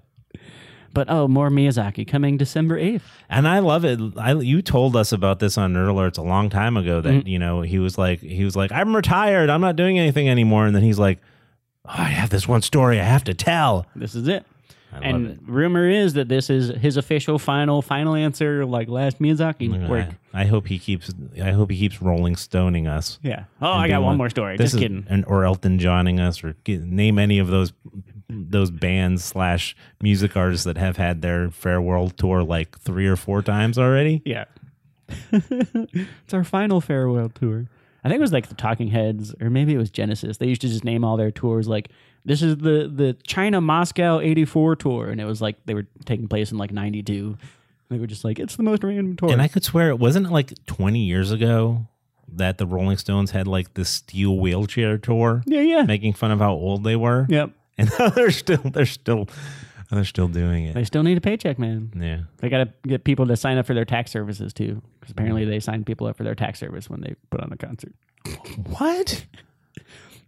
But 0.94 1.10
oh, 1.10 1.28
more 1.28 1.50
Miyazaki 1.50 2.08
coming 2.08 2.38
December 2.38 2.80
8th. 2.80 3.02
And 3.30 3.48
I 3.48 3.60
love 3.60 3.84
it. 3.84 4.00
I, 4.18 4.34
you 4.34 4.62
told 4.62 4.96
us 4.96 5.12
about 5.12 5.40
this 5.40 5.58
on 5.58 5.74
Nerd 5.74 5.88
Alerts 5.88 6.18
a 6.20 6.22
long 6.22 6.50
time 6.50 6.78
ago 6.78 7.02
that 7.02 7.10
Mm-hmm. 7.14 7.28
you 7.28 7.40
know 7.40 7.62
he 7.62 7.80
was 7.80 7.98
like 7.98 8.20
he 8.20 8.44
was 8.46 8.56
like 8.56 8.72
I'm 8.72 8.96
retired. 8.96 9.50
I'm 9.50 9.62
not 9.62 9.76
doing 9.76 9.98
anything 9.98 10.30
anymore. 10.30 10.66
And 10.68 10.76
then 10.76 10.84
he's 10.84 11.00
like, 11.00 11.20
oh, 11.86 11.94
I 11.98 12.04
have 12.10 12.30
this 12.30 12.48
one 12.48 12.62
story 12.62 13.00
I 13.00 13.04
have 13.06 13.24
to 13.26 13.34
tell. 13.34 13.88
This 13.96 14.14
is 14.16 14.28
it. 14.28 14.46
I 14.96 15.00
and 15.00 15.32
it. 15.32 15.40
rumor 15.48 15.90
is 15.90 16.14
that 16.14 16.30
this 16.30 16.52
is 16.52 16.70
his 16.80 16.98
official 16.98 17.40
final 17.40 17.82
final 17.82 18.14
answer, 18.14 18.64
like 18.64 18.88
last 18.88 19.18
Miyazaki 19.20 19.90
work. 19.90 20.10
I, 20.32 20.42
I 20.44 20.46
hope 20.46 20.68
he 20.68 20.78
keeps. 20.78 21.12
I 21.42 21.50
hope 21.50 21.72
he 21.72 21.78
keeps 21.80 22.00
Rolling 22.00 22.36
Stoning 22.36 22.88
us. 22.88 23.18
Yeah. 23.24 23.46
Oh, 23.60 23.72
I 23.72 23.88
got 23.88 24.04
one 24.04 24.18
more 24.18 24.30
story. 24.30 24.56
Just 24.60 24.78
kidding. 24.78 25.08
And 25.10 25.26
or 25.26 25.46
Elton 25.46 25.80
Johning 25.80 26.20
us, 26.20 26.44
or 26.44 26.56
name 26.68 27.18
any 27.18 27.40
of 27.40 27.48
those 27.48 27.74
those 28.34 28.72
bands 28.72 29.24
slash 29.24 29.76
music 30.02 30.36
artists 30.36 30.66
that 30.66 30.78
have 30.78 30.98
had 30.98 31.22
their 31.22 31.50
farewell 31.50 32.10
tour 32.10 32.44
like 32.44 32.80
three 32.80 33.08
or 33.08 33.16
four 33.16 33.42
times 33.42 33.78
already. 33.78 34.22
Yeah. 34.26 34.46
it's 35.32 36.34
our 36.34 36.44
final 36.44 36.82
farewell 36.82 37.30
tour. 37.30 37.68
I 38.04 38.10
think 38.10 38.18
it 38.18 38.22
was 38.22 38.34
like 38.34 38.50
the 38.50 38.56
Talking 38.56 38.90
Heads, 38.90 39.34
or 39.40 39.50
maybe 39.50 39.74
it 39.74 39.78
was 39.78 39.90
Genesis. 39.90 40.38
They 40.38 40.48
used 40.48 40.62
to 40.62 40.68
just 40.68 40.84
name 40.84 41.04
all 41.06 41.16
their 41.16 41.32
tours 41.32 41.68
like 41.68 41.90
this 42.26 42.42
is 42.42 42.58
the 42.58 42.92
the 42.94 43.18
China 43.26 43.62
Moscow 43.62 44.20
'84 44.20 44.76
tour, 44.78 45.10
and 45.10 45.20
it 45.22 45.26
was 45.26 45.42
like 45.42 45.58
they 45.66 45.74
were 45.74 45.88
taking 46.06 46.28
place 46.28 46.52
in 46.52 46.58
like 46.58 46.72
'92. 46.72 47.38
They 47.90 48.00
were 48.00 48.08
just 48.08 48.24
like 48.24 48.40
it's 48.40 48.56
the 48.56 48.64
most 48.64 48.84
random 48.84 49.16
tour. 49.16 49.32
And 49.32 49.42
I 49.42 49.48
could 49.48 49.64
swear 49.64 49.90
it 49.90 50.00
wasn't 50.00 50.32
like 50.32 50.54
twenty 50.66 51.04
years 51.04 51.32
ago 51.32 51.88
that 52.36 52.58
the 52.58 52.66
Rolling 52.66 52.98
Stones 52.98 53.32
had 53.32 53.48
like 53.48 53.74
the 53.76 53.86
steel 53.86 54.38
wheelchair 54.38 54.98
tour, 54.98 55.44
yeah, 55.46 55.62
yeah, 55.62 55.84
making 55.84 56.14
fun 56.14 56.32
of 56.32 56.40
how 56.40 56.54
old 56.54 56.84
they 56.84 56.96
were. 56.96 57.26
yep. 57.30 57.52
And 57.78 57.90
they're 58.16 58.32
still 58.32 58.62
they're 58.64 58.86
still 58.86 59.28
they're 59.92 60.06
still 60.06 60.28
doing 60.28 60.66
it. 60.66 60.74
They 60.76 60.84
still 60.84 61.04
need 61.04 61.18
a 61.18 61.22
paycheck, 61.22 61.58
man. 61.60 61.92
Yeah. 61.96 62.22
They 62.38 62.50
got 62.50 62.64
to 62.66 62.74
get 62.88 63.04
people 63.04 63.26
to 63.28 63.36
sign 63.36 63.58
up 63.58 63.66
for 63.66 63.74
their 63.74 63.86
tax 63.86 64.12
services 64.12 64.54
too, 64.54 64.82
because 65.00 65.12
apparently 65.12 65.46
they 65.46 65.60
sign 65.60 65.84
people 65.84 66.08
up 66.08 66.18
for 66.18 66.24
their 66.24 66.36
tax 66.36 66.60
service 66.60 66.90
when 66.90 67.02
they 67.02 67.16
put 67.30 67.42
on 67.42 67.52
a 67.52 67.58
concert. 67.58 67.94
What? 68.78 69.26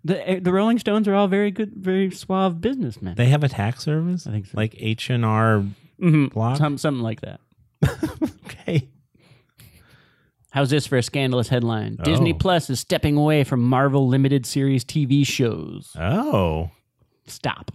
The 0.03 0.29
eh, 0.29 0.39
the 0.41 0.51
Rolling 0.51 0.77
Stones 0.79 1.07
are 1.07 1.15
all 1.15 1.27
very 1.27 1.49
good, 1.51 1.73
very 1.75 2.11
suave 2.11 2.61
businessmen. 2.61 3.15
They 3.15 3.27
have 3.27 3.43
a 3.43 3.49
tax 3.49 3.83
service? 3.83 4.27
I 4.27 4.31
think 4.31 4.45
so. 4.47 4.51
Like 4.55 4.75
H 4.77 5.09
and 5.09 5.23
R 5.25 5.63
Mhm. 6.01 6.31
block? 6.33 6.57
Some, 6.57 6.77
something 6.77 7.03
like 7.03 7.21
that. 7.21 7.39
Okay. 8.67 8.87
How's 10.51 10.69
this 10.69 10.87
for 10.87 10.97
a 10.97 11.03
scandalous 11.03 11.49
headline? 11.49 11.97
Disney 12.03 12.33
Oh. 12.33 12.37
Plus 12.37 12.69
is 12.69 12.79
stepping 12.79 13.17
away 13.17 13.43
from 13.43 13.61
Marvel 13.61 14.07
limited 14.07 14.45
series 14.45 14.83
TV 14.85 15.25
shows. 15.25 15.91
Oh. 15.99 16.71
Stop. 17.27 17.71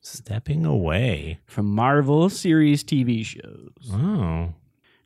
Stepping 0.00 0.64
away. 0.66 1.40
From 1.46 1.66
Marvel 1.66 2.28
series 2.28 2.84
TV 2.84 3.24
shows. 3.24 3.90
Oh. 3.90 4.52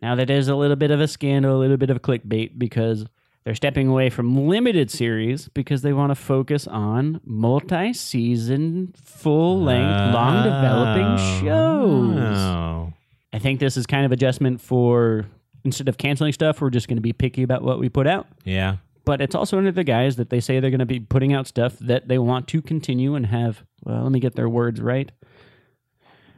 Now, 0.03 0.15
that 0.15 0.31
is 0.31 0.49
a 0.49 0.57
little 0.57 0.77
bit 0.77 0.91
of 0.91 1.01
a 1.01 1.09
scandal, 1.09 1.57
a 1.57 1.59
little 1.59 1.77
bit 1.77 1.91
of 1.91 1.97
a 1.97 2.01
clickbait 2.01 2.59
because 2.59 3.07
they're 3.45 3.55
stepping 3.55 3.89
away 3.89 4.11
from 4.11 4.49
limited 4.49 4.91
series 4.91 5.49
because 5.49 5.83
they 5.83 5.93
want 5.93 6.11
to 6.11 6.15
focus 6.15 6.67
on 6.67 7.21
multi 7.25 7.93
season, 7.93 8.93
full 8.97 9.63
length, 9.63 10.11
oh. 10.11 10.15
long 10.15 10.43
developing 10.45 11.41
shows. 11.41 12.39
Oh. 12.39 12.93
I 13.33 13.39
think 13.39 13.61
this 13.61 13.77
is 13.77 13.87
kind 13.87 14.05
of 14.05 14.13
adjustment 14.13 14.61
for 14.61 15.27
instead 15.65 15.89
of 15.89 15.99
canceling 15.99 16.33
stuff, 16.33 16.61
we're 16.61 16.71
just 16.71 16.89
going 16.89 16.97
to 16.97 17.03
be 17.03 17.13
picky 17.13 17.43
about 17.43 17.63
what 17.63 17.79
we 17.79 17.89
put 17.89 18.07
out. 18.07 18.27
Yeah. 18.45 18.77
But 19.09 19.23
it's 19.23 19.35
also 19.35 19.57
under 19.57 19.73
the 19.73 19.85
guise 19.85 20.17
that 20.17 20.29
they 20.29 20.39
say 20.39 20.61
they're 20.61 20.69
going 20.69 20.81
to 20.81 20.85
be 20.85 21.01
putting 21.01 21.33
out 21.33 21.47
stuff 21.47 21.79
that 21.79 22.09
they 22.09 22.19
want 22.19 22.47
to 22.49 22.61
continue 22.61 23.15
and 23.15 23.25
have. 23.25 23.65
Well, 23.83 24.03
let 24.03 24.13
me 24.13 24.21
get 24.21 24.37
their 24.37 24.51
words 24.51 24.83
right. 24.83 25.11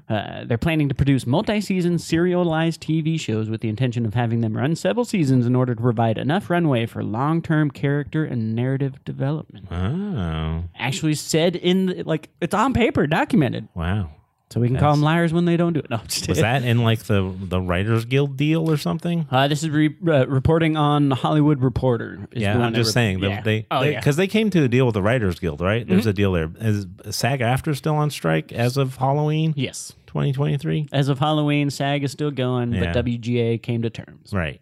Uh, 0.09 0.45
they're 0.45 0.57
planning 0.57 0.89
to 0.89 0.95
produce 0.95 1.27
multi-season 1.27 1.99
serialized 1.99 2.81
TV 2.81 3.19
shows 3.19 3.51
with 3.51 3.61
the 3.61 3.69
intention 3.69 4.07
of 4.07 4.15
having 4.15 4.41
them 4.41 4.57
run 4.57 4.77
several 4.77 5.05
seasons 5.05 5.47
in 5.47 5.57
order 5.57 5.75
to 5.75 5.83
provide 5.83 6.17
enough 6.17 6.49
runway 6.49 6.87
for 6.87 7.03
long-term 7.03 7.73
character 7.73 8.25
and 8.25 8.55
narrative 8.55 9.05
development. 9.05 9.67
Oh. 9.73 10.63
Actually, 10.79 11.15
said 11.15 11.57
in 11.57 11.87
the, 11.87 12.03
like 12.05 12.29
it's 12.41 12.55
on 12.55 12.73
paper, 12.73 13.09
documented, 13.09 13.67
Wow. 13.75 14.11
So 14.53 14.59
we 14.61 14.67
can 14.67 14.79
call 14.79 14.91
them 14.93 15.03
liars 15.03 15.33
when 15.33 15.45
they 15.45 15.57
don't 15.57 15.75
do 15.75 15.79
it. 15.79 15.91
No, 15.91 15.99
I'm 15.99 16.07
just 16.09 16.27
Was 16.29 16.39
kidding. 16.39 16.43
that 16.43 16.65
in 16.65 16.83
like 16.83 17.05
the 17.05 17.33
the 17.41 17.61
Writers 17.61 18.05
Guild 18.05 18.37
deal 18.37 18.69
or 18.69 18.77
something? 18.77 19.27
Uh, 19.31 19.47
this 19.47 19.63
is 19.63 19.71
re- 19.71 19.95
uh, 20.09 20.27
reporting 20.27 20.77
on 20.77 21.13
Hollywood 21.13 21.63
Reporter. 21.63 22.27
is 22.33 22.43
Yeah, 22.43 22.55
one 22.55 22.63
I'm 22.67 22.73
that 22.73 22.79
just 22.79 22.89
re- 22.89 22.93
saying. 22.95 23.19
yeah. 23.21 23.43
They, 23.43 23.67
oh, 23.71 23.81
they, 23.81 23.93
yeah. 23.93 24.01
because 24.01 24.17
they 24.17 24.27
came 24.27 24.51
to 24.51 24.65
a 24.65 24.69
deal 24.69 24.87
with 24.87 24.95
the 24.95 25.03
Writers 25.03 25.39
Guild, 25.39 25.61
right? 25.61 25.87
There's 25.87 26.07
a 26.07 26.13
deal 26.13 26.33
there. 26.33 26.51
Is 26.61 26.87
SAG-AFTRA 27.11 27.77
still 27.77 27.95
on 27.95 28.11
strike 28.11 28.53
as 28.53 28.77
of 28.77 28.97
Halloween 28.97 29.55
yes. 29.57 29.93
2023? 30.09 30.89
As 30.93 31.09
of 31.09 31.21
Halloween, 31.21 31.71
SAG 31.71 32.03
is 32.03 32.11
still 32.11 32.33
going, 32.33 32.73
Yeah. 32.73 32.93
but 32.93 33.05
WGA 33.05 33.63
came 33.63 33.83
to 33.83 33.91
terms. 33.91 34.33
Right. 34.33 34.61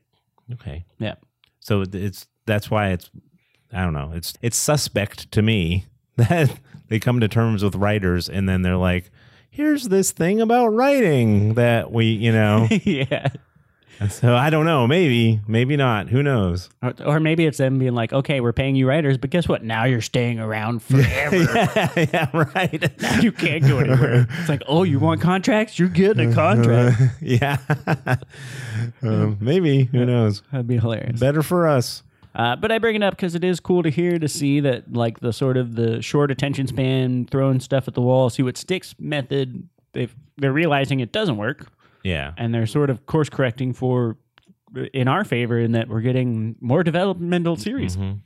Okay. 0.53 0.84
Yeah. 0.99 1.14
So 1.61 1.84
it's 1.91 2.26
that's 2.45 2.70
why 2.70 2.91
it's 2.91 3.11
I 3.72 3.84
don't 3.84 3.93
know. 3.95 4.12
It's 4.14 4.34
it's 4.43 4.57
suspect 4.59 5.30
to 5.32 5.41
me 5.41 5.86
that 6.16 6.59
they 6.89 6.99
come 6.99 7.20
to 7.20 7.28
terms 7.28 7.62
with 7.64 7.74
writers 7.74 8.28
and 8.28 8.47
then 8.49 8.61
they're 8.62 8.76
like, 8.76 9.11
here's 9.59 9.89
this 9.89 10.13
thing 10.13 10.41
about 10.41 10.69
writing 10.69 11.55
that 11.55 11.91
we, 11.91 12.07
you 12.07 12.31
know. 12.31 12.69
yeah. 12.85 13.27
so 14.09 14.37
I 14.37 14.51
don't 14.51 14.65
know. 14.65 14.87
Maybe, 14.87 15.41
maybe 15.49 15.77
not. 15.77 16.09
Who 16.11 16.23
knows? 16.23 16.71
Or, 16.81 16.95
or 17.05 17.21
maybe 17.21 17.45
it's 17.45 17.59
them 17.59 17.81
being 17.81 17.97
like, 17.97 18.13
okay, 18.13 18.41
we're 18.41 18.53
paying 18.53 18.77
you 18.77 18.87
writers, 18.87 19.19
but 19.19 19.31
guess 19.31 19.49
what? 19.49 19.65
Now 19.65 19.85
you're 19.85 20.01
staying 20.01 20.39
around 20.39 20.81
forever. 20.85 21.37
yeah, 21.37 21.91
yeah, 21.97 22.31
right. 22.55 22.93
you 23.21 23.33
can't 23.33 23.65
go 23.65 23.79
anywhere. 23.79 24.29
It's 24.39 24.49
like, 24.49 24.63
oh, 24.69 24.85
you 24.85 25.01
want 25.01 25.21
contracts? 25.21 25.77
You're 25.77 25.89
getting 25.89 26.31
a 26.31 26.35
contract. 26.35 27.01
yeah. 27.21 27.59
um, 29.03 29.39
maybe. 29.41 29.87
Who 29.87 30.07
knows? 30.07 30.43
That'd 30.53 30.69
be 30.69 30.79
hilarious. 30.79 31.19
Better 31.19 31.43
for 31.43 31.67
us. 31.67 32.05
Uh, 32.35 32.55
but 32.57 32.70
I 32.70 32.79
bring 32.79 32.95
it 32.97 33.03
up 33.03 33.14
because 33.16 33.35
it 33.35 33.43
is 33.43 33.59
cool 33.61 33.83
to 33.83 33.91
hear 33.91 34.18
to 34.18 34.29
see 34.29 34.61
that, 34.61 34.93
like 34.93 35.20
the 35.20 35.33
sort 35.33 35.57
of 35.57 35.74
the 35.74 36.01
short 36.03 36.31
attention 36.31 36.66
span, 36.66 37.26
throwing 37.26 37.59
stuff 37.61 37.89
at 37.89 37.95
the 37.95 38.03
wall, 38.03 38.31
see 38.31 38.43
what 38.43 38.57
sticks 38.57 38.95
method. 38.99 39.68
They've 39.93 40.14
they're 40.37 40.53
realizing 40.53 41.01
it 41.01 41.11
doesn't 41.11 41.37
work, 41.37 41.66
Yeah. 42.05 42.33
and 42.37 42.55
they're 42.55 42.66
sort 42.66 42.91
of 42.91 43.07
course 43.07 43.29
correcting 43.29 43.72
for 43.72 44.16
in 44.93 45.09
our 45.09 45.24
favor 45.24 45.59
in 45.59 45.72
that 45.72 45.89
we're 45.89 46.03
getting 46.03 46.55
more 46.61 46.85
developmental 46.85 47.57
series. 47.57 47.97
Mm-hmm. 47.97 48.18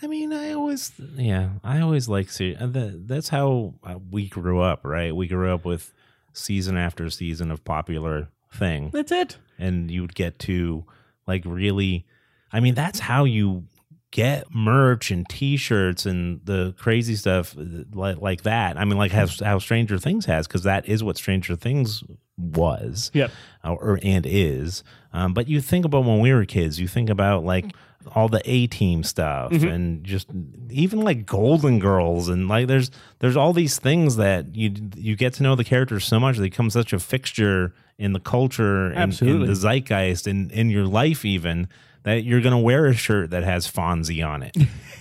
I 0.00 0.06
mean, 0.06 0.32
I 0.32 0.52
always, 0.52 0.92
yeah, 1.16 1.50
I 1.64 1.80
always 1.80 2.08
like 2.08 2.30
see. 2.30 2.54
uh, 2.54 2.66
that- 2.68 3.08
That's 3.08 3.28
how 3.30 3.74
uh, 3.82 3.96
we 4.10 4.28
grew 4.28 4.60
up, 4.60 4.84
right? 4.84 5.14
We 5.14 5.26
grew 5.26 5.52
up 5.52 5.64
with 5.64 5.92
season 6.32 6.76
after 6.76 7.10
season 7.10 7.50
of 7.50 7.64
popular 7.64 8.28
thing, 8.54 8.90
That's 8.92 9.10
it. 9.10 9.38
and 9.58 9.90
you'd 9.90 10.14
get 10.14 10.38
to 10.40 10.84
like 11.26 11.42
really. 11.44 12.06
I 12.52 12.60
mean, 12.60 12.74
that's 12.74 12.98
how 12.98 13.24
you 13.24 13.64
get 14.10 14.46
merch 14.54 15.10
and 15.10 15.28
T-shirts 15.28 16.06
and 16.06 16.40
the 16.44 16.74
crazy 16.78 17.14
stuff 17.14 17.56
uh, 17.58 17.84
like 17.92 18.20
like 18.20 18.42
that. 18.42 18.78
I 18.78 18.84
mean, 18.84 18.96
like 18.98 19.12
how, 19.12 19.26
how 19.44 19.58
Stranger 19.58 19.98
Things 19.98 20.24
has, 20.26 20.46
because 20.46 20.62
that 20.62 20.88
is 20.88 21.04
what 21.04 21.16
Stranger 21.16 21.56
Things 21.56 22.02
was 22.38 23.10
Yep. 23.14 23.30
uh, 23.64 23.74
or 23.74 23.98
and 24.02 24.24
is. 24.26 24.82
Um, 25.12 25.34
but 25.34 25.48
you 25.48 25.60
think 25.60 25.84
about 25.84 26.04
when 26.04 26.20
we 26.20 26.32
were 26.32 26.44
kids, 26.44 26.80
you 26.80 26.88
think 26.88 27.10
about 27.10 27.44
like 27.44 27.66
all 28.14 28.28
the 28.28 28.40
A 28.44 28.66
team 28.68 29.02
stuff 29.02 29.52
and 29.68 30.04
just 30.04 30.28
even 30.70 31.00
like 31.00 31.26
Golden 31.26 31.78
Girls 31.78 32.28
and 32.28 32.48
like 32.48 32.66
there's 32.66 32.90
there's 33.18 33.36
all 33.36 33.52
these 33.52 33.78
things 33.78 34.16
that 34.16 34.54
you 34.54 34.72
you 34.96 35.16
get 35.16 35.34
to 35.34 35.42
know 35.42 35.54
the 35.54 35.64
characters 35.64 36.04
so 36.06 36.18
much 36.18 36.36
they 36.38 36.44
become 36.44 36.70
such 36.70 36.92
a 36.94 36.98
fixture 37.00 37.74
in 37.98 38.12
the 38.14 38.20
culture 38.20 38.86
and 38.86 38.94
in 38.94 39.02
Absolutely. 39.02 39.46
the 39.48 39.54
zeitgeist 39.54 40.26
and 40.26 40.50
in 40.52 40.70
your 40.70 40.86
life 40.86 41.24
even 41.24 41.68
that 42.08 42.24
you're 42.24 42.40
gonna 42.40 42.58
wear 42.58 42.86
a 42.86 42.94
shirt 42.94 43.30
that 43.30 43.44
has 43.44 43.70
Fonzie 43.70 44.26
on 44.26 44.42
it, 44.42 44.56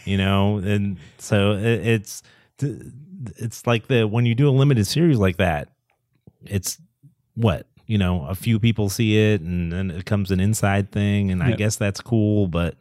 you 0.05 0.18
know, 0.18 0.58
and 0.64 0.97
so 1.18 1.53
it, 1.53 1.88
it's 1.88 2.24
it's 3.38 3.66
like 3.66 3.88
the 3.88 4.08
when 4.08 4.26
you 4.26 4.36
do 4.36 4.49
a 4.49 4.51
limited 4.51 4.86
series 4.86 5.18
like 5.18 5.38
that, 5.38 5.70
it's 6.45 6.78
what 7.36 7.68
you 7.86 7.97
know 7.97 8.26
a 8.28 8.36
few 8.36 8.60
people 8.60 8.89
see 8.89 9.18
it 9.18 9.41
and 9.41 9.72
then 9.72 9.91
it 9.91 9.97
becomes 9.97 10.32
an 10.32 10.39
inside 10.39 10.91
thing 10.91 11.32
and 11.32 11.41
i 11.41 11.51
guess 11.51 11.76
that's 11.78 12.01
cool 12.01 12.47
but 12.47 12.76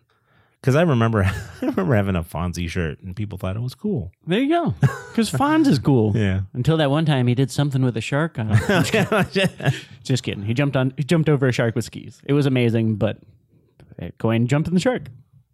because 0.61 0.75
i 0.75 0.83
remember 0.83 1.23
i 1.63 1.67
remember 1.67 1.95
having 1.95 2.17
a 2.17 2.23
fonzie 2.25 2.69
shirt 2.69 3.01
and 3.03 3.15
people 3.15 3.39
thought 3.39 3.55
it 3.55 3.61
was 3.63 3.75
cool 3.75 4.11
There 4.27 4.41
you 4.41 4.49
go. 4.49 4.75
Because 5.11 5.31
Fonz 5.31 5.67
is 5.69 5.79
cool. 5.79 6.13
yeah 6.17 6.41
Until 6.55 6.77
that 6.79 6.91
one 6.91 7.05
time 7.07 7.27
he 7.27 7.35
did 7.35 7.51
something 7.51 7.83
with 7.83 7.97
a 7.97 8.01
shark 8.01 8.39
on 8.39 8.49
it. 8.51 9.75
Just 10.03 10.23
kidding. 10.23 10.43
He 10.45 10.55
jumped 10.55 10.77
on 10.77 10.93
he 10.97 11.05
jumped 11.05 11.29
over 11.29 11.47
a 11.47 11.53
shark 11.53 11.75
with 11.77 11.85
skis. 11.85 12.21
It 12.25 12.33
was 12.33 12.47
amazing, 12.47 12.97
but 12.97 13.19
go 14.19 14.31
ahead 14.31 14.41
and 14.41 14.49
jump 14.49 14.69
in 14.69 14.75
the 14.75 14.81
shark. 14.81 15.03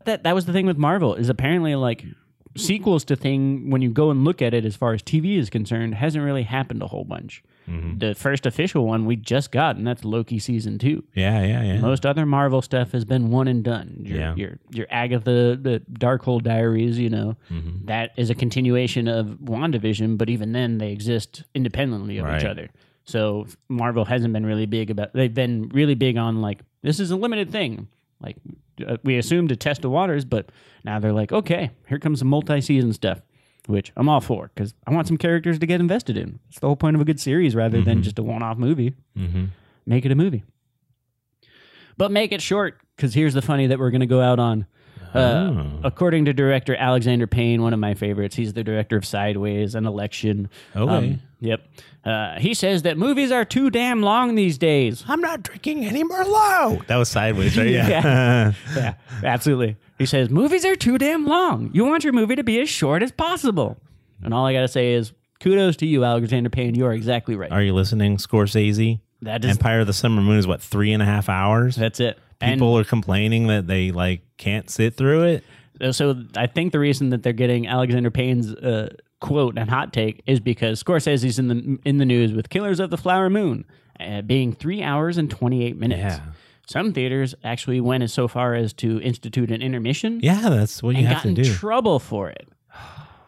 That 0.04 0.24
that 0.24 0.34
was 0.34 0.46
the 0.46 0.52
thing 0.52 0.66
with 0.66 0.76
Marvel, 0.78 1.14
is 1.14 1.28
apparently 1.28 1.74
like 1.74 2.04
sequels 2.56 3.04
to 3.06 3.16
thing 3.16 3.70
when 3.70 3.80
you 3.80 3.90
go 3.90 4.10
and 4.10 4.24
look 4.24 4.42
at 4.42 4.52
it 4.52 4.64
as 4.64 4.76
far 4.76 4.92
as 4.92 5.02
TV 5.02 5.38
is 5.38 5.48
concerned, 5.48 5.94
hasn't 5.94 6.22
really 6.24 6.42
happened 6.42 6.82
a 6.82 6.86
whole 6.86 7.04
bunch. 7.04 7.42
The 7.98 8.14
first 8.14 8.44
official 8.44 8.84
one 8.86 9.06
we 9.06 9.16
just 9.16 9.50
got, 9.52 9.76
and 9.76 9.86
that's 9.86 10.04
Loki 10.04 10.38
season 10.40 10.78
two. 10.78 11.04
yeah 11.14 11.42
yeah 11.42 11.62
yeah 11.62 11.80
Most 11.80 12.04
other 12.04 12.26
Marvel 12.26 12.60
stuff 12.60 12.90
has 12.92 13.04
been 13.06 13.30
one 13.30 13.48
and 13.48 13.62
done. 13.64 13.98
Your, 14.00 14.18
Yeah. 14.18 14.34
your 14.34 14.58
your 14.70 14.86
Agatha, 14.90 15.56
the 15.56 15.80
Darkhold 15.90 16.42
Diaries, 16.42 16.98
you 16.98 17.08
know, 17.08 17.36
Mm-hmm. 17.50 17.86
that 17.86 18.10
is 18.18 18.28
a 18.28 18.34
continuation 18.34 19.06
of 19.08 19.38
WandaVision, 19.44 20.18
but 20.18 20.28
even 20.28 20.52
then 20.52 20.76
they 20.78 20.90
exist 20.90 21.44
independently 21.54 22.18
of 22.18 22.26
each 22.36 22.44
other. 22.44 22.68
So 23.04 23.46
Marvel 23.68 24.04
hasn't 24.04 24.32
been 24.34 24.44
really 24.44 24.66
big 24.66 24.90
about. 24.90 25.12
They've 25.14 25.32
been 25.32 25.68
really 25.72 25.94
big 25.94 26.16
on 26.18 26.42
like 26.42 26.60
this 26.82 26.98
is 27.00 27.10
a 27.12 27.16
limited 27.16 27.50
thing. 27.52 27.88
Like 28.22 28.36
uh, 28.86 28.96
we 29.04 29.18
assumed 29.18 29.48
to 29.50 29.56
test 29.56 29.82
the 29.82 29.90
waters, 29.90 30.24
but 30.24 30.50
now 30.84 30.98
they're 31.00 31.12
like, 31.12 31.32
okay, 31.32 31.70
here 31.88 31.98
comes 31.98 32.20
some 32.20 32.28
multi-season 32.28 32.92
stuff. 32.92 33.20
which 33.66 33.92
I'm 33.96 34.08
all 34.08 34.20
for 34.20 34.50
because 34.54 34.74
I 34.86 34.92
want 34.92 35.06
some 35.06 35.16
characters 35.18 35.58
to 35.58 35.66
get 35.66 35.80
invested 35.80 36.16
in. 36.16 36.38
It's 36.48 36.58
the 36.58 36.66
whole 36.66 36.76
point 36.76 36.96
of 36.96 37.00
a 37.00 37.04
good 37.04 37.20
series 37.20 37.54
rather 37.54 37.80
than 37.82 38.02
just 38.02 38.18
a 38.18 38.22
one 38.22 38.42
off 38.42 38.58
movie. 38.58 38.94
Mm-hmm. 39.16 39.44
Make 39.86 40.04
it 40.04 40.12
a 40.12 40.16
movie. 40.16 40.42
But 41.96 42.10
make 42.10 42.32
it 42.32 42.40
short 42.40 42.80
because 42.96 43.14
here's 43.14 43.34
the 43.34 43.42
funny 43.42 43.66
that 43.68 43.78
we're 43.78 43.90
going 43.90 44.00
to 44.00 44.06
go 44.06 44.20
out 44.20 44.38
on. 44.38 44.66
Uh, 45.14 45.18
Oh. 45.52 45.66
According 45.84 46.24
to 46.26 46.32
director 46.32 46.74
Alexander 46.76 47.26
Payne, 47.26 47.62
one 47.62 47.72
of 47.74 47.78
my 47.80 47.94
favorites, 47.94 48.34
he's 48.36 48.52
the 48.52 48.64
director 48.64 48.96
of 48.96 49.04
Sideways 49.04 49.74
and 49.74 49.86
Election. 49.86 50.48
Um, 50.74 50.88
Okay. 50.88 51.18
yep. 51.40 51.60
Uh, 52.04 52.38
he 52.38 52.54
says 52.54 52.82
that 52.82 52.96
movies 52.98 53.30
are 53.30 53.44
too 53.44 53.70
damn 53.70 54.02
long 54.02 54.34
these 54.34 54.58
days. 54.58 55.04
I'm 55.06 55.20
not 55.20 55.42
drinking 55.42 55.84
any 55.84 56.02
Merlot. 56.02 56.86
That 56.86 56.96
was 56.96 57.08
sideways, 57.08 57.56
right? 57.56 57.66
Yeah. 57.70 58.52
yeah, 58.76 58.94
absolutely. 59.22 59.76
He 59.98 60.06
says 60.06 60.30
movies 60.30 60.64
are 60.64 60.74
too 60.76 60.98
damn 60.98 61.26
long. 61.26 61.70
You 61.72 61.84
want 61.84 62.02
your 62.04 62.12
movie 62.12 62.34
to 62.36 62.42
be 62.44 62.60
as 62.60 62.68
short 62.68 63.02
as 63.02 63.12
possible. 63.12 63.76
And 64.22 64.32
all 64.34 64.46
I 64.46 64.52
got 64.52 64.62
to 64.62 64.68
say 64.68 64.94
is 64.94 65.12
kudos 65.40 65.76
to 65.78 65.86
you, 65.86 66.04
Alexander 66.04 66.50
Payne. 66.50 66.74
You 66.74 66.86
are 66.86 66.92
exactly 66.92 67.36
right. 67.36 67.52
Are 67.52 67.62
you 67.62 67.74
listening, 67.74 68.16
Scorsese? 68.16 69.00
That 69.22 69.44
is 69.44 69.52
Empire 69.52 69.80
of 69.80 69.86
the 69.86 69.92
Summer 69.92 70.20
Moon 70.22 70.38
is 70.38 70.46
what 70.48 70.60
three 70.60 70.92
and 70.92 71.00
a 71.02 71.06
half 71.06 71.28
hours. 71.28 71.76
that's 71.76 72.00
it. 72.00 72.18
And- 72.42 72.54
People 72.60 72.76
are 72.78 72.84
complaining 72.84 73.46
that 73.46 73.66
they 73.66 73.90
like 73.92 74.22
can't 74.36 74.68
sit 74.68 74.94
through 74.96 75.22
it. 75.24 75.44
So 75.94 76.22
I 76.36 76.46
think 76.46 76.72
the 76.72 76.78
reason 76.78 77.10
that 77.10 77.22
they're 77.22 77.32
getting 77.32 77.66
Alexander 77.66 78.10
Payne's 78.10 78.52
uh, 78.54 78.94
quote 79.20 79.56
and 79.58 79.68
hot 79.70 79.92
take 79.92 80.22
is 80.26 80.38
because 80.40 80.82
Scorsese's 80.82 81.38
in 81.38 81.48
the 81.48 81.78
in 81.84 81.98
the 81.98 82.04
news 82.04 82.32
with 82.32 82.50
Killers 82.50 82.78
of 82.78 82.90
the 82.90 82.96
Flower 82.98 83.30
Moon 83.30 83.64
uh, 83.98 84.20
being 84.22 84.52
three 84.52 84.82
hours 84.82 85.16
and 85.18 85.30
twenty 85.30 85.64
eight 85.64 85.76
minutes. 85.76 86.00
Yeah. 86.00 86.20
Some 86.68 86.92
theaters 86.92 87.34
actually 87.42 87.80
went 87.80 88.04
as 88.04 88.12
so 88.12 88.28
far 88.28 88.54
as 88.54 88.72
to 88.74 89.00
institute 89.00 89.50
an 89.50 89.60
intermission 89.62 90.20
Yeah, 90.22 90.48
that's 90.48 90.82
what 90.82 90.90
you 90.94 90.98
and 90.98 91.08
have 91.08 91.16
got 91.18 91.22
to 91.22 91.28
in 91.30 91.34
do. 91.34 91.44
trouble 91.44 91.98
for 91.98 92.28
it. 92.30 92.48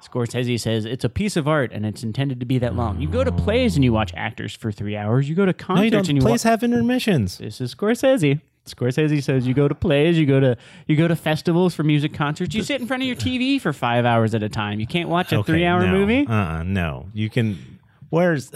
Scorsese 0.03 0.61
says 0.61 0.85
it's 0.85 1.05
a 1.05 1.09
piece 1.09 1.37
of 1.37 1.49
art 1.49 1.73
and 1.73 1.85
it's 1.87 2.03
intended 2.05 2.39
to 2.41 2.47
be 2.47 2.59
that 2.59 2.75
long. 2.77 3.01
You 3.01 3.09
go 3.09 3.25
to 3.25 3.33
plays 3.33 3.75
and 3.75 3.83
you 3.85 3.93
watch 3.93 4.13
actors 4.15 4.55
for 4.55 4.71
three 4.71 4.97
hours. 4.97 5.29
You 5.29 5.35
go 5.35 5.47
to 5.47 5.53
no, 5.53 5.83
you 5.83 5.91
concerts 5.91 6.09
and 6.09 6.17
you 6.19 6.23
Plays 6.23 6.45
watch. 6.45 6.51
have 6.51 6.63
intermissions. 6.63 7.39
This 7.39 7.61
is 7.61 7.75
Scorsese. 7.75 8.41
Scorsese 8.67 9.23
says 9.23 9.47
you 9.47 9.53
go 9.55 9.69
to 9.69 9.75
plays, 9.75 10.19
you 10.19 10.25
go 10.27 10.41
to 10.41 10.57
you 10.87 10.97
go 10.97 11.07
to 11.07 11.17
festivals 11.17 11.75
for 11.75 11.83
music 11.83 12.15
concerts. 12.15 12.55
You 12.55 12.63
sit 12.63 12.81
in 12.81 12.87
front 12.87 13.03
of 13.03 13.07
your 13.07 13.17
TV 13.17 13.61
for 13.61 13.73
five 13.73 14.05
hours 14.07 14.35
at 14.35 14.43
a 14.43 14.49
time. 14.49 14.81
You 14.81 14.87
can't 14.87 15.09
watch 15.09 15.33
a 15.33 15.39
Okay, 15.39 15.53
three-hour 15.53 15.87
no. 15.87 15.93
movie. 15.93 16.27
Uh-uh, 16.27 16.63
no, 16.63 17.09
you 17.13 17.29
can. 17.29 17.79
Where's? 18.11 18.51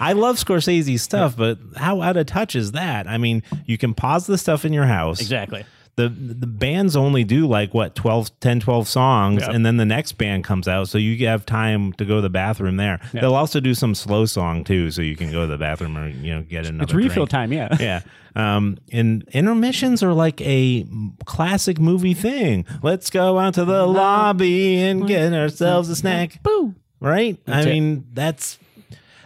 I 0.00 0.14
love 0.14 0.36
Scorsese 0.36 0.98
stuff, 0.98 1.36
but 1.36 1.58
how 1.76 2.02
out 2.02 2.16
of 2.16 2.26
touch 2.26 2.56
is 2.56 2.72
that? 2.72 3.06
I 3.06 3.18
mean, 3.18 3.44
you 3.66 3.78
can 3.78 3.94
pause 3.94 4.26
the 4.26 4.36
stuff 4.36 4.64
in 4.64 4.72
your 4.72 4.86
house. 4.86 5.20
Exactly. 5.20 5.64
The 5.96 6.08
the 6.08 6.46
bands 6.48 6.96
only 6.96 7.22
do 7.22 7.46
like 7.46 7.72
what 7.72 7.94
12 7.94 8.40
10 8.40 8.58
12 8.60 8.88
songs 8.88 9.42
Yep. 9.42 9.50
and 9.50 9.64
then 9.64 9.76
the 9.76 9.84
next 9.86 10.12
band 10.12 10.42
comes 10.42 10.66
out 10.66 10.88
so 10.88 10.98
you 10.98 11.24
have 11.28 11.46
time 11.46 11.92
to 11.94 12.04
go 12.04 12.16
to 12.16 12.20
the 12.20 12.28
bathroom 12.30 12.76
there. 12.78 12.98
They'll 13.12 13.36
also 13.36 13.60
do 13.60 13.74
some 13.74 13.94
slow 13.94 14.24
song 14.26 14.64
too 14.64 14.90
so 14.90 15.02
you 15.02 15.14
can 15.14 15.30
go 15.30 15.42
to 15.42 15.46
the 15.46 15.56
bathroom 15.58 15.96
or 15.96 16.08
you 16.08 16.34
know 16.34 16.42
get 16.42 16.66
another 16.66 16.82
It's 16.84 16.94
refill 16.94 17.26
drink. 17.26 17.30
time. 17.30 17.52
Yeah. 17.52 17.76
yeah. 17.78 18.00
Um, 18.36 18.78
and 18.90 19.22
intermissions 19.32 20.02
are 20.02 20.12
like 20.12 20.40
a 20.40 20.84
classic 21.24 21.78
movie 21.78 22.14
thing. 22.14 22.66
Let's 22.82 23.08
go 23.10 23.38
out 23.38 23.54
to 23.54 23.64
the 23.64 23.86
lobby 23.86 24.80
and 24.80 25.06
get 25.06 25.32
ourselves 25.32 25.88
a 25.90 25.94
snack. 25.94 26.42
Boo. 26.42 26.74
Right? 26.98 27.38
I 27.46 27.60
it. 27.62 27.66
mean, 27.66 28.06
that's, 28.12 28.58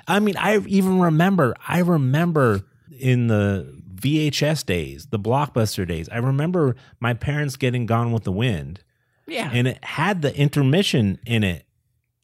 I 0.06 0.20
mean, 0.20 0.36
I 0.36 0.58
even 0.66 1.00
remember, 1.00 1.54
I 1.66 1.78
remember 1.78 2.60
in 3.00 3.28
the 3.28 3.77
VHS 4.00 4.64
days, 4.66 5.06
the 5.06 5.18
blockbuster 5.18 5.86
days, 5.86 6.08
I 6.10 6.18
remember 6.18 6.76
my 7.00 7.14
parents 7.14 7.56
getting 7.56 7.86
Gone 7.86 8.12
with 8.12 8.24
the 8.24 8.32
Wind 8.32 8.80
Yeah. 9.26 9.50
and 9.52 9.66
it 9.68 9.82
had 9.84 10.22
the 10.22 10.34
intermission 10.36 11.18
in 11.26 11.44
it. 11.44 11.64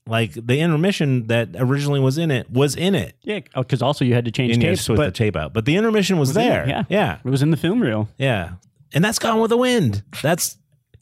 Like 0.07 0.33
the 0.35 0.61
intermission 0.61 1.29
that 1.29 1.51
originally 1.57 1.99
was 2.01 2.19
in 2.19 2.31
it 2.31 2.51
was 2.51 2.77
in 2.77 2.95
it. 2.95 3.17
yeah. 3.23 3.41
Because 3.57 3.81
also 3.81 4.05
you 4.05 4.13
had 4.15 4.27
to 4.27 4.31
change 4.31 4.53
And 4.53 4.63
you 4.63 4.71
tapes, 4.71 4.83
switched 4.83 5.01
the 5.03 5.11
tape 5.11 5.35
out. 5.37 5.55
But 5.55 5.65
the 5.65 5.77
intermission 5.77 6.19
was, 6.19 6.37
in 6.37 6.43
it, 6.43 6.45
there. 6.49 6.69
yeah. 6.69 6.83
Yeah. 6.91 7.19
it 7.25 7.31
was 7.31 7.43
in 7.43 7.51
the 7.51 7.57
film 7.57 7.81
reel. 7.81 8.09
Yeah. 8.19 8.53
And 8.93 9.03
that's 9.05 9.19
Gone 9.19 9.41
with 9.41 9.49
the 9.51 9.57
Wind. 9.57 10.03
That's 10.23 10.59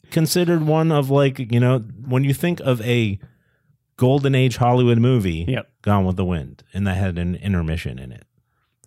considered 0.09 0.63
one 0.65 0.91
of 0.91 1.09
like, 1.09 1.37
you 1.51 1.59
know, 1.59 1.79
when 1.79 2.23
you 2.23 2.33
think 2.33 2.59
of 2.61 2.79
a 2.81 3.19
golden 3.97 4.35
age 4.35 4.55
Hollywood 4.57 4.97
movie, 4.99 5.45
Yep. 5.47 5.69
Gone 5.81 6.05
with 6.05 6.15
the 6.15 6.23
Wind, 6.25 6.63
and 6.73 6.87
that 6.87 6.95
had 6.95 7.17
an 7.17 7.35
intermission 7.35 7.99
in 7.99 8.11
it. 8.13 8.23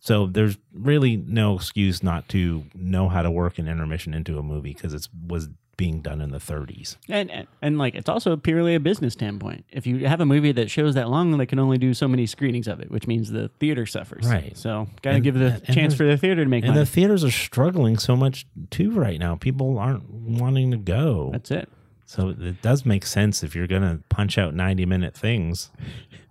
So 0.07 0.27
there's 0.27 0.57
really 0.73 1.17
no 1.17 1.57
excuse 1.57 2.01
not 2.03 2.29
to 2.29 2.63
know 2.75 3.09
how 3.09 3.23
to 3.23 3.31
work 3.31 3.59
an 3.59 3.67
intermission 3.67 4.15
into 4.15 4.39
a 4.39 4.43
movie 4.43 4.73
because 4.73 4.95
it 4.95 5.09
was 5.27 5.49
being 5.77 6.01
done 6.01 6.21
in 6.23 6.31
the 6.31 6.39
30s. 6.39 6.97
And, 7.09 7.29
and 7.31 7.47
and 7.61 7.77
like 7.77 7.95
it's 7.97 8.09
also 8.09 8.37
purely 8.37 8.77
a 8.77 8.81
business 8.81 9.13
standpoint. 9.15 9.65
If 9.71 9.85
you 9.87 10.07
have 10.07 10.21
a 10.21 10.25
movie 10.25 10.53
that 10.53 10.71
shows 10.71 10.95
that 10.95 11.11
long, 11.11 11.37
they 11.37 11.45
can 11.45 11.59
only 11.59 11.77
do 11.77 11.93
so 11.93 12.07
many 12.07 12.25
screenings 12.27 12.69
of 12.69 12.79
it, 12.81 12.89
which 12.91 13.07
means 13.09 13.31
the 13.33 13.49
theater 13.61 13.85
suffers. 13.85 14.27
Right. 14.29 14.57
So 14.57 14.87
got 15.03 15.11
to 15.11 15.17
And- 15.17 15.25
give 15.25 15.35
the 15.35 15.61
chance 15.73 15.93
for 15.95 16.05
the 16.05 16.17
theater 16.17 16.45
to 16.45 16.49
make 16.49 16.63
And 16.65 16.75
money. 16.75 16.81
the 16.85 16.87
theaters 16.91 17.25
are 17.25 17.31
struggling 17.33 17.99
so 17.99 18.15
much 18.17 18.47
too 18.71 18.93
right 18.93 19.19
now. 19.19 19.35
People 19.35 19.77
aren't 19.79 20.09
wanting 20.09 20.71
to 20.71 20.77
go. 20.79 21.31
That's 21.33 21.51
it. 21.51 21.69
So 22.09 22.29
it 22.41 22.63
does 22.63 22.87
make 22.87 23.05
sense 23.05 23.43
if 23.43 23.57
you're 23.57 23.67
gonna 23.67 24.01
punch 24.09 24.39
out 24.39 24.55
ninety 24.55 24.87
minute 24.87 25.15
things. 25.15 25.71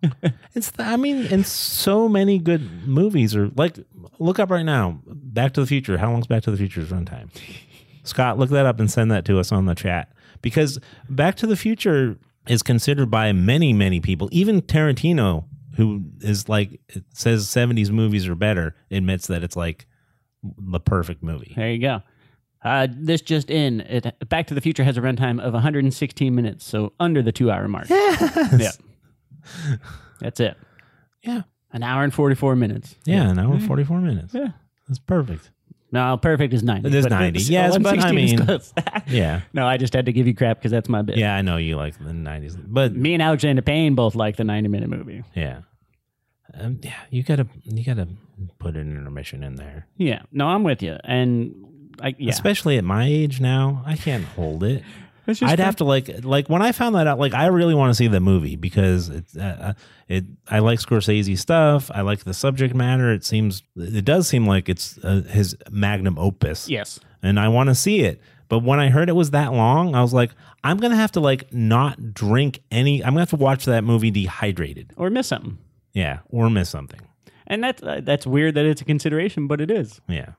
it's 0.55 0.71
the, 0.71 0.83
I 0.83 0.95
mean, 0.95 1.27
and 1.27 1.45
so 1.45 2.07
many 2.07 2.39
good 2.39 2.87
movies 2.87 3.35
are 3.35 3.49
like 3.57 3.77
look 4.17 4.39
up 4.39 4.49
right 4.49 4.63
now. 4.63 5.01
Back 5.05 5.53
to 5.53 5.61
the 5.61 5.67
Future. 5.67 5.97
How 5.97 6.11
long's 6.11 6.27
Back 6.27 6.43
to 6.43 6.51
the 6.51 6.57
Future's 6.57 6.89
runtime? 6.89 7.29
Scott, 8.03 8.39
look 8.39 8.51
that 8.51 8.65
up 8.65 8.79
and 8.79 8.89
send 8.89 9.11
that 9.11 9.25
to 9.25 9.37
us 9.37 9.51
on 9.51 9.65
the 9.65 9.75
chat 9.75 10.13
because 10.41 10.79
Back 11.09 11.35
to 11.37 11.47
the 11.47 11.57
Future 11.57 12.17
is 12.47 12.63
considered 12.63 13.11
by 13.11 13.33
many 13.33 13.73
many 13.73 13.99
people, 13.99 14.29
even 14.31 14.61
Tarantino, 14.61 15.43
who 15.75 16.05
is 16.21 16.47
like 16.47 16.79
says 17.13 17.49
seventies 17.49 17.91
movies 17.91 18.29
are 18.29 18.35
better, 18.35 18.75
admits 18.89 19.27
that 19.27 19.43
it's 19.43 19.57
like 19.57 19.87
the 20.41 20.79
perfect 20.79 21.21
movie. 21.21 21.53
There 21.53 21.69
you 21.69 21.81
go. 21.81 22.01
Uh, 22.65 22.87
this 22.91 23.21
just 23.21 23.49
in. 23.51 23.81
It, 23.81 24.13
Back 24.27 24.47
to 24.47 24.53
the 24.55 24.59
Future 24.61 24.83
has 24.83 24.97
a 24.97 25.01
runtime 25.01 25.39
of 25.39 25.53
116 25.53 26.33
minutes, 26.35 26.65
so 26.65 26.93
under 26.99 27.21
the 27.21 27.31
two 27.31 27.51
hour 27.51 27.67
mark. 27.67 27.87
Yeah. 27.89 28.71
That's 30.19 30.39
it. 30.39 30.57
Yeah, 31.23 31.41
An 31.71 31.83
hour 31.83 32.03
and 32.03 32.13
44 32.13 32.55
minutes. 32.55 32.95
yeah, 33.05 33.29
an 33.29 33.39
hour 33.39 33.53
and 33.53 33.63
forty 33.65 33.83
four 33.83 33.99
minutes. 33.99 34.33
Yeah. 34.33 34.49
That's 34.87 34.99
perfect. 34.99 35.51
No, 35.91 36.17
perfect 36.17 36.53
is 36.53 36.61
90. 36.63 36.87
It 36.89 36.93
is 36.95 37.05
90. 37.07 37.27
it's- 37.39 37.49
Yes, 37.49 37.77
but 37.77 37.99
I 38.03 38.11
mean- 38.11 38.39
Yeah. 39.07 39.41
no, 39.53 39.65
I 39.67 39.77
just 39.77 39.93
had 39.93 40.05
to 40.07 40.11
give 40.13 40.27
you 40.27 40.33
crap 40.35 40.57
because 40.57 40.71
that's 40.71 40.89
my 40.89 41.01
bit. 41.03 41.17
Yeah, 41.17 41.35
I 41.35 41.41
know 41.41 41.57
you 41.57 41.75
like 41.77 41.97
the 42.03 42.13
nineties, 42.13 42.55
but 42.55 42.95
Me 42.95 43.13
and 43.13 43.21
Alexander 43.23 43.61
Payne 43.61 43.95
both 43.95 44.13
like 44.15 44.35
the 44.37 44.43
90 44.43 44.69
minute 44.69 44.89
movie. 44.89 45.23
yeah, 45.35 45.61
um, 46.53 46.79
yeah, 46.83 46.93
you 47.11 47.23
gotta 47.23 47.47
you 47.63 47.83
gotta 47.83 48.07
put 48.59 48.75
an 48.75 48.91
intermission 48.95 49.43
in 49.43 49.55
there, 49.55 49.87
Yeah. 49.97 50.23
No, 50.31 50.47
I'm 50.47 50.63
with 50.63 50.81
you. 50.83 50.97
And 51.03 51.53
I, 52.01 52.15
yeah. 52.17 52.31
especially 52.31 52.77
at 52.77 52.83
my 52.83 53.05
age 53.05 53.39
now. 53.39 53.83
I 53.85 53.95
can't 53.95 54.25
hold 54.25 54.63
it. 54.63 54.83
I'd 55.27 55.37
fun. 55.37 55.57
have 55.57 55.75
to 55.77 55.85
like 55.85 56.23
like 56.23 56.49
when 56.49 56.61
I 56.61 56.71
found 56.71 56.95
that 56.95 57.07
out. 57.07 57.17
Like 57.17 57.33
I 57.33 57.47
really 57.47 57.73
want 57.73 57.89
to 57.89 57.95
see 57.95 58.07
the 58.07 58.19
movie 58.19 58.55
because 58.55 59.09
it's 59.09 59.35
uh, 59.35 59.57
uh, 59.59 59.73
it. 60.07 60.25
I 60.47 60.59
like 60.59 60.79
Scorsese 60.79 61.37
stuff. 61.37 61.89
I 61.93 62.01
like 62.01 62.23
the 62.23 62.33
subject 62.33 62.75
matter. 62.75 63.11
It 63.11 63.25
seems 63.25 63.63
it 63.75 64.05
does 64.05 64.27
seem 64.27 64.45
like 64.45 64.69
it's 64.69 64.99
uh, 64.99 65.23
his 65.27 65.57
magnum 65.71 66.19
opus. 66.19 66.69
Yes. 66.69 66.99
and 67.23 67.39
I 67.39 67.47
want 67.47 67.69
to 67.69 67.75
see 67.75 68.01
it. 68.01 68.21
But 68.47 68.59
when 68.59 68.79
I 68.79 68.89
heard 68.89 69.09
it 69.09 69.15
was 69.15 69.31
that 69.31 69.53
long, 69.53 69.95
I 69.95 70.01
was 70.03 70.13
like, 70.13 70.31
I'm 70.63 70.77
gonna 70.77 70.95
have 70.95 71.11
to 71.13 71.19
like 71.19 71.51
not 71.51 72.13
drink 72.13 72.59
any. 72.69 73.03
I'm 73.03 73.13
gonna 73.13 73.21
have 73.21 73.31
to 73.31 73.35
watch 73.35 73.65
that 73.65 73.83
movie 73.83 74.11
dehydrated. 74.11 74.93
Or 74.95 75.09
miss 75.09 75.27
something. 75.27 75.57
Yeah, 75.93 76.19
or 76.29 76.49
miss 76.49 76.69
something. 76.69 77.01
And 77.47 77.63
that's, 77.63 77.81
uh, 77.81 78.01
that's 78.03 78.25
weird 78.27 78.55
that 78.55 78.65
it's 78.65 78.81
a 78.81 78.85
consideration, 78.85 79.47
but 79.47 79.61
it 79.61 79.71
is. 79.71 80.01
Yeah. 80.07 80.31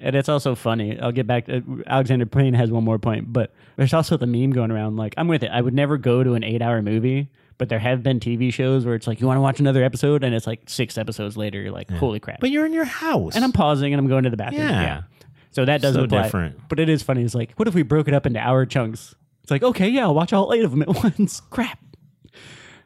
And 0.00 0.14
it's 0.14 0.28
also 0.28 0.54
funny. 0.54 0.98
I'll 1.00 1.10
get 1.12 1.26
back 1.26 1.46
to 1.46 1.82
Alexander 1.86 2.24
Payne 2.24 2.54
has 2.54 2.70
one 2.70 2.84
more 2.84 2.98
point, 3.00 3.32
but 3.32 3.52
there's 3.76 3.92
also 3.92 4.16
the 4.16 4.26
meme 4.28 4.50
going 4.52 4.70
around 4.70 4.96
like, 4.96 5.14
I'm 5.16 5.26
with 5.28 5.42
it. 5.42 5.50
I 5.52 5.60
would 5.60 5.74
never 5.74 5.96
go 5.98 6.22
to 6.22 6.34
an 6.34 6.44
eight 6.44 6.62
hour 6.62 6.80
movie, 6.82 7.28
but 7.58 7.68
there 7.68 7.80
have 7.80 8.02
been 8.04 8.20
TV 8.20 8.52
shows 8.52 8.86
where 8.86 8.94
it's 8.94 9.08
like, 9.08 9.20
you 9.20 9.26
want 9.26 9.38
to 9.38 9.42
watch 9.42 9.58
another 9.58 9.82
episode? 9.82 10.22
And 10.22 10.34
it's 10.36 10.46
like 10.46 10.62
six 10.68 10.96
episodes 10.96 11.36
later, 11.36 11.60
you're 11.60 11.72
like, 11.72 11.90
holy 11.90 12.20
crap. 12.20 12.38
But 12.38 12.50
you're 12.50 12.64
in 12.64 12.72
your 12.72 12.84
house. 12.84 13.34
and 13.34 13.44
I'm 13.44 13.50
pausing 13.52 13.92
and 13.92 13.98
I'm 14.00 14.06
going 14.06 14.22
to 14.22 14.30
the 14.30 14.36
bathroom. 14.36 14.60
Yeah. 14.62 15.02
So 15.50 15.64
that 15.64 15.80
does 15.82 15.94
So 15.94 16.04
apply. 16.04 16.22
different. 16.22 16.68
But 16.68 16.78
it 16.78 16.88
is 16.88 17.02
funny. 17.02 17.24
It's 17.24 17.34
like, 17.34 17.54
what 17.56 17.66
if 17.66 17.74
we 17.74 17.82
broke 17.82 18.06
it 18.06 18.14
up 18.14 18.24
into 18.26 18.38
hour 18.38 18.64
chunks? 18.66 19.16
It's 19.42 19.50
like, 19.50 19.64
okay, 19.64 19.88
yeah, 19.88 20.02
I'll 20.02 20.14
watch 20.14 20.32
all 20.32 20.52
eight 20.54 20.62
of 20.64 20.70
them 20.70 20.82
at 20.82 20.88
once. 21.18 21.40
Crap. 21.50 21.78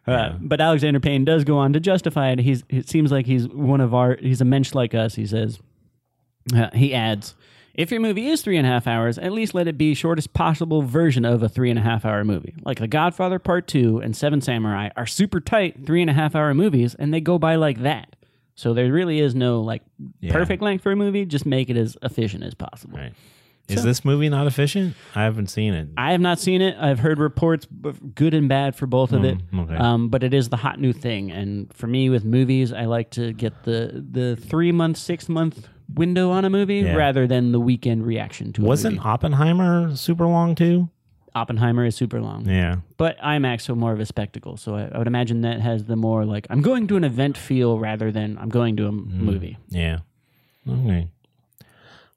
Uh, 0.06 0.30
but 0.40 0.60
Alexander 0.60 0.98
Payne 0.98 1.24
does 1.24 1.44
go 1.44 1.58
on 1.58 1.72
to 1.74 1.80
justify 1.80 2.30
it. 2.30 2.38
He's 2.40 2.64
it 2.68 2.88
seems 2.88 3.12
like 3.12 3.26
he's 3.26 3.46
one 3.48 3.80
of 3.80 3.94
our 3.94 4.16
he's 4.16 4.40
a 4.40 4.44
mensch 4.44 4.74
like 4.74 4.94
us. 4.94 5.14
He 5.14 5.26
says 5.26 5.60
uh, 6.54 6.70
he 6.74 6.94
adds, 6.94 7.34
if 7.74 7.90
your 7.90 8.00
movie 8.00 8.28
is 8.28 8.42
three 8.42 8.56
and 8.58 8.66
a 8.66 8.70
half 8.70 8.86
hours, 8.86 9.16
at 9.18 9.32
least 9.32 9.54
let 9.54 9.66
it 9.68 9.78
be 9.78 9.94
shortest 9.94 10.32
possible 10.34 10.82
version 10.82 11.24
of 11.24 11.42
a 11.42 11.48
three 11.48 11.70
and 11.70 11.78
a 11.78 11.82
half 11.82 12.04
hour 12.04 12.22
movie. 12.24 12.54
Like 12.64 12.78
The 12.78 12.88
Godfather 12.88 13.38
Part 13.38 13.66
Two 13.66 13.98
and 13.98 14.14
Seven 14.16 14.40
Samurai 14.40 14.90
are 14.96 15.06
super 15.06 15.40
tight 15.40 15.86
three 15.86 16.00
and 16.02 16.10
a 16.10 16.14
half 16.14 16.34
hour 16.34 16.52
movies, 16.54 16.94
and 16.94 17.12
they 17.14 17.20
go 17.20 17.38
by 17.38 17.54
like 17.56 17.82
that. 17.82 18.16
So 18.54 18.74
there 18.74 18.92
really 18.92 19.18
is 19.20 19.34
no 19.34 19.60
like 19.62 19.82
Yeah. 20.20 20.32
perfect 20.32 20.62
length 20.62 20.82
for 20.82 20.92
a 20.92 20.96
movie. 20.96 21.24
Just 21.24 21.46
make 21.46 21.70
it 21.70 21.76
as 21.78 21.96
efficient 22.02 22.44
as 22.44 22.54
possible. 22.54 22.98
Right. 22.98 23.14
Is 23.68 23.84
this 23.84 24.04
movie 24.04 24.28
not 24.28 24.46
efficient? 24.46 24.94
I 25.14 25.22
haven't 25.22 25.46
seen 25.46 25.72
it. 25.72 25.88
I 25.96 26.12
have 26.12 26.20
not 26.20 26.38
seen 26.38 26.60
it. 26.60 26.76
I've 26.78 26.98
heard 26.98 27.18
reports, 27.18 27.66
good 28.14 28.34
and 28.34 28.46
bad 28.46 28.74
for 28.76 28.86
both 28.86 29.12
of 29.12 29.24
it. 29.24 29.38
okay. 29.56 29.74
Um, 29.76 30.08
but 30.10 30.22
it 30.22 30.34
is 30.34 30.50
the 30.50 30.58
hot 30.58 30.78
new 30.78 30.92
thing, 30.92 31.30
and 31.30 31.72
for 31.72 31.86
me 31.86 32.10
with 32.10 32.22
movies, 32.24 32.70
I 32.72 32.84
like 32.84 33.10
to 33.12 33.32
get 33.32 33.62
the 33.62 34.04
the 34.10 34.36
three 34.36 34.72
month, 34.72 34.98
six 34.98 35.26
month 35.28 35.68
window 35.94 36.30
on 36.30 36.44
a 36.44 36.50
movie 36.50 36.80
Yeah. 36.80 36.94
rather 36.94 37.26
than 37.26 37.52
the 37.52 37.60
weekend 37.60 38.06
reaction 38.06 38.52
to 38.54 38.62
a 38.62 38.64
Wasn't 38.66 38.96
movie. 38.96 39.06
Oppenheimer 39.08 39.94
super 39.96 40.26
long 40.26 40.54
too? 40.54 40.88
Oppenheimer 41.34 41.86
is 41.86 41.96
super 41.96 42.20
long, 42.20 42.46
Yeah. 42.48 42.76
but 42.98 43.18
IMAX 43.20 43.62
so 43.62 43.74
more 43.74 43.92
of 43.92 44.00
a 44.00 44.06
spectacle. 44.06 44.56
So 44.58 44.74
I, 44.76 44.90
I 44.92 44.98
would 44.98 45.06
imagine 45.06 45.40
that 45.42 45.60
has 45.60 45.84
the 45.86 45.96
more 45.96 46.24
like 46.26 46.46
I'm 46.50 46.60
going 46.60 46.86
to 46.88 46.96
an 46.96 47.04
event 47.04 47.38
feel 47.38 47.78
rather 47.78 48.10
than 48.12 48.36
I'm 48.38 48.50
going 48.50 48.76
to 48.76 48.84
a 48.84 48.88
m- 48.88 49.08
mm. 49.10 49.20
movie. 49.20 49.56
Yeah. 49.70 50.00
Okay. 50.68 51.08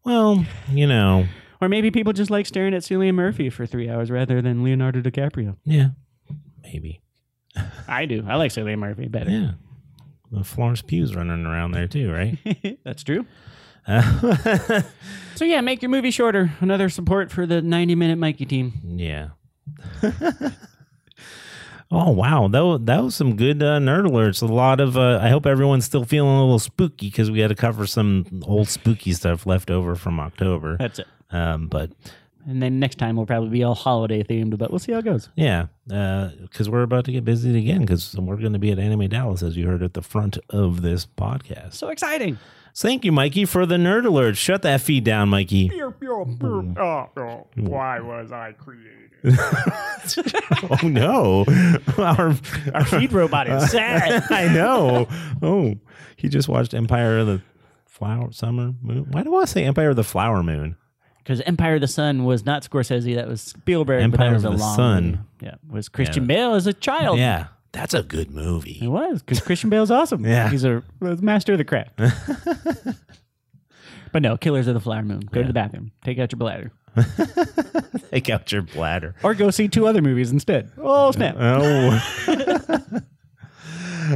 Well, 0.03 0.45
you 0.70 0.86
know, 0.86 1.26
Or 1.61 1.70
maybe 1.70 1.89
people 1.91 2.13
just 2.13 2.30
like 2.30 2.45
staring 2.45 2.74
at 2.74 2.82
Cillian 2.84 3.16
Murphy 3.16 3.49
for 3.49 3.66
three 3.66 3.89
hours 3.89 4.11
rather 4.11 4.41
than 4.41 4.63
Leonardo 4.63 5.01
DiCaprio. 5.01 5.55
yeah, 5.66 5.89
maybe. 6.61 7.01
I 7.88 8.05
do. 8.05 8.24
I 8.28 8.36
like 8.36 8.51
Cillian 8.51 8.80
Murphy 8.80 9.07
better. 9.07 9.30
Yeah. 9.32 9.51
Well, 10.30 10.43
Florence 10.43 10.82
Pugh's 10.82 11.16
running 11.16 11.45
around 11.45 11.72
there 11.72 11.88
too, 11.88 12.11
right? 12.11 12.38
That's 12.84 13.03
true. 13.03 13.26
So 13.88 15.44
yeah, 15.44 15.62
make 15.62 15.82
your 15.82 15.90
movie 15.90 16.12
shorter. 16.12 16.54
Another 16.62 16.88
support 16.90 17.30
for 17.32 17.46
the 17.46 17.62
90 17.62 17.96
minute 17.96 18.18
Mykie 18.18 18.48
team. 18.48 18.74
yeah. 18.84 19.30
oh 21.92 22.12
wow, 22.12 22.48
that 22.48 22.62
was, 22.64 22.82
that 22.86 23.04
was 23.04 23.16
some 23.16 23.36
good 23.36 23.62
uh, 23.62 23.80
nerd 23.80 24.06
alerts. 24.06 24.42
A 24.42 24.46
lot 24.46 24.80
of. 24.80 24.98
Uh, 24.98 25.20
I 25.22 25.30
hope 25.30 25.46
everyone's 25.46 25.86
still 25.86 26.06
feeling 26.06 26.36
a 26.36 26.42
little 26.42 26.60
spooky 26.60 27.08
because 27.10 27.30
we 27.30 27.40
had 27.40 27.50
to 27.50 27.56
cover 27.56 27.86
some 27.86 28.42
old 28.46 28.70
spooky 28.70 29.14
stuff 29.14 29.46
left 29.46 29.70
over 29.70 29.96
from 29.96 30.20
October. 30.20 30.78
That's 30.78 31.00
it. 31.00 31.08
Um, 31.32 31.68
but 31.68 31.92
And 32.48 32.62
then 32.62 32.80
next 32.80 32.98
time 32.98 33.16
we'll 33.16 33.26
probably 33.26 33.50
be 33.50 33.64
all 33.64 33.76
holiday 33.76 34.24
themed, 34.24 34.58
but 34.58 34.70
we'll 34.70 34.80
see 34.80 34.92
how 34.94 35.00
it 35.00 35.06
goes. 35.06 35.30
Yeah, 35.36 35.68
because 35.88 36.70
we're 36.70 36.84
about 36.84 37.06
to 37.06 37.12
get 37.12 37.26
busy 37.26 37.58
again 37.58 37.82
because 37.82 38.16
we're 38.16 38.38
going 38.38 38.54
to 38.54 38.60
be 38.60 38.72
at 38.72 38.80
Anime 38.80 39.08
Dallas, 39.10 39.42
as 39.44 39.58
you 39.58 39.68
heard 39.68 39.84
at 39.84 39.96
the 39.96 40.02
front 40.02 40.38
of 40.50 40.82
this 40.82 41.06
podcast. 41.06 41.74
So 41.74 41.90
exciting. 41.90 42.38
So 42.76 42.89
thank 42.89 43.05
you, 43.05 43.13
Mykie, 43.13 43.47
for 43.47 43.65
the 43.65 43.78
nerd 43.78 44.05
alert. 44.05 44.36
Shut 44.36 44.61
that 44.63 44.82
feed 44.82 45.05
down, 45.05 45.30
Mykie. 45.30 45.71
Oh, 46.78 47.09
oh. 47.17 47.47
Why 47.55 48.01
was 48.01 48.34
I 48.34 48.51
created? 48.51 48.91
oh 50.69 50.80
no, 50.84 51.45
our, 51.97 52.36
Our 52.73 52.86
feed 52.86 53.13
robot 53.13 53.47
is 53.47 53.71
sad. 53.71 54.26
I 54.30 54.49
know. 54.49 55.07
Oh, 55.41 55.76
he 56.17 56.28
just 56.28 56.49
watched 56.49 56.73
Empire 56.73 57.19
of 57.19 57.28
the 57.28 57.41
Flower 57.86 58.34
Summer 58.34 58.73
Moon. 58.82 59.05
Why 59.09 59.23
do 59.23 59.34
I 59.38 59.45
say 59.45 59.63
Empire 59.63 59.91
of 59.91 59.95
the 59.95 60.03
Flower 60.03 60.43
Moon? 60.43 60.76
Because 61.19 61.39
Empire 61.41 61.76
of 61.76 61.82
the 61.82 61.88
Sun 61.88 62.26
was 62.26 62.45
not 62.45 62.69
Scorsese, 62.69 63.15
that 63.15 63.30
was 63.30 63.39
Spielberg. 63.41 63.99
but 63.99 64.03
Empire 64.03 64.30
that 64.32 64.36
was 64.36 64.43
of 64.43 64.53
a 64.53 64.57
the 64.57 64.61
long 64.61 64.76
Sun. 64.76 65.03
movie. 65.05 65.17
Yeah, 65.43 65.55
was 65.67 65.88
Christian 65.88 66.28
Bale 66.28 66.53
as 66.55 66.67
a 66.67 66.73
child. 66.73 67.19
Yeah, 67.19 67.47
that's 67.76 67.93
a 67.93 68.01
good 68.03 68.32
movie. 68.32 68.80
It 68.82 68.88
was 68.88 69.21
because 69.21 69.41
Christian 69.41 69.69
Bale's 69.69 69.91
awesome. 69.91 70.26
Yeah. 70.36 70.49
he's 70.49 70.63
a, 70.63 70.82
master 71.01 71.51
of 71.51 71.57
the 71.59 71.65
craft. 71.65 71.97
but 74.11 74.21
no, 74.21 74.38
Killers 74.38 74.67
of 74.67 74.73
the 74.73 74.80
Flower 74.80 75.03
Moon. 75.03 75.19
Go 75.32 75.41
to 75.41 75.47
the 75.47 75.53
bathroom, 75.53 75.91
take 76.03 76.17
out 76.17 76.32
your 76.32 76.38
bladder, 76.38 76.71
Take 78.11 78.30
out 78.30 78.51
your 78.51 78.61
bladder. 78.61 79.15
or 79.23 79.34
go 79.34 79.51
see 79.51 79.67
two 79.67 79.88
other 79.88 80.01
movies 80.01 80.32
instead. 80.32 80.71
Oh 80.78 81.11
snap! 81.11 81.36
Oh. 81.38 81.99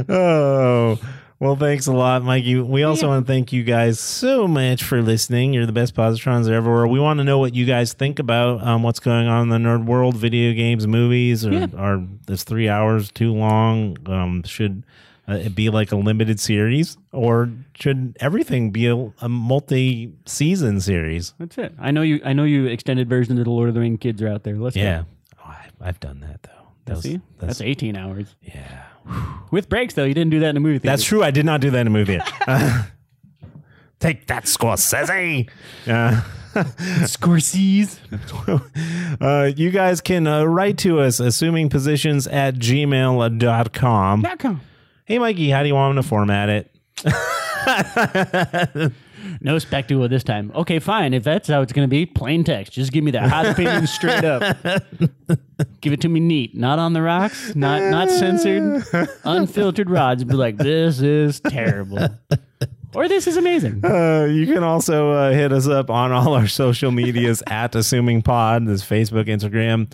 oh. 0.08 0.98
Well, 1.40 1.56
thanks 1.56 1.86
a 1.86 1.92
lot, 1.92 2.20
Mykie. 2.20 2.62
We 2.62 2.82
also 2.82 3.08
want 3.08 3.26
to 3.26 3.32
thank 3.32 3.50
you 3.50 3.64
guys 3.64 3.98
so 3.98 4.46
much 4.46 4.84
for 4.84 5.00
listening. 5.00 5.54
You're 5.54 5.64
the 5.64 5.72
best 5.72 5.94
positrons 5.94 6.44
there 6.44 6.54
ever. 6.56 6.86
We 6.86 7.00
want 7.00 7.16
to 7.18 7.24
know 7.24 7.38
what 7.38 7.54
you 7.54 7.64
guys 7.64 7.94
think 7.94 8.18
about 8.18 8.62
um, 8.62 8.82
what's 8.82 9.00
going 9.00 9.26
on 9.26 9.44
in 9.44 9.48
the 9.48 9.56
nerd 9.56 9.86
world, 9.86 10.16
video 10.16 10.52
games, 10.52 10.86
movies, 10.86 11.46
or 11.46 11.52
Yeah. 11.52 11.66
are 11.78 12.02
this 12.26 12.44
three 12.44 12.68
hours 12.68 13.10
too 13.10 13.32
long? 13.32 13.96
Um, 14.04 14.42
should 14.42 14.84
uh, 15.26 15.32
it 15.36 15.54
be 15.54 15.70
like 15.70 15.92
a 15.92 15.96
limited 15.96 16.38
series, 16.40 16.98
or 17.10 17.48
should 17.74 18.18
everything 18.20 18.70
be 18.70 18.86
a, 18.88 18.96
a 19.22 19.28
multi-season 19.30 20.80
series? 20.82 21.32
That's 21.38 21.56
it. 21.56 21.72
I 21.78 21.90
know 21.90 22.02
you. 22.02 22.20
I 22.22 22.34
know 22.34 22.44
you. 22.44 22.66
Extended 22.66 23.08
version 23.08 23.38
of 23.38 23.44
the 23.44 23.50
Lord 23.50 23.68
of 23.70 23.74
the 23.74 23.80
Ring 23.80 23.96
kids 23.96 24.20
are 24.20 24.28
out 24.28 24.42
there. 24.42 24.56
Let's 24.56 24.76
Yeah, 24.76 25.04
oh, 25.38 25.48
I, 25.48 25.68
I've 25.80 26.00
done 26.00 26.20
that 26.20 26.42
though. 26.42 26.50
That 26.84 26.92
go. 26.92 26.96
was- 26.96 27.02
See, 27.04 27.20
that's, 27.38 27.60
18 27.62 27.96
hours 27.96 28.34
yeah. 28.42 28.82
With 29.50 29.68
breaks 29.68 29.94
though. 29.94 30.04
You 30.04 30.14
didn't 30.14 30.30
do 30.30 30.40
that 30.40 30.50
in 30.50 30.56
a 30.56 30.60
movie 30.60 30.78
theater. 30.78 30.92
That's 30.92 31.04
true. 31.04 31.22
I 31.22 31.30
did 31.30 31.44
not 31.44 31.60
do 31.60 31.70
that 31.70 31.80
in 31.80 31.86
a 31.86 31.90
movie. 31.90 32.18
Uh, 32.46 32.84
take 34.00 34.26
that, 34.28 34.44
Scorsese. 34.44 35.48
Uh, 35.86 36.20
Scorsese. 37.06 37.96
uh, 39.20 39.52
you 39.56 39.70
guys 39.70 40.00
can 40.00 40.26
uh, 40.26 40.42
write 40.42 40.78
to 40.78 40.98
us, 40.98 41.20
assumingpositions 41.20 42.26
at 42.32 42.56
gmail.com. 42.56 44.22
Dot 44.22 44.38
com. 44.40 44.60
Hey, 45.04 45.18
Mykie, 45.18 45.52
how 45.52 45.62
do 45.62 45.68
you 45.68 45.76
want 45.76 45.94
them 45.94 46.02
to 46.02 46.08
format 46.08 46.48
it? 46.48 46.74
No 49.42 49.58
spectacle 49.58 50.06
this 50.08 50.22
time. 50.22 50.52
Okay, 50.54 50.78
fine. 50.78 51.14
If 51.14 51.24
that's 51.24 51.48
how 51.48 51.62
it's 51.62 51.72
going 51.72 51.86
to 51.86 51.90
be, 51.90 52.04
plain 52.04 52.44
text. 52.44 52.74
Just 52.74 52.92
give 52.92 53.02
me 53.02 53.10
that 53.12 53.30
hot 53.30 53.46
opinion 53.46 53.86
straight 53.86 54.24
up. 54.24 54.56
Give 55.80 55.92
it 55.92 56.00
to 56.02 56.08
me 56.08 56.20
neat, 56.20 56.56
not 56.56 56.78
on 56.78 56.92
the 56.92 57.02
rocks, 57.02 57.54
not 57.54 57.82
not 57.90 58.10
censored, 58.10 58.82
unfiltered 59.24 59.88
rods. 59.88 60.24
Be 60.24 60.34
like, 60.34 60.56
this 60.56 61.00
is 61.00 61.40
terrible, 61.40 62.08
or 62.94 63.08
this 63.08 63.26
is 63.26 63.36
amazing. 63.36 63.84
Uh, 63.84 64.24
you 64.24 64.46
can 64.46 64.62
also 64.62 65.10
uh, 65.10 65.30
hit 65.32 65.52
us 65.52 65.68
up 65.68 65.90
on 65.90 66.12
all 66.12 66.34
our 66.34 66.48
social 66.48 66.90
medias 66.90 67.42
at 67.46 67.74
Assuming 67.74 68.22
Pod. 68.22 68.66
This 68.66 68.82
Facebook, 68.82 69.26
Instagram, 69.26 69.92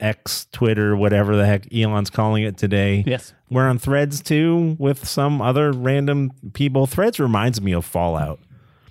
X, 0.00 0.46
Twitter, 0.52 0.96
whatever 0.96 1.36
the 1.36 1.46
heck 1.46 1.72
Elon's 1.72 2.10
calling 2.10 2.42
it 2.42 2.56
today. 2.56 3.04
Yes. 3.06 3.32
We're 3.50 3.68
on 3.68 3.78
Threads 3.78 4.22
too 4.22 4.76
with 4.78 5.06
some 5.06 5.40
other 5.40 5.72
random 5.72 6.32
people. 6.54 6.86
Threads 6.86 7.20
reminds 7.20 7.60
me 7.60 7.72
of 7.72 7.84
Fallout. 7.84 8.40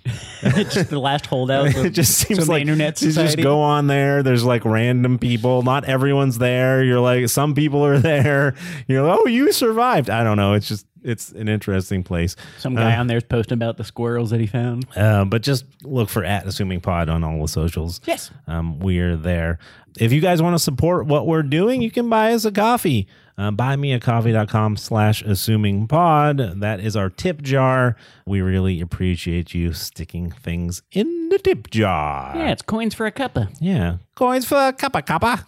just 0.42 0.90
the 0.90 0.98
last 0.98 1.26
holdout. 1.26 1.66
it 1.76 1.90
just 1.90 2.12
seems 2.18 2.48
like 2.48 2.60
internet 2.60 3.00
you 3.00 3.12
just 3.12 3.38
go 3.38 3.60
on 3.60 3.86
there. 3.86 4.22
There's 4.22 4.44
like 4.44 4.64
random 4.64 5.18
people. 5.18 5.62
Not 5.62 5.84
everyone's 5.84 6.38
there. 6.38 6.82
You're 6.84 7.00
like 7.00 7.28
some 7.28 7.54
people 7.54 7.84
are 7.84 7.98
there. 8.00 8.54
You're 8.86 9.02
like, 9.06 9.18
oh, 9.20 9.26
you 9.26 9.52
survived. 9.52 10.10
I 10.10 10.22
don't 10.24 10.36
know. 10.36 10.52
It's 10.54 10.68
just 10.68 10.86
it's 11.04 11.30
an 11.32 11.48
interesting 11.48 12.02
place. 12.02 12.34
Some 12.58 12.74
guy 12.74 12.96
on 12.96 13.06
there's 13.06 13.24
posting 13.24 13.54
about 13.54 13.76
the 13.76 13.84
squirrels 13.84 14.30
that 14.30 14.40
he 14.40 14.46
found. 14.46 14.86
Uh, 14.96 15.24
but 15.24 15.42
just 15.42 15.64
look 15.84 16.08
for 16.08 16.24
at 16.24 16.46
assuming 16.46 16.80
pod 16.80 17.08
on 17.08 17.22
all 17.22 17.40
the 17.42 17.48
socials. 17.48 18.00
Yes. 18.06 18.30
Um, 18.46 18.80
we're 18.80 19.16
there. 19.16 19.58
If 19.98 20.12
you 20.12 20.20
guys 20.20 20.42
want 20.42 20.54
to 20.54 20.58
support 20.58 21.06
what 21.06 21.26
we're 21.26 21.44
doing, 21.44 21.80
you 21.82 21.90
can 21.90 22.08
buy 22.08 22.32
us 22.32 22.44
a 22.44 22.50
coffee. 22.50 23.06
Uh, 23.36 23.50
buymeacoffee.com 23.50 24.76
slash 24.76 25.22
assuming 25.22 25.88
pod. 25.88 26.60
That 26.60 26.80
is 26.80 26.96
our 26.96 27.10
tip 27.10 27.42
jar. 27.42 27.96
We 28.26 28.40
really 28.40 28.80
appreciate 28.80 29.54
you 29.54 29.72
sticking 29.72 30.30
things 30.30 30.82
in 30.92 31.28
the 31.30 31.38
tip 31.38 31.68
jar. 31.70 32.32
Yeah, 32.36 32.50
it's 32.52 32.62
coins 32.62 32.94
for 32.94 33.06
a 33.06 33.12
cuppa. 33.12 33.54
Yeah. 33.60 33.98
Coins 34.14 34.46
for 34.46 34.72
kappa 34.72 35.02
cuppa. 35.02 35.44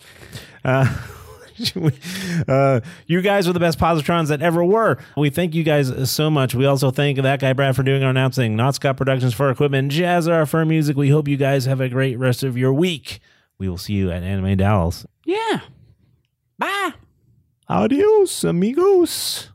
Uh, 0.65 0.97
uh, 2.49 2.81
you 3.07 3.21
guys 3.21 3.49
are 3.49 3.53
the 3.53 3.61
best 3.61 3.79
positrons 3.79 4.29
that 4.29 4.43
ever 4.43 4.65
were. 4.65 4.99
We 5.17 5.31
thank 5.31 5.55
you 5.55 5.63
guys 5.63 6.11
so 6.11 6.31
much. 6.31 6.55
We 6.55 6.67
also 6.67 6.91
thank 6.91 7.21
that 7.21 7.41
guy 7.41 7.53
Brad 7.53 7.77
for 7.77 7.83
doing 7.83 8.03
our 8.03 8.11
announcing. 8.11 8.57
Not 8.57 8.75
Scott 8.75 8.97
Productions 8.97 9.35
for 9.35 9.51
equipment, 9.51 9.93
Jazzar 9.93 10.49
for 10.49 10.65
music. 10.65 10.97
We 10.97 11.11
hope 11.11 11.29
you 11.29 11.37
guys 11.37 11.65
have 11.65 11.81
a 11.81 11.89
great 11.89 12.19
rest 12.19 12.43
of 12.43 12.57
your 12.57 12.73
week. 12.73 13.21
We 13.59 13.69
will 13.69 13.79
see 13.79 13.95
you 13.95 14.11
at 14.11 14.23
Anime 14.23 14.57
Dallas. 14.57 15.07
Yeah. 15.25 15.61
Bye. 16.59 16.93
Adios, 17.69 18.45
amigos. 18.45 19.51